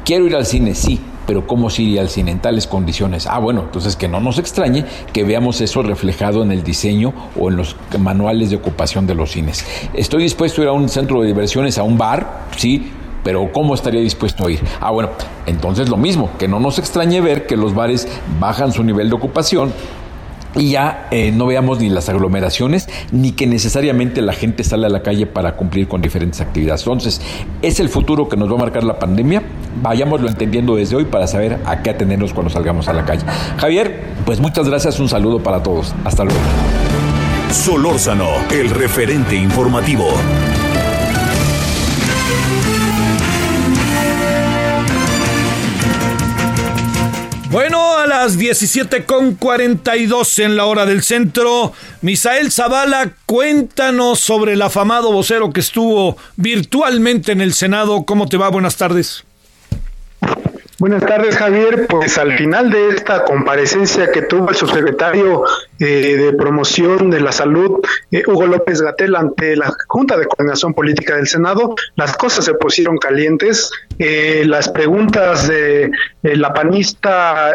Quiero 0.03 0.25
ir 0.25 0.35
al 0.35 0.45
cine, 0.45 0.75
sí, 0.75 0.99
pero 1.25 1.47
¿cómo 1.47 1.69
se 1.69 1.83
iría 1.83 2.01
al 2.01 2.09
cine 2.09 2.31
en 2.31 2.39
tales 2.39 2.67
condiciones? 2.67 3.27
Ah, 3.27 3.39
bueno, 3.39 3.61
entonces 3.61 3.95
que 3.95 4.07
no 4.07 4.19
nos 4.19 4.39
extrañe 4.39 4.85
que 5.11 5.23
veamos 5.23 5.61
eso 5.61 5.83
reflejado 5.83 6.43
en 6.43 6.51
el 6.51 6.63
diseño 6.63 7.13
o 7.39 7.49
en 7.49 7.57
los 7.57 7.75
manuales 7.99 8.49
de 8.49 8.57
ocupación 8.57 9.07
de 9.07 9.15
los 9.15 9.31
cines. 9.31 9.65
Estoy 9.93 10.23
dispuesto 10.23 10.61
a 10.61 10.63
ir 10.65 10.69
a 10.69 10.73
un 10.73 10.89
centro 10.89 11.21
de 11.21 11.27
diversiones, 11.27 11.77
a 11.77 11.83
un 11.83 11.97
bar, 11.97 12.47
sí, 12.57 12.91
pero 13.23 13.51
¿cómo 13.53 13.73
estaría 13.73 14.01
dispuesto 14.01 14.45
a 14.45 14.51
ir? 14.51 14.59
Ah, 14.81 14.91
bueno, 14.91 15.09
entonces 15.45 15.89
lo 15.89 15.97
mismo, 15.97 16.29
que 16.37 16.47
no 16.47 16.59
nos 16.59 16.77
extrañe 16.79 17.21
ver 17.21 17.47
que 17.47 17.55
los 17.55 17.73
bares 17.73 18.07
bajan 18.39 18.73
su 18.73 18.83
nivel 18.83 19.09
de 19.09 19.15
ocupación 19.15 19.71
y 20.55 20.71
ya 20.71 21.07
eh, 21.11 21.31
no 21.31 21.45
veamos 21.45 21.79
ni 21.79 21.89
las 21.89 22.09
aglomeraciones 22.09 22.87
ni 23.11 23.31
que 23.31 23.47
necesariamente 23.47 24.21
la 24.21 24.33
gente 24.33 24.63
sale 24.63 24.85
a 24.85 24.89
la 24.89 25.01
calle 25.01 25.25
para 25.25 25.55
cumplir 25.55 25.87
con 25.87 26.01
diferentes 26.01 26.41
actividades. 26.41 26.81
Entonces, 26.81 27.21
es 27.61 27.79
el 27.79 27.89
futuro 27.89 28.29
que 28.29 28.37
nos 28.37 28.49
va 28.51 28.55
a 28.55 28.59
marcar 28.59 28.83
la 28.83 28.99
pandemia. 28.99 29.43
Vayámoslo 29.81 30.27
entendiendo 30.27 30.75
desde 30.75 30.95
hoy 30.95 31.05
para 31.05 31.27
saber 31.27 31.59
a 31.65 31.81
qué 31.81 31.89
atenernos 31.89 32.33
cuando 32.33 32.51
salgamos 32.51 32.87
a 32.87 32.93
la 32.93 33.05
calle. 33.05 33.23
Javier, 33.57 34.01
pues 34.25 34.39
muchas 34.39 34.67
gracias, 34.67 34.99
un 34.99 35.09
saludo 35.09 35.41
para 35.41 35.63
todos. 35.63 35.93
Hasta 36.03 36.23
luego. 36.23 36.39
Solórzano, 37.51 38.29
el 38.51 38.69
referente 38.69 39.35
informativo. 39.35 40.07
Bueno, 47.53 47.97
a 47.99 48.07
las 48.07 48.39
17.42 48.39 50.43
en 50.43 50.55
la 50.55 50.65
hora 50.65 50.87
del 50.87 51.03
centro, 51.03 51.71
Misael 52.01 52.51
Zavala, 52.51 53.13
cuéntanos 53.27 54.19
sobre 54.19 54.53
el 54.53 54.61
afamado 54.63 55.11
vocero 55.11 55.53
que 55.53 55.59
estuvo 55.59 56.17
virtualmente 56.35 57.31
en 57.31 57.41
el 57.41 57.53
Senado. 57.53 58.05
¿Cómo 58.05 58.27
te 58.27 58.37
va? 58.37 58.49
Buenas 58.49 58.77
tardes. 58.77 59.23
Buenas 60.83 61.05
tardes, 61.05 61.37
Javier. 61.37 61.87
Pues 61.87 62.17
al 62.17 62.37
final 62.37 62.69
de 62.69 62.89
esta 62.89 63.23
comparecencia 63.23 64.11
que 64.11 64.23
tuvo 64.23 64.49
el 64.49 64.55
subsecretario 64.57 65.45
eh, 65.79 66.17
de 66.17 66.33
Promoción 66.33 67.09
de 67.09 67.21
la 67.21 67.31
Salud, 67.31 67.79
eh, 68.11 68.23
Hugo 68.27 68.47
López 68.47 68.81
Gatel, 68.81 69.15
ante 69.15 69.55
la 69.55 69.73
Junta 69.87 70.17
de 70.17 70.25
Coordinación 70.25 70.73
Política 70.73 71.15
del 71.15 71.27
Senado, 71.27 71.73
las 71.95 72.17
cosas 72.17 72.43
se 72.43 72.55
pusieron 72.55 72.97
calientes. 72.97 73.71
Eh, 73.97 74.43
las 74.45 74.67
preguntas 74.67 75.47
de 75.47 75.89
la 76.23 76.53
panista 76.53 77.53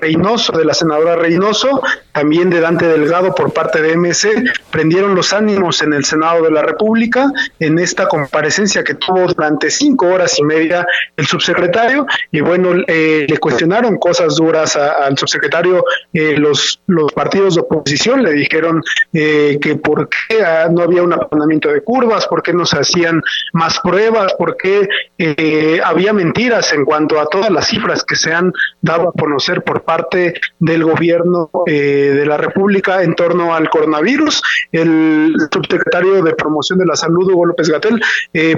Reynoso, 0.00 0.56
de 0.56 0.64
la 0.64 0.74
senadora 0.74 1.14
Reynoso, 1.14 1.80
también 2.12 2.48
de 2.50 2.60
Dante 2.60 2.86
Delgado 2.86 3.34
por 3.34 3.52
parte 3.52 3.82
de 3.82 3.96
MC, 3.96 4.50
prendieron 4.70 5.14
los 5.14 5.32
ánimos 5.32 5.82
en 5.82 5.92
el 5.92 6.04
Senado 6.04 6.42
de 6.42 6.50
la 6.50 6.62
República 6.62 7.30
en 7.60 7.78
esta 7.78 8.08
comparecencia 8.08 8.82
que 8.82 8.94
tuvo 8.94 9.26
durante 9.26 9.70
cinco 9.70 10.06
horas 10.06 10.38
y 10.38 10.44
media 10.44 10.86
el 11.16 11.26
subsecretario. 11.26 12.06
Y 12.30 12.40
bueno, 12.40 12.63
le 12.72 13.38
cuestionaron 13.38 13.98
cosas 13.98 14.36
duras 14.36 14.76
al 14.76 15.18
subsecretario 15.18 15.84
los, 16.12 16.80
los 16.86 17.12
partidos 17.12 17.54
de 17.54 17.62
oposición 17.62 18.22
le 18.22 18.32
dijeron 18.32 18.82
eh, 19.12 19.58
que 19.60 19.76
por 19.76 20.08
qué 20.08 20.42
ah, 20.42 20.68
no 20.70 20.82
había 20.82 21.02
un 21.02 21.12
aplanamiento 21.12 21.70
de 21.70 21.82
curvas, 21.82 22.26
por 22.26 22.42
qué 22.42 22.52
no 22.52 22.66
se 22.66 22.78
hacían 22.78 23.22
más 23.52 23.80
pruebas, 23.80 24.34
por 24.34 24.56
qué 24.56 24.88
eh, 25.18 25.80
había 25.84 26.12
mentiras 26.12 26.72
en 26.72 26.84
cuanto 26.84 27.20
a 27.20 27.26
todas 27.26 27.50
las 27.50 27.68
cifras 27.68 28.04
que 28.04 28.16
se 28.16 28.32
han 28.32 28.52
dado 28.80 29.08
a 29.08 29.12
conocer 29.12 29.62
por 29.62 29.82
parte 29.82 30.34
del 30.58 30.84
gobierno 30.84 31.50
eh, 31.66 32.12
de 32.14 32.26
la 32.26 32.36
República 32.36 33.02
en 33.02 33.14
torno 33.14 33.54
al 33.54 33.68
coronavirus. 33.68 34.42
El 34.72 35.34
subsecretario 35.52 36.22
de 36.22 36.34
Promoción 36.34 36.78
de 36.78 36.86
la 36.86 36.96
Salud, 36.96 37.30
Hugo 37.30 37.46
López 37.46 37.68
Gatel, 37.68 38.00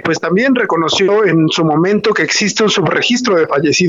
pues 0.03 0.19
también 0.19 0.55
reconoció 0.55 1.25
en 1.25 1.49
su 1.49 1.65
momento 1.65 2.13
que 2.13 2.23
existe 2.23 2.63
un 2.63 2.71
subregistro 2.71 3.37
de 3.37 3.47
fallecidos 3.47 3.86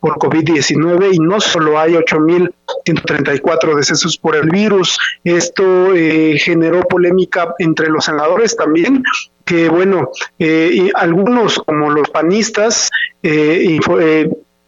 por 0.00 0.18
COVID-19 0.18 1.14
y 1.14 1.18
no 1.18 1.40
solo 1.40 1.78
hay 1.78 1.94
8.134 1.94 3.74
decesos 3.74 4.16
por 4.18 4.36
el 4.36 4.48
virus. 4.50 4.98
Esto 5.24 5.94
eh, 5.94 6.38
generó 6.38 6.82
polémica 6.82 7.54
entre 7.58 7.88
los 7.88 8.04
senadores 8.04 8.56
también, 8.56 9.02
que 9.44 9.68
bueno, 9.68 10.10
eh, 10.38 10.90
algunos 10.94 11.58
como 11.58 11.90
los 11.90 12.10
panistas 12.10 12.90
eh, 13.22 13.78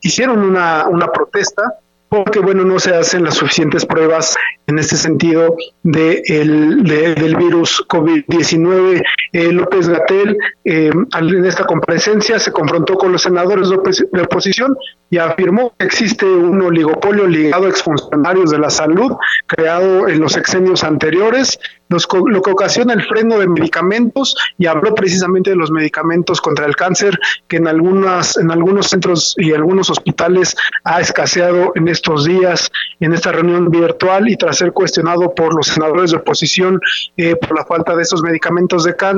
hicieron 0.01 0.39
una, 0.41 1.13
protesta 1.13 1.63
porque 2.09 2.39
bueno 2.39 2.65
no 2.65 2.79
se 2.79 2.95
hacen 2.95 3.23
las 3.23 3.35
suficientes 3.35 3.85
pruebas 3.85 4.35
en 4.67 4.79
este 4.79 4.97
sentido 4.97 5.57
de 5.83 6.23
el, 6.27 6.83
del 6.85 7.37
virus 7.37 7.85
COVID-19 7.87 9.03
eh, 9.33 9.53
López 9.53 9.89
Gatel 9.89 10.37
en 10.65 11.45
esta 11.45 11.65
comparecencia 11.65 12.39
se 12.39 12.53
confrontó 12.53 12.97
con 12.97 13.13
los 13.13 13.23
senadores 13.23 13.69
de 13.71 14.23
oposición 14.23 14.77
y 15.11 15.19
afirmó 15.19 15.73
que 15.79 15.87
existe 15.87 16.27
un 16.27 16.61
oligopolio 16.61 17.27
ligado 17.27 17.67
a 17.67 17.69
exfuncionarios 17.71 18.51
de 18.51 18.59
la 18.59 18.69
salud 18.69 19.13
creado 19.47 20.09
en 20.09 20.21
los 20.21 20.37
exenios 20.37 20.85
anteriores, 20.85 21.59
lo 21.89 22.43
que 22.43 22.51
ocasiona 22.51 22.93
el 22.93 23.03
freno 23.03 23.39
de 23.39 23.49
medicamentos 23.49 24.37
y 24.59 24.67
habló 24.67 24.95
precisamente 24.95 25.51
de 25.51 25.57
los 25.57 25.71
medicamentos 25.71 26.43
contra 26.43 26.67
el 26.67 26.77
cáncer 26.77 27.19
que 27.47 27.57
en 27.57 27.67
algunas 27.67 28.37
en 28.37 28.51
algunos 28.51 28.89
centros 28.89 29.35
y 29.39 29.55
algunos 29.55 29.89
hospitales 29.89 30.55
ha 30.85 31.01
escaseado 31.01 31.73
en 31.75 31.89
estos 31.89 32.27
días 32.27 32.71
en 33.01 33.15
esta 33.15 33.33
reunión 33.33 33.71
virtual 33.71 34.29
y 34.29 34.37
tras 34.37 34.59
ser 34.59 34.73
cuestionado 34.73 35.35
por 35.35 35.55
los 35.55 35.69
senadores 35.69 36.11
de 36.11 36.19
oposición 36.19 36.79
eh, 37.17 37.37
por 37.37 37.57
la 37.57 37.65
falta 37.65 37.97
de 37.97 38.03
esos 38.03 38.23
medicamentos 38.23 38.85
de 38.85 38.95
cáncer 38.95 39.18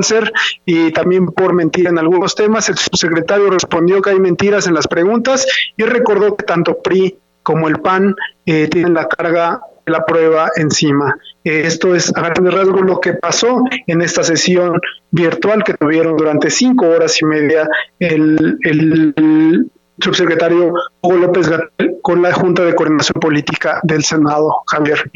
y 0.65 0.91
también 0.91 1.27
por 1.27 1.53
mentir 1.53 1.87
en 1.87 1.97
algunos 1.97 2.35
temas 2.35 2.69
el 2.69 2.77
subsecretario 2.77 3.49
respondió 3.49 4.01
que 4.01 4.11
hay 4.11 4.19
mentiras 4.19 4.67
en 4.67 4.73
las 4.73 4.87
preguntas 4.87 5.45
y 5.77 5.83
recordó 5.83 6.35
que 6.35 6.45
tanto 6.45 6.81
PRI 6.81 7.17
como 7.43 7.67
el 7.67 7.79
PAN 7.79 8.15
eh, 8.45 8.67
tienen 8.67 8.93
la 8.93 9.07
carga 9.07 9.61
de 9.85 9.91
la 9.91 10.05
prueba 10.05 10.51
encima. 10.55 11.17
Eh, 11.43 11.63
esto 11.65 11.95
es 11.95 12.15
a 12.15 12.21
grandes 12.21 12.53
rasgos 12.53 12.81
lo 12.81 12.99
que 12.99 13.13
pasó 13.13 13.63
en 13.87 14.01
esta 14.01 14.23
sesión 14.23 14.79
virtual 15.09 15.63
que 15.63 15.73
tuvieron 15.73 16.17
durante 16.17 16.49
cinco 16.49 16.87
horas 16.87 17.19
y 17.21 17.25
media 17.25 17.67
el, 17.99 18.57
el 18.61 19.71
subsecretario 19.99 20.73
Hugo 21.01 21.17
López 21.17 21.49
Gatel 21.49 21.97
con 22.01 22.21
la 22.21 22.33
Junta 22.33 22.63
de 22.63 22.75
Coordinación 22.75 23.19
Política 23.19 23.79
del 23.83 24.03
Senado, 24.03 24.63
Javier. 24.67 25.11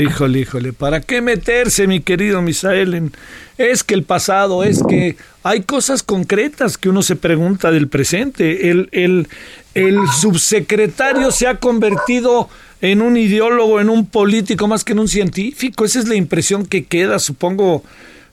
Híjole, 0.00 0.40
híjole, 0.40 0.72
¿para 0.72 1.00
qué 1.00 1.20
meterse, 1.20 1.86
mi 1.86 2.00
querido 2.00 2.40
Misael? 2.40 3.12
Es 3.58 3.84
que 3.84 3.94
el 3.94 4.04
pasado, 4.04 4.64
es 4.64 4.82
que 4.82 5.16
hay 5.42 5.62
cosas 5.62 6.02
concretas 6.02 6.78
que 6.78 6.88
uno 6.88 7.02
se 7.02 7.16
pregunta 7.16 7.70
del 7.70 7.88
presente. 7.88 8.70
El, 8.70 8.88
el, 8.92 9.28
el 9.74 9.98
subsecretario 10.20 11.30
se 11.30 11.46
ha 11.46 11.58
convertido 11.58 12.48
en 12.80 13.02
un 13.02 13.16
ideólogo, 13.16 13.80
en 13.80 13.90
un 13.90 14.06
político 14.06 14.66
más 14.66 14.82
que 14.84 14.92
en 14.92 15.00
un 15.00 15.08
científico. 15.08 15.84
Esa 15.84 15.98
es 15.98 16.08
la 16.08 16.14
impresión 16.16 16.64
que 16.64 16.84
queda, 16.84 17.18
supongo. 17.18 17.84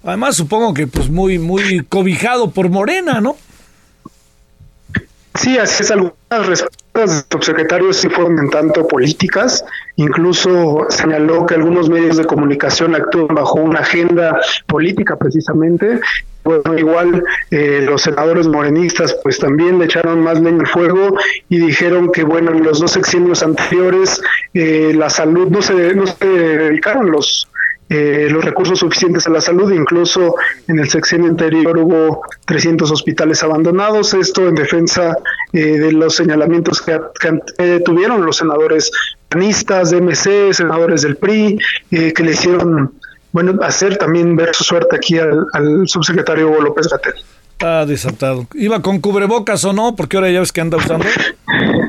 Además, 0.03 0.38
supongo 0.38 0.74
que 0.74 0.88
pues 0.88 1.10
muy, 1.10 1.39
muy 1.39 1.84
cobijado 1.88 2.51
por 2.51 2.70
Morena, 2.70 3.20
¿no? 3.20 3.38
Sí, 5.36 5.57
así 5.57 5.84
es. 5.84 5.91
Algunas 5.91 6.16
respuestas 6.32 6.89
del 7.00 7.10
subsecretario 7.30 7.93
sí 7.93 8.10
fueron 8.10 8.50
tanto 8.50 8.88
políticas. 8.88 9.64
Incluso 9.95 10.86
señaló 10.89 11.45
que 11.45 11.56
algunos 11.56 11.89
medios 11.89 12.18
de 12.18 12.26
comunicación 12.26 12.95
actúan 12.95 13.36
bajo 13.36 13.60
una 13.60 13.80
agenda 13.80 14.39
política 14.68 15.16
precisamente. 15.18 16.00
Bueno, 16.43 16.78
igual 16.78 17.24
eh, 17.52 17.82
los 17.84 18.04
senadores 18.04 18.47
morenistas 18.47 19.16
pues 19.22 19.39
también 19.39 19.78
le 19.78 19.86
echaron 19.86 20.24
más 20.24 20.39
leña 20.39 20.62
al 20.62 20.68
fuego 20.68 21.18
y 21.50 21.58
dijeron 21.58 22.12
que 22.12 22.24
bueno, 22.24 22.52
en 22.52 22.64
los 22.64 22.80
dos 22.80 22.91
sexenios 22.91 23.43
anteriores 23.43 24.22
eh, 24.54 24.93
la 24.95 25.10
salud 25.10 25.50
no 25.50 25.62
se, 25.62 25.93
no 25.95 26.08
se 26.08 26.26
dedicaron 26.26 27.12
los 27.12 27.50
eh, 27.90 28.28
los 28.30 28.46
recursos 28.46 28.80
suficientes 28.80 29.26
a 29.26 29.32
la 29.32 29.42
salud. 29.42 29.72
Incluso 29.72 30.36
en 30.68 30.80
el 30.80 30.90
sexenio 30.90 31.28
anterior 31.28 31.78
hubo 31.78 32.22
300 32.46 32.92
hospitales 32.92 33.44
abandonados. 33.44 34.14
Esto 34.14 34.48
en 34.48 34.56
defensa 34.56 35.18
eh, 35.54 35.60
de 35.60 35.92
los 35.92 36.16
señalamientos 36.16 36.82
que, 36.82 37.00
tuvieron 37.84 38.26
los 38.26 38.38
senadores 38.38 38.92
panistas, 39.28 39.90
de 39.90 40.02
MC, 40.02 40.54
senadores 40.54 41.02
del 41.02 41.18
PRI, 41.18 41.58
eh, 41.92 42.14
que 42.14 42.24
le 42.24 42.32
hicieron 42.32 42.94
bueno 43.32 43.60
hacer 43.62 43.98
también 43.98 44.36
ver 44.36 44.56
su 44.56 44.64
suerte 44.64 44.96
aquí 44.96 45.18
al, 45.18 45.46
al 45.54 45.88
subsecretario 45.88 46.50
Hugo 46.50 46.62
López 46.62 46.88
Gatel. 46.88 47.14
Está 47.52 47.86
desatado. 47.86 48.48
¿Iba 48.54 48.82
con 48.82 49.00
cubrebocas 49.00 49.66
o 49.66 49.74
no? 49.74 49.96
Porque 49.96 50.18
ahora 50.18 50.32
ya 50.32 50.40
ves 50.40 50.52
que 50.52 50.62
anda 50.62 50.78
usando. 50.78 51.06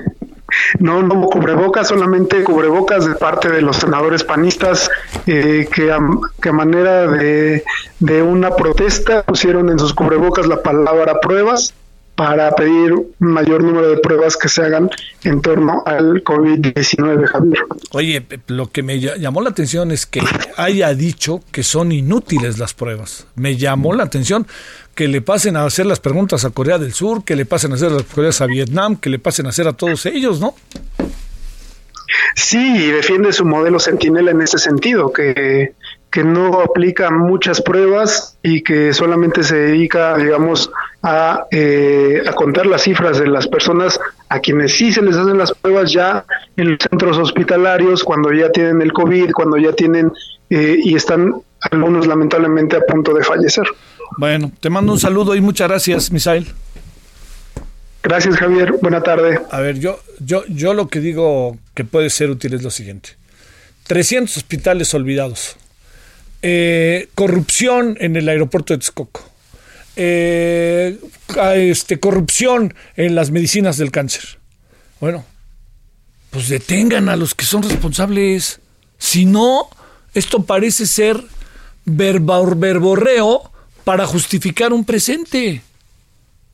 No, 0.78 1.02
no 1.02 1.20
cubrebocas, 1.22 1.88
solamente 1.88 2.44
cubrebocas 2.44 3.06
de 3.06 3.14
parte 3.14 3.48
de 3.50 3.62
los 3.62 3.76
senadores 3.76 4.24
panistas 4.24 4.90
eh, 5.26 5.68
que, 5.72 5.90
a, 5.90 5.98
que, 6.40 6.52
manera 6.52 7.06
de, 7.06 7.64
de 7.98 8.22
una 8.22 8.54
protesta 8.54 9.22
pusieron 9.22 9.70
en 9.70 9.78
sus 9.78 9.92
cubrebocas 9.92 10.46
la 10.46 10.62
palabra 10.62 11.20
pruebas 11.20 11.74
para 12.20 12.54
pedir 12.54 12.92
mayor 13.18 13.64
número 13.64 13.88
de 13.88 13.96
pruebas 13.96 14.36
que 14.36 14.50
se 14.50 14.60
hagan 14.60 14.90
en 15.24 15.40
torno 15.40 15.82
al 15.86 16.22
COVID-19, 16.22 17.24
Javier. 17.24 17.64
Oye, 17.92 18.26
lo 18.46 18.70
que 18.70 18.82
me 18.82 19.00
llamó 19.00 19.40
la 19.40 19.48
atención 19.48 19.90
es 19.90 20.04
que 20.04 20.20
haya 20.58 20.92
dicho 20.92 21.40
que 21.50 21.62
son 21.62 21.92
inútiles 21.92 22.58
las 22.58 22.74
pruebas. 22.74 23.26
Me 23.36 23.56
llamó 23.56 23.94
la 23.94 24.02
atención 24.02 24.46
que 24.94 25.08
le 25.08 25.22
pasen 25.22 25.56
a 25.56 25.64
hacer 25.64 25.86
las 25.86 25.98
preguntas 25.98 26.44
a 26.44 26.50
Corea 26.50 26.76
del 26.76 26.92
Sur, 26.92 27.24
que 27.24 27.36
le 27.36 27.46
pasen 27.46 27.72
a 27.72 27.76
hacer 27.76 27.90
las 27.90 28.02
preguntas 28.02 28.42
a 28.42 28.46
Vietnam, 28.46 28.96
que 28.96 29.08
le 29.08 29.18
pasen 29.18 29.46
a 29.46 29.48
hacer 29.48 29.66
a 29.66 29.72
todos 29.72 30.04
ellos, 30.04 30.40
¿no? 30.40 30.54
Sí, 32.36 32.90
defiende 32.90 33.32
su 33.32 33.46
modelo 33.46 33.80
Centinela 33.80 34.32
en 34.32 34.42
ese 34.42 34.58
sentido, 34.58 35.10
que, 35.10 35.72
que 36.10 36.24
no 36.24 36.60
aplica 36.60 37.10
muchas 37.10 37.62
pruebas 37.62 38.36
y 38.42 38.62
que 38.62 38.92
solamente 38.92 39.44
se 39.44 39.56
dedica, 39.56 40.16
digamos, 40.16 40.70
a, 41.02 41.46
eh, 41.50 42.22
a 42.26 42.32
contar 42.32 42.66
las 42.66 42.82
cifras 42.82 43.18
de 43.18 43.28
las 43.28 43.46
personas 43.46 43.98
a 44.28 44.40
quienes 44.40 44.76
sí 44.76 44.92
se 44.92 45.02
les 45.02 45.16
hacen 45.16 45.38
las 45.38 45.52
pruebas 45.52 45.92
ya 45.92 46.24
en 46.56 46.72
los 46.72 46.78
centros 46.80 47.16
hospitalarios, 47.18 48.02
cuando 48.02 48.32
ya 48.32 48.50
tienen 48.50 48.82
el 48.82 48.92
COVID, 48.92 49.30
cuando 49.32 49.56
ya 49.56 49.72
tienen 49.72 50.12
eh, 50.50 50.78
y 50.82 50.96
están 50.96 51.32
algunos 51.70 52.06
lamentablemente 52.06 52.76
a 52.76 52.80
punto 52.80 53.14
de 53.14 53.22
fallecer. 53.22 53.66
Bueno, 54.18 54.50
te 54.60 54.68
mando 54.68 54.92
un 54.92 54.98
saludo 54.98 55.36
y 55.36 55.40
muchas 55.40 55.68
gracias, 55.68 56.10
Misael. 56.10 56.46
Gracias, 58.02 58.36
Javier. 58.36 58.74
Buena 58.80 59.02
tarde. 59.02 59.40
A 59.50 59.60
ver, 59.60 59.78
yo, 59.78 60.00
yo, 60.18 60.42
yo 60.48 60.74
lo 60.74 60.88
que 60.88 61.00
digo 61.00 61.56
que 61.74 61.84
puede 61.84 62.10
ser 62.10 62.30
útil 62.30 62.54
es 62.54 62.62
lo 62.62 62.70
siguiente. 62.70 63.10
300 63.86 64.36
hospitales 64.36 64.92
olvidados. 64.94 65.56
Eh, 66.42 67.08
corrupción 67.14 67.96
en 68.00 68.16
el 68.16 68.28
aeropuerto 68.28 68.72
de 68.72 68.78
Texcoco. 68.78 69.28
Eh, 69.96 70.98
este, 71.54 72.00
corrupción 72.00 72.74
en 72.96 73.14
las 73.14 73.30
medicinas 73.30 73.76
del 73.76 73.90
cáncer. 73.90 74.38
Bueno, 75.00 75.24
pues 76.30 76.48
detengan 76.48 77.08
a 77.08 77.16
los 77.16 77.34
que 77.34 77.44
son 77.44 77.62
responsables. 77.62 78.60
Si 78.98 79.26
no, 79.26 79.68
esto 80.14 80.44
parece 80.44 80.86
ser 80.86 81.22
verborreo 81.84 83.52
para 83.84 84.06
justificar 84.06 84.72
un 84.72 84.84
presente. 84.84 85.62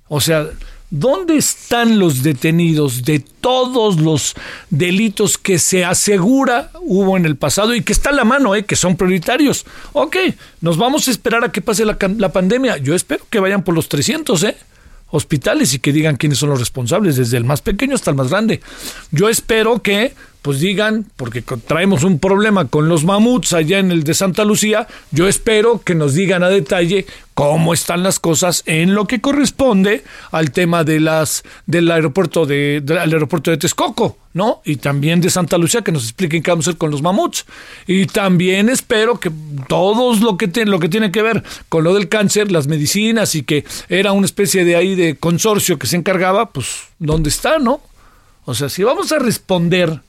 O 0.08 0.20
sea, 0.20 0.48
¿dónde 0.90 1.36
están 1.36 1.98
los 1.98 2.22
detenidos 2.22 3.04
de 3.04 3.20
todos 3.20 4.00
los 4.00 4.34
delitos 4.70 5.38
que 5.38 5.58
se 5.58 5.84
asegura 5.84 6.70
hubo 6.80 7.16
en 7.16 7.26
el 7.26 7.36
pasado 7.36 7.74
y 7.74 7.82
que 7.82 7.92
está 7.92 8.10
a 8.10 8.14
la 8.14 8.24
mano, 8.24 8.54
eh, 8.54 8.64
que 8.64 8.76
son 8.76 8.96
prioritarios? 8.96 9.64
Ok, 9.92 10.16
nos 10.60 10.76
vamos 10.76 11.08
a 11.08 11.10
esperar 11.10 11.44
a 11.44 11.52
que 11.52 11.60
pase 11.60 11.84
la, 11.84 11.96
la 12.18 12.32
pandemia. 12.32 12.76
Yo 12.78 12.94
espero 12.94 13.24
que 13.28 13.40
vayan 13.40 13.62
por 13.62 13.74
los 13.74 13.88
300, 13.88 14.42
¿eh? 14.44 14.56
hospitales 15.10 15.72
y 15.74 15.78
que 15.78 15.92
digan 15.92 16.16
quiénes 16.16 16.38
son 16.38 16.50
los 16.50 16.58
responsables, 16.58 17.16
desde 17.16 17.36
el 17.36 17.44
más 17.44 17.62
pequeño 17.62 17.94
hasta 17.94 18.10
el 18.10 18.16
más 18.16 18.28
grande. 18.28 18.60
Yo 19.10 19.28
espero 19.28 19.80
que 19.80 20.14
pues 20.46 20.60
digan, 20.60 21.06
porque 21.16 21.42
traemos 21.42 22.04
un 22.04 22.20
problema 22.20 22.66
con 22.66 22.88
los 22.88 23.02
mamuts 23.02 23.52
allá 23.52 23.80
en 23.80 23.90
el 23.90 24.04
de 24.04 24.14
Santa 24.14 24.44
Lucía, 24.44 24.86
yo 25.10 25.26
espero 25.26 25.82
que 25.82 25.96
nos 25.96 26.14
digan 26.14 26.44
a 26.44 26.48
detalle 26.48 27.04
cómo 27.34 27.74
están 27.74 28.04
las 28.04 28.20
cosas 28.20 28.62
en 28.66 28.94
lo 28.94 29.08
que 29.08 29.20
corresponde 29.20 30.04
al 30.30 30.52
tema 30.52 30.84
de 30.84 31.00
las 31.00 31.42
del 31.66 31.90
aeropuerto 31.90 32.46
de, 32.46 32.80
del 32.80 32.96
aeropuerto 32.96 33.50
de 33.50 33.56
Texcoco, 33.56 34.18
¿no? 34.34 34.62
Y 34.64 34.76
también 34.76 35.20
de 35.20 35.30
Santa 35.30 35.58
Lucía 35.58 35.82
que 35.82 35.90
nos 35.90 36.04
expliquen 36.04 36.44
qué 36.44 36.52
vamos 36.52 36.68
a 36.68 36.70
hacer 36.70 36.78
con 36.78 36.92
los 36.92 37.02
mamuts. 37.02 37.44
Y 37.88 38.06
también 38.06 38.68
espero 38.68 39.18
que 39.18 39.32
todos 39.66 40.20
lo 40.20 40.36
que 40.36 40.46
lo 40.64 40.78
que 40.78 40.88
tiene 40.88 41.10
que 41.10 41.22
ver 41.22 41.42
con 41.68 41.82
lo 41.82 41.92
del 41.92 42.08
cáncer, 42.08 42.52
las 42.52 42.68
medicinas 42.68 43.34
y 43.34 43.42
que 43.42 43.64
era 43.88 44.12
una 44.12 44.26
especie 44.26 44.64
de 44.64 44.76
ahí 44.76 44.94
de 44.94 45.16
consorcio 45.16 45.76
que 45.76 45.88
se 45.88 45.96
encargaba, 45.96 46.50
pues 46.50 46.82
¿dónde 47.00 47.30
está, 47.30 47.58
no? 47.58 47.80
O 48.44 48.54
sea, 48.54 48.68
si 48.68 48.84
vamos 48.84 49.10
a 49.10 49.18
responder 49.18 50.02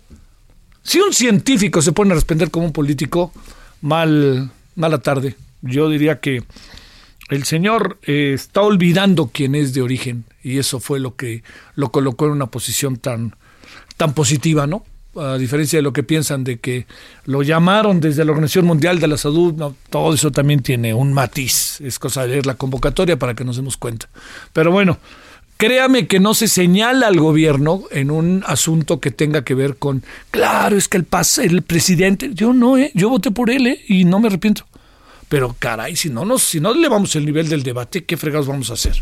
si 0.87 1.01
un 1.01 1.11
científico 1.11 1.81
se 1.81 1.91
pone 1.91 2.13
a 2.13 2.15
responder 2.15 2.49
como 2.49 2.65
un 2.65 2.71
político, 2.71 3.33
mal, 3.81 4.49
mala 4.75 4.99
tarde. 4.99 5.35
Yo 5.61 5.89
diría 5.89 6.21
que 6.21 6.43
el 7.29 7.43
señor 7.43 7.97
eh, 8.03 8.31
está 8.33 8.61
olvidando 8.61 9.29
quién 9.33 9.53
es 9.53 9.73
de 9.73 9.81
origen 9.81 10.23
y 10.41 10.59
eso 10.59 10.79
fue 10.79 11.01
lo 11.01 11.17
que 11.17 11.43
lo 11.75 11.91
colocó 11.91 12.27
en 12.27 12.31
una 12.31 12.45
posición 12.45 12.95
tan, 12.95 13.35
tan 13.97 14.13
positiva, 14.13 14.65
¿no? 14.65 14.85
A 15.17 15.37
diferencia 15.37 15.77
de 15.77 15.83
lo 15.83 15.91
que 15.91 16.03
piensan 16.03 16.45
de 16.45 16.59
que 16.59 16.87
lo 17.25 17.43
llamaron 17.43 17.99
desde 17.99 18.23
la 18.23 18.31
Organización 18.31 18.65
Mundial 18.65 19.01
de 19.01 19.09
la 19.09 19.17
Salud, 19.17 19.55
no, 19.55 19.75
todo 19.89 20.13
eso 20.13 20.31
también 20.31 20.61
tiene 20.61 20.93
un 20.93 21.11
matiz. 21.11 21.81
Es 21.81 21.99
cosa 21.99 22.21
de 22.21 22.29
leer 22.29 22.45
la 22.45 22.53
convocatoria 22.53 23.19
para 23.19 23.33
que 23.33 23.43
nos 23.43 23.57
demos 23.57 23.75
cuenta. 23.75 24.07
Pero 24.53 24.71
bueno, 24.71 24.99
Créame 25.57 26.05
que 26.05 26.19
no 26.19 26.35
se 26.35 26.47
señala 26.47 27.07
al 27.07 27.19
gobierno 27.19 27.83
en 27.89 28.11
un 28.11 28.43
asunto 28.45 28.99
que 28.99 29.09
tenga 29.09 29.43
que 29.43 29.55
ver 29.55 29.77
con, 29.77 30.03
claro, 30.29 30.77
es 30.77 30.87
que 30.87 30.97
el, 30.97 31.03
pas, 31.03 31.39
el 31.39 31.63
presidente, 31.63 32.29
yo 32.33 32.53
no, 32.53 32.77
¿eh? 32.77 32.91
yo 32.93 33.09
voté 33.09 33.31
por 33.31 33.49
él 33.49 33.65
¿eh? 33.65 33.83
y 33.87 34.05
no 34.05 34.19
me 34.19 34.27
arrepiento. 34.27 34.67
Pero 35.29 35.55
caray, 35.57 35.95
si 35.95 36.09
no, 36.09 36.25
nos, 36.25 36.43
si 36.43 36.59
no 36.59 36.71
elevamos 36.71 37.15
el 37.15 37.25
nivel 37.25 37.49
del 37.49 37.63
debate, 37.63 38.05
¿qué 38.05 38.17
fregados 38.17 38.45
vamos 38.45 38.69
a 38.69 38.73
hacer? 38.73 39.01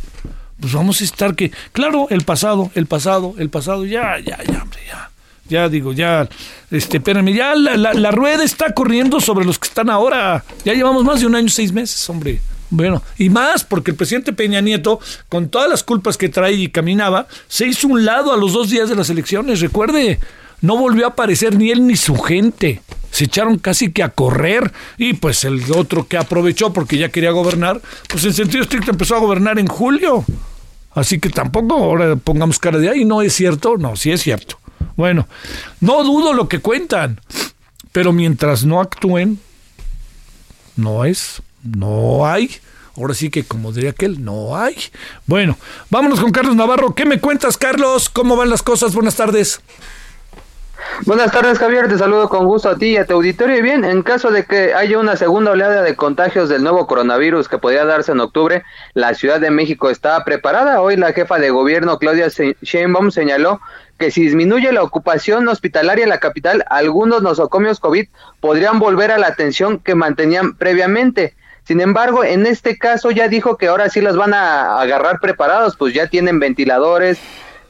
Pues 0.57 0.71
vamos 0.71 1.01
a 1.01 1.03
estar 1.03 1.35
que, 1.35 1.51
claro, 1.73 2.07
el 2.09 2.21
pasado, 2.21 2.71
el 2.73 2.85
pasado, 2.85 3.35
el 3.37 3.49
pasado, 3.49 3.85
ya, 3.85 4.17
ya, 4.19 4.41
ya, 4.43 4.63
hombre, 4.63 4.79
ya. 4.87 5.11
Ya 5.47 5.69
digo, 5.69 5.93
ya, 5.93 6.27
este, 6.71 6.97
espérenme, 6.97 7.33
ya 7.33 7.53
la, 7.53 7.77
la, 7.77 7.93
la 7.93 8.09
rueda 8.09 8.43
está 8.43 8.73
corriendo 8.73 9.19
sobre 9.19 9.45
los 9.45 9.59
que 9.59 9.67
están 9.67 9.91
ahora. 9.91 10.43
Ya 10.63 10.73
llevamos 10.73 11.03
más 11.03 11.19
de 11.19 11.27
un 11.27 11.35
año, 11.35 11.49
seis 11.49 11.71
meses, 11.71 12.09
hombre. 12.09 12.41
Bueno, 12.69 13.03
y 13.17 13.29
más 13.29 13.63
porque 13.63 13.91
el 13.91 13.97
presidente 13.97 14.33
Peña 14.33 14.61
Nieto, 14.61 14.99
con 15.29 15.49
todas 15.49 15.69
las 15.69 15.83
culpas 15.83 16.17
que 16.17 16.29
trae 16.29 16.53
y 16.53 16.69
caminaba, 16.69 17.27
se 17.47 17.67
hizo 17.67 17.87
un 17.87 18.05
lado 18.05 18.33
a 18.33 18.37
los 18.37 18.53
dos 18.53 18.69
días 18.69 18.89
de 18.89 18.95
las 18.95 19.09
elecciones. 19.09 19.59
Recuerde, 19.59 20.19
no 20.61 20.77
volvió 20.77 21.05
a 21.05 21.09
aparecer 21.09 21.55
ni 21.55 21.71
él 21.71 21.85
ni 21.85 21.95
su 21.95 22.17
gente. 22.17 22.81
Se 23.11 23.25
echaron 23.25 23.59
casi 23.59 23.91
que 23.91 24.03
a 24.03 24.09
correr 24.09 24.73
y 24.97 25.13
pues 25.13 25.45
el 25.45 25.63
otro 25.71 26.07
que 26.07 26.17
aprovechó 26.17 26.73
porque 26.73 26.97
ya 26.97 27.09
quería 27.09 27.31
gobernar, 27.31 27.81
pues 28.09 28.25
en 28.25 28.33
sentido 28.33 28.63
estricto 28.63 28.91
empezó 28.91 29.15
a 29.15 29.19
gobernar 29.19 29.57
en 29.57 29.67
julio. 29.67 30.25
Así 30.91 31.19
que 31.19 31.29
tampoco 31.29 31.75
ahora 31.75 32.15
pongamos 32.15 32.59
cara 32.59 32.77
de 32.77 32.89
ahí, 32.89 33.05
no 33.05 33.21
es 33.21 33.33
cierto, 33.33 33.77
no, 33.77 33.95
sí 33.95 34.11
es 34.11 34.21
cierto. 34.21 34.57
Bueno, 34.95 35.27
no 35.81 36.03
dudo 36.03 36.33
lo 36.33 36.47
que 36.47 36.59
cuentan, 36.59 37.19
pero 37.91 38.11
mientras 38.11 38.65
no 38.65 38.81
actúen, 38.81 39.39
no 40.75 41.05
es, 41.05 41.41
no 41.65 42.25
hay. 42.25 42.51
Ahora 42.97 43.13
sí 43.13 43.29
que 43.29 43.43
como 43.43 43.73
diría 43.73 43.89
aquel, 43.89 44.23
no 44.23 44.55
hay. 44.55 44.77
Bueno, 45.25 45.57
vámonos 45.89 46.21
con 46.21 46.31
Carlos 46.31 46.55
Navarro. 46.55 46.95
¿Qué 46.95 47.05
me 47.05 47.19
cuentas, 47.19 47.57
Carlos? 47.57 48.09
¿Cómo 48.09 48.37
van 48.37 48.49
las 48.49 48.63
cosas? 48.63 48.95
Buenas 48.95 49.15
tardes. 49.15 49.61
Buenas 51.05 51.31
tardes, 51.31 51.59
Javier. 51.59 51.89
Te 51.89 51.97
saludo 51.97 52.29
con 52.29 52.45
gusto 52.45 52.69
a 52.69 52.77
ti 52.77 52.91
y 52.91 52.97
a 52.97 53.05
tu 53.05 53.15
auditorio. 53.15 53.57
Y 53.57 53.61
bien, 53.61 53.83
en 53.83 54.01
caso 54.01 54.31
de 54.31 54.45
que 54.45 54.73
haya 54.73 54.97
una 54.97 55.17
segunda 55.17 55.51
oleada 55.51 55.81
de 55.81 55.95
contagios 55.95 56.47
del 56.47 56.63
nuevo 56.63 56.87
coronavirus 56.87 57.49
que 57.49 57.57
podría 57.57 57.83
darse 57.83 58.13
en 58.13 58.21
octubre, 58.21 58.63
la 58.93 59.13
Ciudad 59.13 59.41
de 59.41 59.51
México 59.51 59.89
está 59.89 60.23
preparada. 60.23 60.81
Hoy 60.81 60.95
la 60.95 61.11
jefa 61.11 61.37
de 61.37 61.49
gobierno, 61.49 61.99
Claudia 61.99 62.29
Sheinbaum, 62.61 63.11
señaló 63.11 63.59
que 63.97 64.11
si 64.11 64.21
disminuye 64.21 64.71
la 64.71 64.83
ocupación 64.83 65.47
hospitalaria 65.49 66.03
en 66.03 66.09
la 66.09 66.19
capital, 66.19 66.63
algunos 66.69 67.21
nosocomios 67.21 67.79
COVID 67.79 68.07
podrían 68.39 68.79
volver 68.79 69.11
a 69.11 69.17
la 69.17 69.27
atención 69.27 69.79
que 69.79 69.95
mantenían 69.95 70.55
previamente. 70.55 71.35
Sin 71.65 71.81
embargo, 71.81 72.23
en 72.23 72.45
este 72.45 72.77
caso 72.77 73.09
ya 73.09 73.27
dijo 73.27 73.57
que 73.57 73.67
ahora 73.67 73.89
sí 73.89 73.99
las 73.99 74.15
van 74.15 74.35
a 74.35 74.79
agarrar 74.79 75.19
preparados, 75.19 75.75
pues 75.75 75.95
ya 75.95 76.07
tienen 76.07 76.39
ventiladores, 76.39 77.19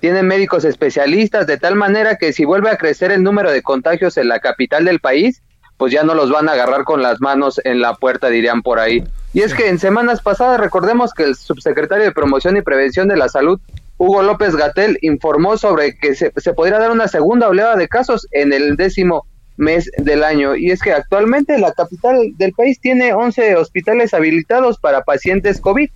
tienen 0.01 0.27
médicos 0.27 0.65
especialistas, 0.65 1.47
de 1.47 1.57
tal 1.57 1.75
manera 1.75 2.17
que 2.17 2.33
si 2.33 2.43
vuelve 2.43 2.69
a 2.69 2.77
crecer 2.77 3.11
el 3.11 3.23
número 3.23 3.51
de 3.51 3.61
contagios 3.61 4.17
en 4.17 4.27
la 4.27 4.39
capital 4.39 4.83
del 4.83 4.99
país, 4.99 5.41
pues 5.77 5.93
ya 5.93 6.03
no 6.03 6.13
los 6.13 6.29
van 6.29 6.49
a 6.49 6.53
agarrar 6.53 6.83
con 6.83 7.01
las 7.01 7.21
manos 7.21 7.61
en 7.63 7.79
la 7.79 7.95
puerta, 7.95 8.27
dirían 8.27 8.61
por 8.63 8.79
ahí. 8.79 9.03
Y 9.33 9.41
es 9.41 9.53
que 9.53 9.69
en 9.69 9.79
semanas 9.79 10.21
pasadas 10.21 10.59
recordemos 10.59 11.13
que 11.13 11.23
el 11.23 11.35
subsecretario 11.35 12.03
de 12.03 12.11
Promoción 12.11 12.57
y 12.57 12.61
Prevención 12.61 13.07
de 13.07 13.15
la 13.15 13.29
Salud, 13.29 13.59
Hugo 13.97 14.23
López 14.23 14.57
Gatel, 14.57 14.97
informó 15.01 15.57
sobre 15.57 15.97
que 15.97 16.15
se, 16.15 16.33
se 16.35 16.53
podría 16.53 16.79
dar 16.79 16.91
una 16.91 17.07
segunda 17.07 17.47
oleada 17.47 17.77
de 17.77 17.87
casos 17.87 18.27
en 18.31 18.51
el 18.51 18.75
décimo 18.75 19.25
mes 19.57 19.89
del 19.97 20.23
año. 20.23 20.55
Y 20.55 20.71
es 20.71 20.81
que 20.81 20.91
actualmente 20.91 21.57
la 21.57 21.73
capital 21.73 22.31
del 22.37 22.51
país 22.53 22.79
tiene 22.79 23.13
11 23.13 23.55
hospitales 23.55 24.13
habilitados 24.13 24.79
para 24.79 25.03
pacientes 25.03 25.61
COVID. 25.61 25.89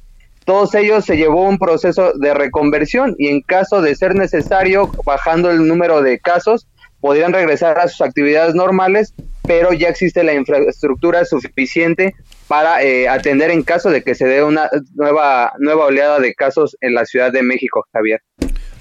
Todos 0.45 0.73
ellos 0.75 1.05
se 1.05 1.17
llevó 1.17 1.47
un 1.47 1.59
proceso 1.59 2.13
de 2.13 2.33
reconversión 2.33 3.15
y 3.17 3.27
en 3.27 3.41
caso 3.41 3.81
de 3.81 3.95
ser 3.95 4.15
necesario, 4.15 4.91
bajando 5.05 5.51
el 5.51 5.67
número 5.67 6.01
de 6.01 6.19
casos, 6.19 6.67
podrían 6.99 7.33
regresar 7.33 7.77
a 7.79 7.87
sus 7.87 8.01
actividades 8.01 8.55
normales, 8.55 9.13
pero 9.43 9.73
ya 9.73 9.89
existe 9.89 10.23
la 10.23 10.33
infraestructura 10.33 11.23
suficiente 11.25 12.15
para 12.47 12.83
eh, 12.83 13.07
atender 13.07 13.51
en 13.51 13.63
caso 13.63 13.89
de 13.89 14.03
que 14.03 14.15
se 14.15 14.25
dé 14.25 14.43
una 14.43 14.69
nueva 14.95 15.53
nueva 15.59 15.85
oleada 15.85 16.19
de 16.19 16.33
casos 16.33 16.75
en 16.81 16.93
la 16.93 17.05
Ciudad 17.05 17.31
de 17.31 17.43
México, 17.43 17.85
Javier. 17.93 18.21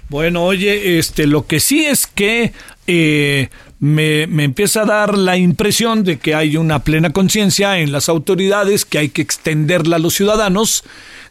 Bueno, 0.08 0.44
oye, 0.44 0.98
este, 0.98 1.26
lo 1.26 1.46
que 1.46 1.60
sí 1.60 1.84
es 1.84 2.06
que 2.06 2.52
eh, 2.86 3.50
me, 3.80 4.26
me, 4.26 4.44
empieza 4.44 4.82
a 4.82 4.86
dar 4.86 5.16
la 5.16 5.36
impresión 5.36 6.04
de 6.04 6.18
que 6.18 6.34
hay 6.34 6.56
una 6.56 6.80
plena 6.80 7.10
conciencia 7.10 7.78
en 7.78 7.92
las 7.92 8.08
autoridades 8.08 8.84
que 8.84 8.98
hay 8.98 9.08
que 9.08 9.22
extenderla 9.22 9.96
a 9.96 10.00
los 10.00 10.14
ciudadanos 10.14 10.84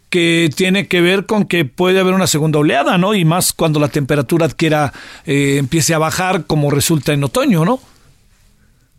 que 0.10 0.50
tiene 0.56 0.88
que 0.88 1.02
ver 1.02 1.26
con 1.26 1.46
que 1.46 1.66
puede 1.66 2.00
haber 2.00 2.14
una 2.14 2.28
segunda 2.28 2.60
oleada, 2.60 2.98
¿no? 2.98 3.14
Y 3.14 3.26
más 3.26 3.52
cuando 3.52 3.80
la 3.80 3.90
temperatura 3.90 4.46
adquiera, 4.46 4.94
eh, 5.26 5.58
empiece 5.58 5.94
a 5.94 5.98
bajar 5.98 6.46
como 6.46 6.72
resulta 6.72 7.14
en 7.14 7.24
otoño, 7.24 7.66
¿no? 7.66 7.80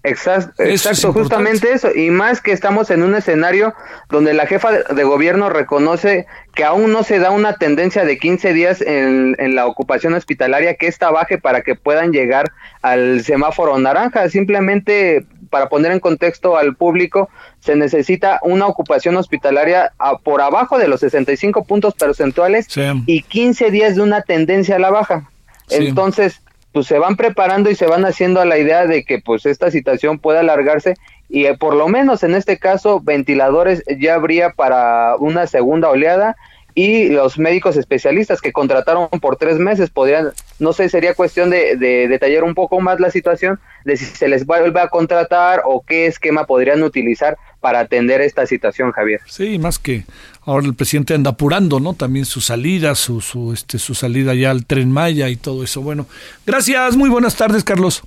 Exacto, 0.05 0.62
exacto 0.62 1.12
justamente 1.12 1.72
eso. 1.72 1.90
Y 1.94 2.11
más 2.11 2.40
que 2.40 2.53
estamos 2.53 2.90
en 2.90 3.03
un 3.03 3.14
escenario 3.14 3.74
donde 4.09 4.32
la 4.32 4.46
jefa 4.46 4.70
de 4.72 5.05
gobierno 5.05 5.51
reconoce 5.51 6.26
que 6.55 6.64
aún 6.64 6.92
no 6.92 7.03
se 7.03 7.18
da 7.18 7.30
una 7.30 7.57
tendencia 7.57 8.05
de 8.05 8.18
15 8.18 8.53
días 8.53 8.80
en, 8.80 9.34
en, 9.38 9.55
la 9.55 9.66
ocupación 9.66 10.14
hospitalaria, 10.14 10.74
que 10.74 10.86
esta 10.86 11.11
baje 11.11 11.38
para 11.38 11.62
que 11.62 11.74
puedan 11.74 12.12
llegar 12.12 12.53
al 12.82 13.22
semáforo 13.24 13.76
naranja. 13.78 14.28
Simplemente 14.28 15.26
para 15.51 15.68
poner 15.68 15.92
en 15.92 16.01
contexto 16.01 16.57
al 16.57 16.76
público, 16.76 17.28
se 17.61 17.74
necesita 17.74 18.38
una 18.42 18.66
ocupación 18.66 19.16
hospitalaria 19.16 19.92
a, 19.99 20.18
por 20.18 20.40
abajo 20.40 20.78
de 20.78 20.88
los 20.88 21.01
65 21.01 21.64
puntos 21.64 21.94
porcentuales 21.94 22.66
sí. 22.68 22.82
y 23.07 23.22
15 23.22 23.70
días 23.70 23.96
de 23.96 24.03
una 24.03 24.22
tendencia 24.22 24.76
a 24.76 24.78
la 24.78 24.90
baja. 24.90 25.28
Sí. 25.66 25.86
Entonces, 25.86 26.40
pues 26.72 26.86
se 26.86 26.98
van 26.98 27.16
preparando 27.16 27.70
y 27.70 27.74
se 27.74 27.86
van 27.86 28.04
haciendo 28.04 28.40
a 28.40 28.44
la 28.44 28.58
idea 28.58 28.86
de 28.86 29.04
que 29.04 29.20
pues 29.20 29.46
esta 29.46 29.70
situación 29.70 30.18
pueda 30.18 30.40
alargarse 30.40 30.94
y 31.28 31.46
eh, 31.46 31.56
por 31.56 31.74
lo 31.74 31.88
menos 31.88 32.22
en 32.22 32.34
este 32.34 32.58
caso 32.58 33.00
ventiladores 33.00 33.82
ya 33.98 34.14
habría 34.14 34.50
para 34.50 35.16
una 35.16 35.46
segunda 35.46 35.90
oleada 35.90 36.36
y 36.74 37.08
los 37.08 37.38
médicos 37.38 37.76
especialistas 37.76 38.40
que 38.40 38.52
contrataron 38.52 39.08
por 39.20 39.36
tres 39.36 39.58
meses 39.58 39.90
podrían, 39.90 40.30
no 40.60 40.72
sé, 40.72 40.88
sería 40.88 41.14
cuestión 41.14 41.50
de, 41.50 41.76
de, 41.76 42.06
detallar 42.06 42.44
un 42.44 42.54
poco 42.54 42.80
más 42.80 43.00
la 43.00 43.10
situación 43.10 43.58
de 43.84 43.96
si 43.96 44.04
se 44.04 44.28
les 44.28 44.46
vuelve 44.46 44.80
a 44.80 44.88
contratar 44.88 45.62
o 45.64 45.82
qué 45.84 46.06
esquema 46.06 46.46
podrían 46.46 46.84
utilizar 46.84 47.36
para 47.61 47.80
atender 47.80 48.20
esta 48.20 48.46
situación, 48.46 48.92
Javier. 48.92 49.20
Sí, 49.26 49.59
más 49.59 49.78
que 49.78 50.04
ahora 50.42 50.66
el 50.66 50.74
presidente 50.74 51.14
anda 51.14 51.30
apurando, 51.30 51.80
¿no? 51.80 51.94
También 51.94 52.24
su 52.24 52.40
salida, 52.40 52.94
su, 52.94 53.20
su, 53.20 53.52
este, 53.52 53.78
su 53.78 53.94
salida 53.94 54.34
ya 54.34 54.50
al 54.50 54.64
tren 54.64 54.92
Maya 54.92 55.28
y 55.28 55.36
todo 55.36 55.64
eso. 55.64 55.82
Bueno, 55.82 56.06
gracias, 56.46 56.96
muy 56.96 57.11
buenas 57.11 57.36
tardes, 57.36 57.64
Carlos. 57.64 58.02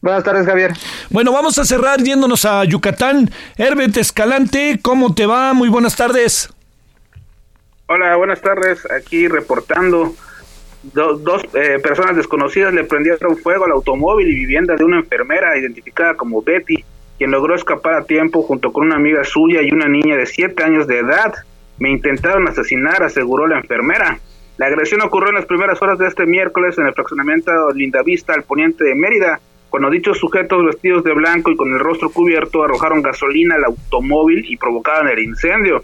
Buenas 0.00 0.24
tardes, 0.24 0.46
Javier. 0.46 0.72
Bueno, 1.10 1.32
vamos 1.32 1.58
a 1.58 1.64
cerrar 1.64 2.02
yéndonos 2.02 2.46
a 2.46 2.64
Yucatán. 2.64 3.30
Herbert 3.58 3.96
Escalante, 3.98 4.78
¿cómo 4.80 5.14
te 5.14 5.26
va? 5.26 5.52
Muy 5.52 5.68
buenas 5.68 5.94
tardes. 5.94 6.48
Hola, 7.86 8.16
buenas 8.16 8.40
tardes. 8.40 8.80
Aquí 8.90 9.28
reportando. 9.28 10.14
Do, 10.82 11.18
dos 11.18 11.42
eh, 11.52 11.78
personas 11.82 12.16
desconocidas 12.16 12.72
le 12.72 12.84
prendieron 12.84 13.36
fuego 13.36 13.66
al 13.66 13.72
automóvil 13.72 14.28
y 14.28 14.34
vivienda 14.34 14.76
de 14.76 14.84
una 14.84 14.96
enfermera 14.96 15.58
identificada 15.58 16.14
como 16.14 16.40
Betty, 16.40 16.82
quien 17.20 17.32
logró 17.32 17.54
escapar 17.54 17.92
a 17.96 18.04
tiempo 18.04 18.42
junto 18.42 18.72
con 18.72 18.86
una 18.86 18.96
amiga 18.96 19.24
suya 19.24 19.60
y 19.60 19.74
una 19.74 19.86
niña 19.86 20.16
de 20.16 20.24
7 20.24 20.64
años 20.64 20.86
de 20.86 21.00
edad. 21.00 21.34
Me 21.78 21.90
intentaron 21.90 22.48
asesinar, 22.48 23.02
aseguró 23.02 23.46
la 23.46 23.58
enfermera. 23.58 24.18
La 24.56 24.68
agresión 24.68 25.02
ocurrió 25.02 25.28
en 25.28 25.34
las 25.34 25.44
primeras 25.44 25.82
horas 25.82 25.98
de 25.98 26.08
este 26.08 26.24
miércoles 26.24 26.78
en 26.78 26.86
el 26.86 26.94
fraccionamiento 26.94 27.52
Lindavista 27.74 28.32
al 28.32 28.44
poniente 28.44 28.84
de 28.84 28.94
Mérida, 28.94 29.38
cuando 29.68 29.90
dichos 29.90 30.16
sujetos 30.16 30.64
vestidos 30.64 31.04
de 31.04 31.12
blanco 31.12 31.50
y 31.50 31.56
con 31.56 31.70
el 31.74 31.78
rostro 31.78 32.08
cubierto 32.08 32.64
arrojaron 32.64 33.02
gasolina 33.02 33.56
al 33.56 33.64
automóvil 33.64 34.42
y 34.48 34.56
provocaron 34.56 35.08
el 35.08 35.18
incendio. 35.18 35.82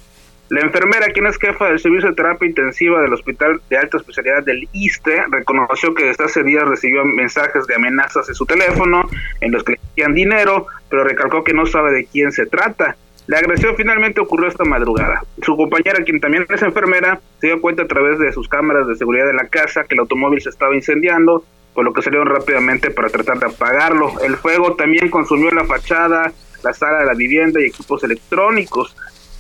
La 0.49 0.61
enfermera, 0.61 1.09
quien 1.09 1.27
es 1.27 1.39
jefa 1.39 1.67
del 1.67 1.81
servicio 1.81 2.11
de 2.11 2.15
terapia 2.15 2.49
intensiva 2.49 3.01
del 3.01 3.13
Hospital 3.13 3.61
de 3.69 3.79
Alta 3.79 3.97
Especialidad 3.97 4.45
del 4.45 4.69
ISTE, 4.73 5.25
reconoció 5.29 5.93
que 5.93 6.05
desde 6.05 6.25
hace 6.25 6.45
días 6.45 6.69
recibió 6.69 7.05
mensajes 7.05 7.67
de 7.67 7.75
amenazas 7.75 8.29
en 8.29 8.35
su 8.37 8.47
teléfono 8.47 9.09
en 9.41 9.51
los 9.51 9.65
que 9.65 9.73
le 9.73 9.81
pedían 9.95 10.15
dinero, 10.15 10.67
pero 10.89 11.03
recalcó 11.03 11.43
que 11.43 11.53
no 11.53 11.67
sabe 11.67 11.93
de 11.93 12.07
quién 12.07 12.31
se 12.31 12.47
trata. 12.47 12.97
La 13.27 13.39
agresión 13.39 13.75
finalmente 13.77 14.21
ocurrió 14.21 14.47
esta 14.47 14.65
madrugada. 14.65 15.25
Su 15.43 15.57
compañera, 15.57 16.05
quien 16.05 16.21
también 16.21 16.47
es 16.49 16.63
enfermera, 16.63 17.21
se 17.41 17.49
dio 17.49 17.61
cuenta 17.61 17.83
a 17.83 17.89
través 17.89 18.21
de 18.21 18.33
sus 18.33 18.49
cámaras 18.49 18.87
de 18.87 18.95
seguridad 18.95 19.27
de 19.27 19.33
la 19.33 19.49
casa 19.49 19.83
que 19.83 19.97
el 19.97 20.01
automóvil 20.01 20.41
se 20.41 20.51
estaba 20.51 20.77
incendiando, 20.77 21.45
por 21.75 21.85
lo 21.85 21.93
que 21.93 22.03
salieron 22.03 22.29
rápidamente 22.29 22.93
para 22.93 23.09
tratar 23.09 23.41
de 23.41 23.47
apagarlo. 23.47 24.13
El 24.25 24.37
fuego 24.37 24.77
también 24.77 25.11
consumió 25.11 25.51
la 25.51 25.65
fachada, 25.65 26.33
la 26.63 26.73
sala 26.73 27.01
de 27.01 27.07
la 27.07 27.15
vivienda 27.15 27.61
y 27.61 27.65
equipos 27.65 28.05
electrónicos. 28.05 28.97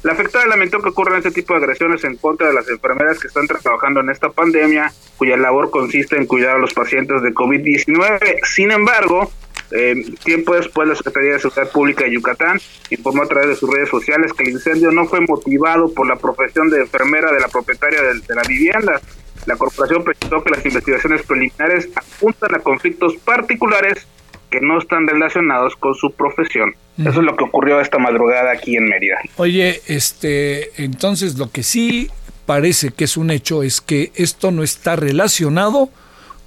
La 0.06 0.12
afectada 0.12 0.46
lamentó 0.46 0.80
que 0.80 0.90
ocurran 0.90 1.18
este 1.18 1.32
tipo 1.32 1.52
de 1.52 1.64
agresiones 1.64 2.04
en 2.04 2.14
contra 2.14 2.46
de 2.46 2.54
las 2.54 2.68
enfermeras 2.68 3.18
que 3.18 3.26
están 3.26 3.48
trabajando 3.48 3.98
en 3.98 4.10
esta 4.10 4.28
pandemia, 4.28 4.92
cuya 5.16 5.36
labor 5.36 5.72
consiste 5.72 6.16
en 6.16 6.26
cuidar 6.26 6.54
a 6.54 6.58
los 6.60 6.72
pacientes 6.74 7.22
de 7.22 7.34
COVID-19. 7.34 8.38
Sin 8.44 8.70
embargo, 8.70 9.28
eh, 9.72 9.96
tiempo 10.22 10.54
después, 10.54 10.86
la 10.86 10.94
Secretaría 10.94 11.32
de 11.32 11.40
Seguridad 11.40 11.72
Pública 11.72 12.04
de 12.04 12.12
Yucatán 12.12 12.60
informó 12.90 13.24
a 13.24 13.26
través 13.26 13.48
de 13.48 13.56
sus 13.56 13.68
redes 13.68 13.88
sociales 13.88 14.32
que 14.32 14.44
el 14.44 14.50
incendio 14.50 14.92
no 14.92 15.06
fue 15.06 15.22
motivado 15.22 15.92
por 15.92 16.06
la 16.06 16.14
profesión 16.14 16.70
de 16.70 16.82
enfermera 16.82 17.32
de 17.32 17.40
la 17.40 17.48
propietaria 17.48 18.00
de, 18.00 18.20
de 18.20 18.34
la 18.36 18.42
vivienda. 18.42 19.00
La 19.46 19.56
corporación 19.56 20.04
precisó 20.04 20.40
que 20.44 20.50
las 20.50 20.64
investigaciones 20.64 21.22
preliminares 21.22 21.88
apuntan 21.96 22.54
a 22.54 22.60
conflictos 22.60 23.16
particulares 23.24 24.06
que 24.50 24.60
no 24.60 24.78
están 24.78 25.06
relacionados 25.06 25.76
con 25.76 25.94
su 25.94 26.12
profesión. 26.12 26.74
Eso 26.98 27.20
es 27.20 27.26
lo 27.26 27.36
que 27.36 27.44
ocurrió 27.44 27.80
esta 27.80 27.98
madrugada 27.98 28.52
aquí 28.52 28.76
en 28.76 28.84
Mérida. 28.84 29.18
Oye, 29.36 29.80
este, 29.86 30.82
entonces 30.82 31.36
lo 31.36 31.50
que 31.50 31.62
sí 31.62 32.08
parece 32.46 32.90
que 32.90 33.04
es 33.04 33.16
un 33.16 33.30
hecho 33.30 33.62
es 33.62 33.80
que 33.80 34.12
esto 34.14 34.50
no 34.50 34.62
está 34.62 34.96
relacionado 34.96 35.90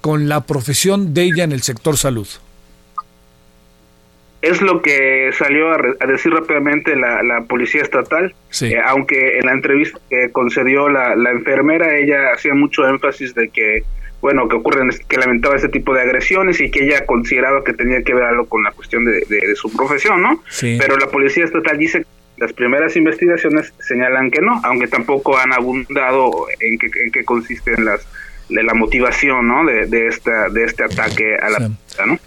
con 0.00 0.28
la 0.28 0.46
profesión 0.46 1.14
de 1.14 1.22
ella 1.22 1.44
en 1.44 1.52
el 1.52 1.62
sector 1.62 1.96
salud. 1.96 2.26
Es 4.42 4.62
lo 4.62 4.80
que 4.80 5.30
salió 5.38 5.70
a, 5.70 6.06
decir 6.06 6.32
rápidamente 6.32 6.96
la, 6.96 7.44
policía 7.46 7.82
estatal, 7.82 8.34
eh, 8.62 8.76
aunque 8.86 9.38
en 9.38 9.44
la 9.46 9.52
entrevista 9.52 10.00
que 10.08 10.32
concedió 10.32 10.88
la, 10.88 11.14
la 11.14 11.30
enfermera, 11.30 11.94
ella 11.98 12.32
hacía 12.34 12.54
mucho 12.54 12.88
énfasis 12.88 13.34
de 13.34 13.50
que 13.50 13.84
bueno, 14.20 14.48
que 14.48 14.56
ocurren, 14.56 14.90
que 15.08 15.16
lamentaba 15.16 15.56
este 15.56 15.68
tipo 15.68 15.94
de 15.94 16.02
agresiones 16.02 16.60
y 16.60 16.70
que 16.70 16.84
ella 16.84 17.06
consideraba 17.06 17.64
que 17.64 17.72
tenía 17.72 18.02
que 18.02 18.14
ver 18.14 18.24
algo 18.24 18.46
con 18.46 18.62
la 18.62 18.72
cuestión 18.72 19.04
de, 19.04 19.24
de, 19.28 19.56
su 19.56 19.74
profesión, 19.74 20.22
¿no? 20.22 20.42
Pero 20.60 20.96
la 20.96 21.06
policía 21.06 21.44
estatal 21.44 21.78
dice 21.78 22.00
que 22.00 22.06
las 22.36 22.52
primeras 22.52 22.96
investigaciones 22.96 23.72
señalan 23.80 24.30
que 24.30 24.40
no, 24.40 24.60
aunque 24.64 24.88
tampoco 24.88 25.36
han 25.38 25.52
abundado 25.52 26.46
en 26.58 26.78
qué, 26.78 26.90
en 27.04 27.24
consisten 27.24 27.84
las 27.84 28.06
de 28.50 28.62
la 28.62 28.74
motivación 28.74 29.46
¿no? 29.46 29.64
de, 29.64 29.86
de, 29.86 30.08
esta, 30.08 30.48
de 30.48 30.64
este 30.64 30.84
ataque 30.84 31.36
a 31.36 31.50
la 31.50 31.70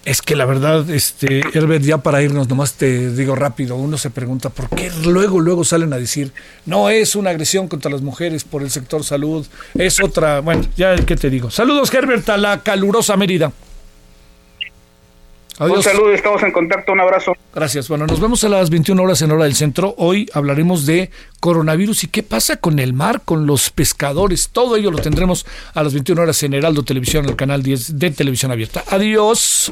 Es 0.05 0.21
que 0.21 0.35
la 0.35 0.45
verdad, 0.45 0.89
este, 0.89 1.41
Herbert, 1.53 1.83
ya 1.83 1.99
para 1.99 2.21
irnos, 2.21 2.49
nomás 2.49 2.73
te 2.73 3.11
digo 3.11 3.35
rápido, 3.35 3.75
uno 3.75 3.97
se 3.97 4.09
pregunta 4.09 4.49
por 4.49 4.69
qué 4.69 4.91
luego, 5.05 5.39
luego 5.39 5.63
salen 5.63 5.93
a 5.93 5.97
decir, 5.97 6.31
no 6.65 6.89
es 6.89 7.15
una 7.15 7.31
agresión 7.31 7.67
contra 7.67 7.91
las 7.91 8.01
mujeres 8.01 8.43
por 8.43 8.61
el 8.61 8.69
sector 8.69 9.03
salud, 9.03 9.45
es 9.73 10.01
otra, 10.01 10.41
bueno, 10.41 10.63
ya 10.75 10.95
qué 10.95 11.15
te 11.15 11.29
digo. 11.29 11.49
Saludos, 11.51 11.93
Herbert, 11.93 12.27
a 12.29 12.37
la 12.37 12.61
calurosa 12.61 13.17
Mérida. 13.17 13.51
Un 15.59 15.83
saludo, 15.83 16.11
estamos 16.11 16.41
en 16.41 16.51
contacto, 16.51 16.91
un 16.93 16.99
abrazo. 16.99 17.33
Gracias. 17.53 17.87
Bueno, 17.87 18.07
nos 18.07 18.19
vemos 18.19 18.43
a 18.43 18.49
las 18.49 18.69
21 18.69 19.01
horas 19.01 19.21
en 19.21 19.31
hora 19.31 19.43
del 19.43 19.55
centro. 19.55 19.93
Hoy 19.97 20.27
hablaremos 20.33 20.85
de 20.85 21.11
coronavirus 21.39 22.05
y 22.05 22.07
qué 22.07 22.23
pasa 22.23 22.57
con 22.57 22.79
el 22.79 22.93
mar, 22.93 23.21
con 23.23 23.45
los 23.45 23.69
pescadores. 23.69 24.49
Todo 24.49 24.75
ello 24.75 24.89
lo 24.89 24.97
tendremos 24.97 25.45
a 25.73 25.83
las 25.83 25.93
21 25.93 26.21
horas 26.21 26.41
en 26.43 26.55
Heraldo 26.55 26.83
Televisión, 26.83 27.25
el 27.25 27.35
canal 27.35 27.61
10 27.61 27.99
de 27.99 28.11
Televisión 28.11 28.51
Abierta. 28.51 28.83
Adiós. 28.89 29.71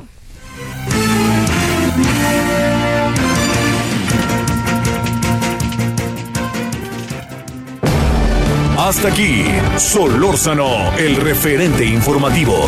Hasta 8.78 9.08
aquí, 9.10 9.46
Solórzano, 9.78 10.96
el 10.98 11.16
referente 11.18 11.86
informativo. 11.86 12.68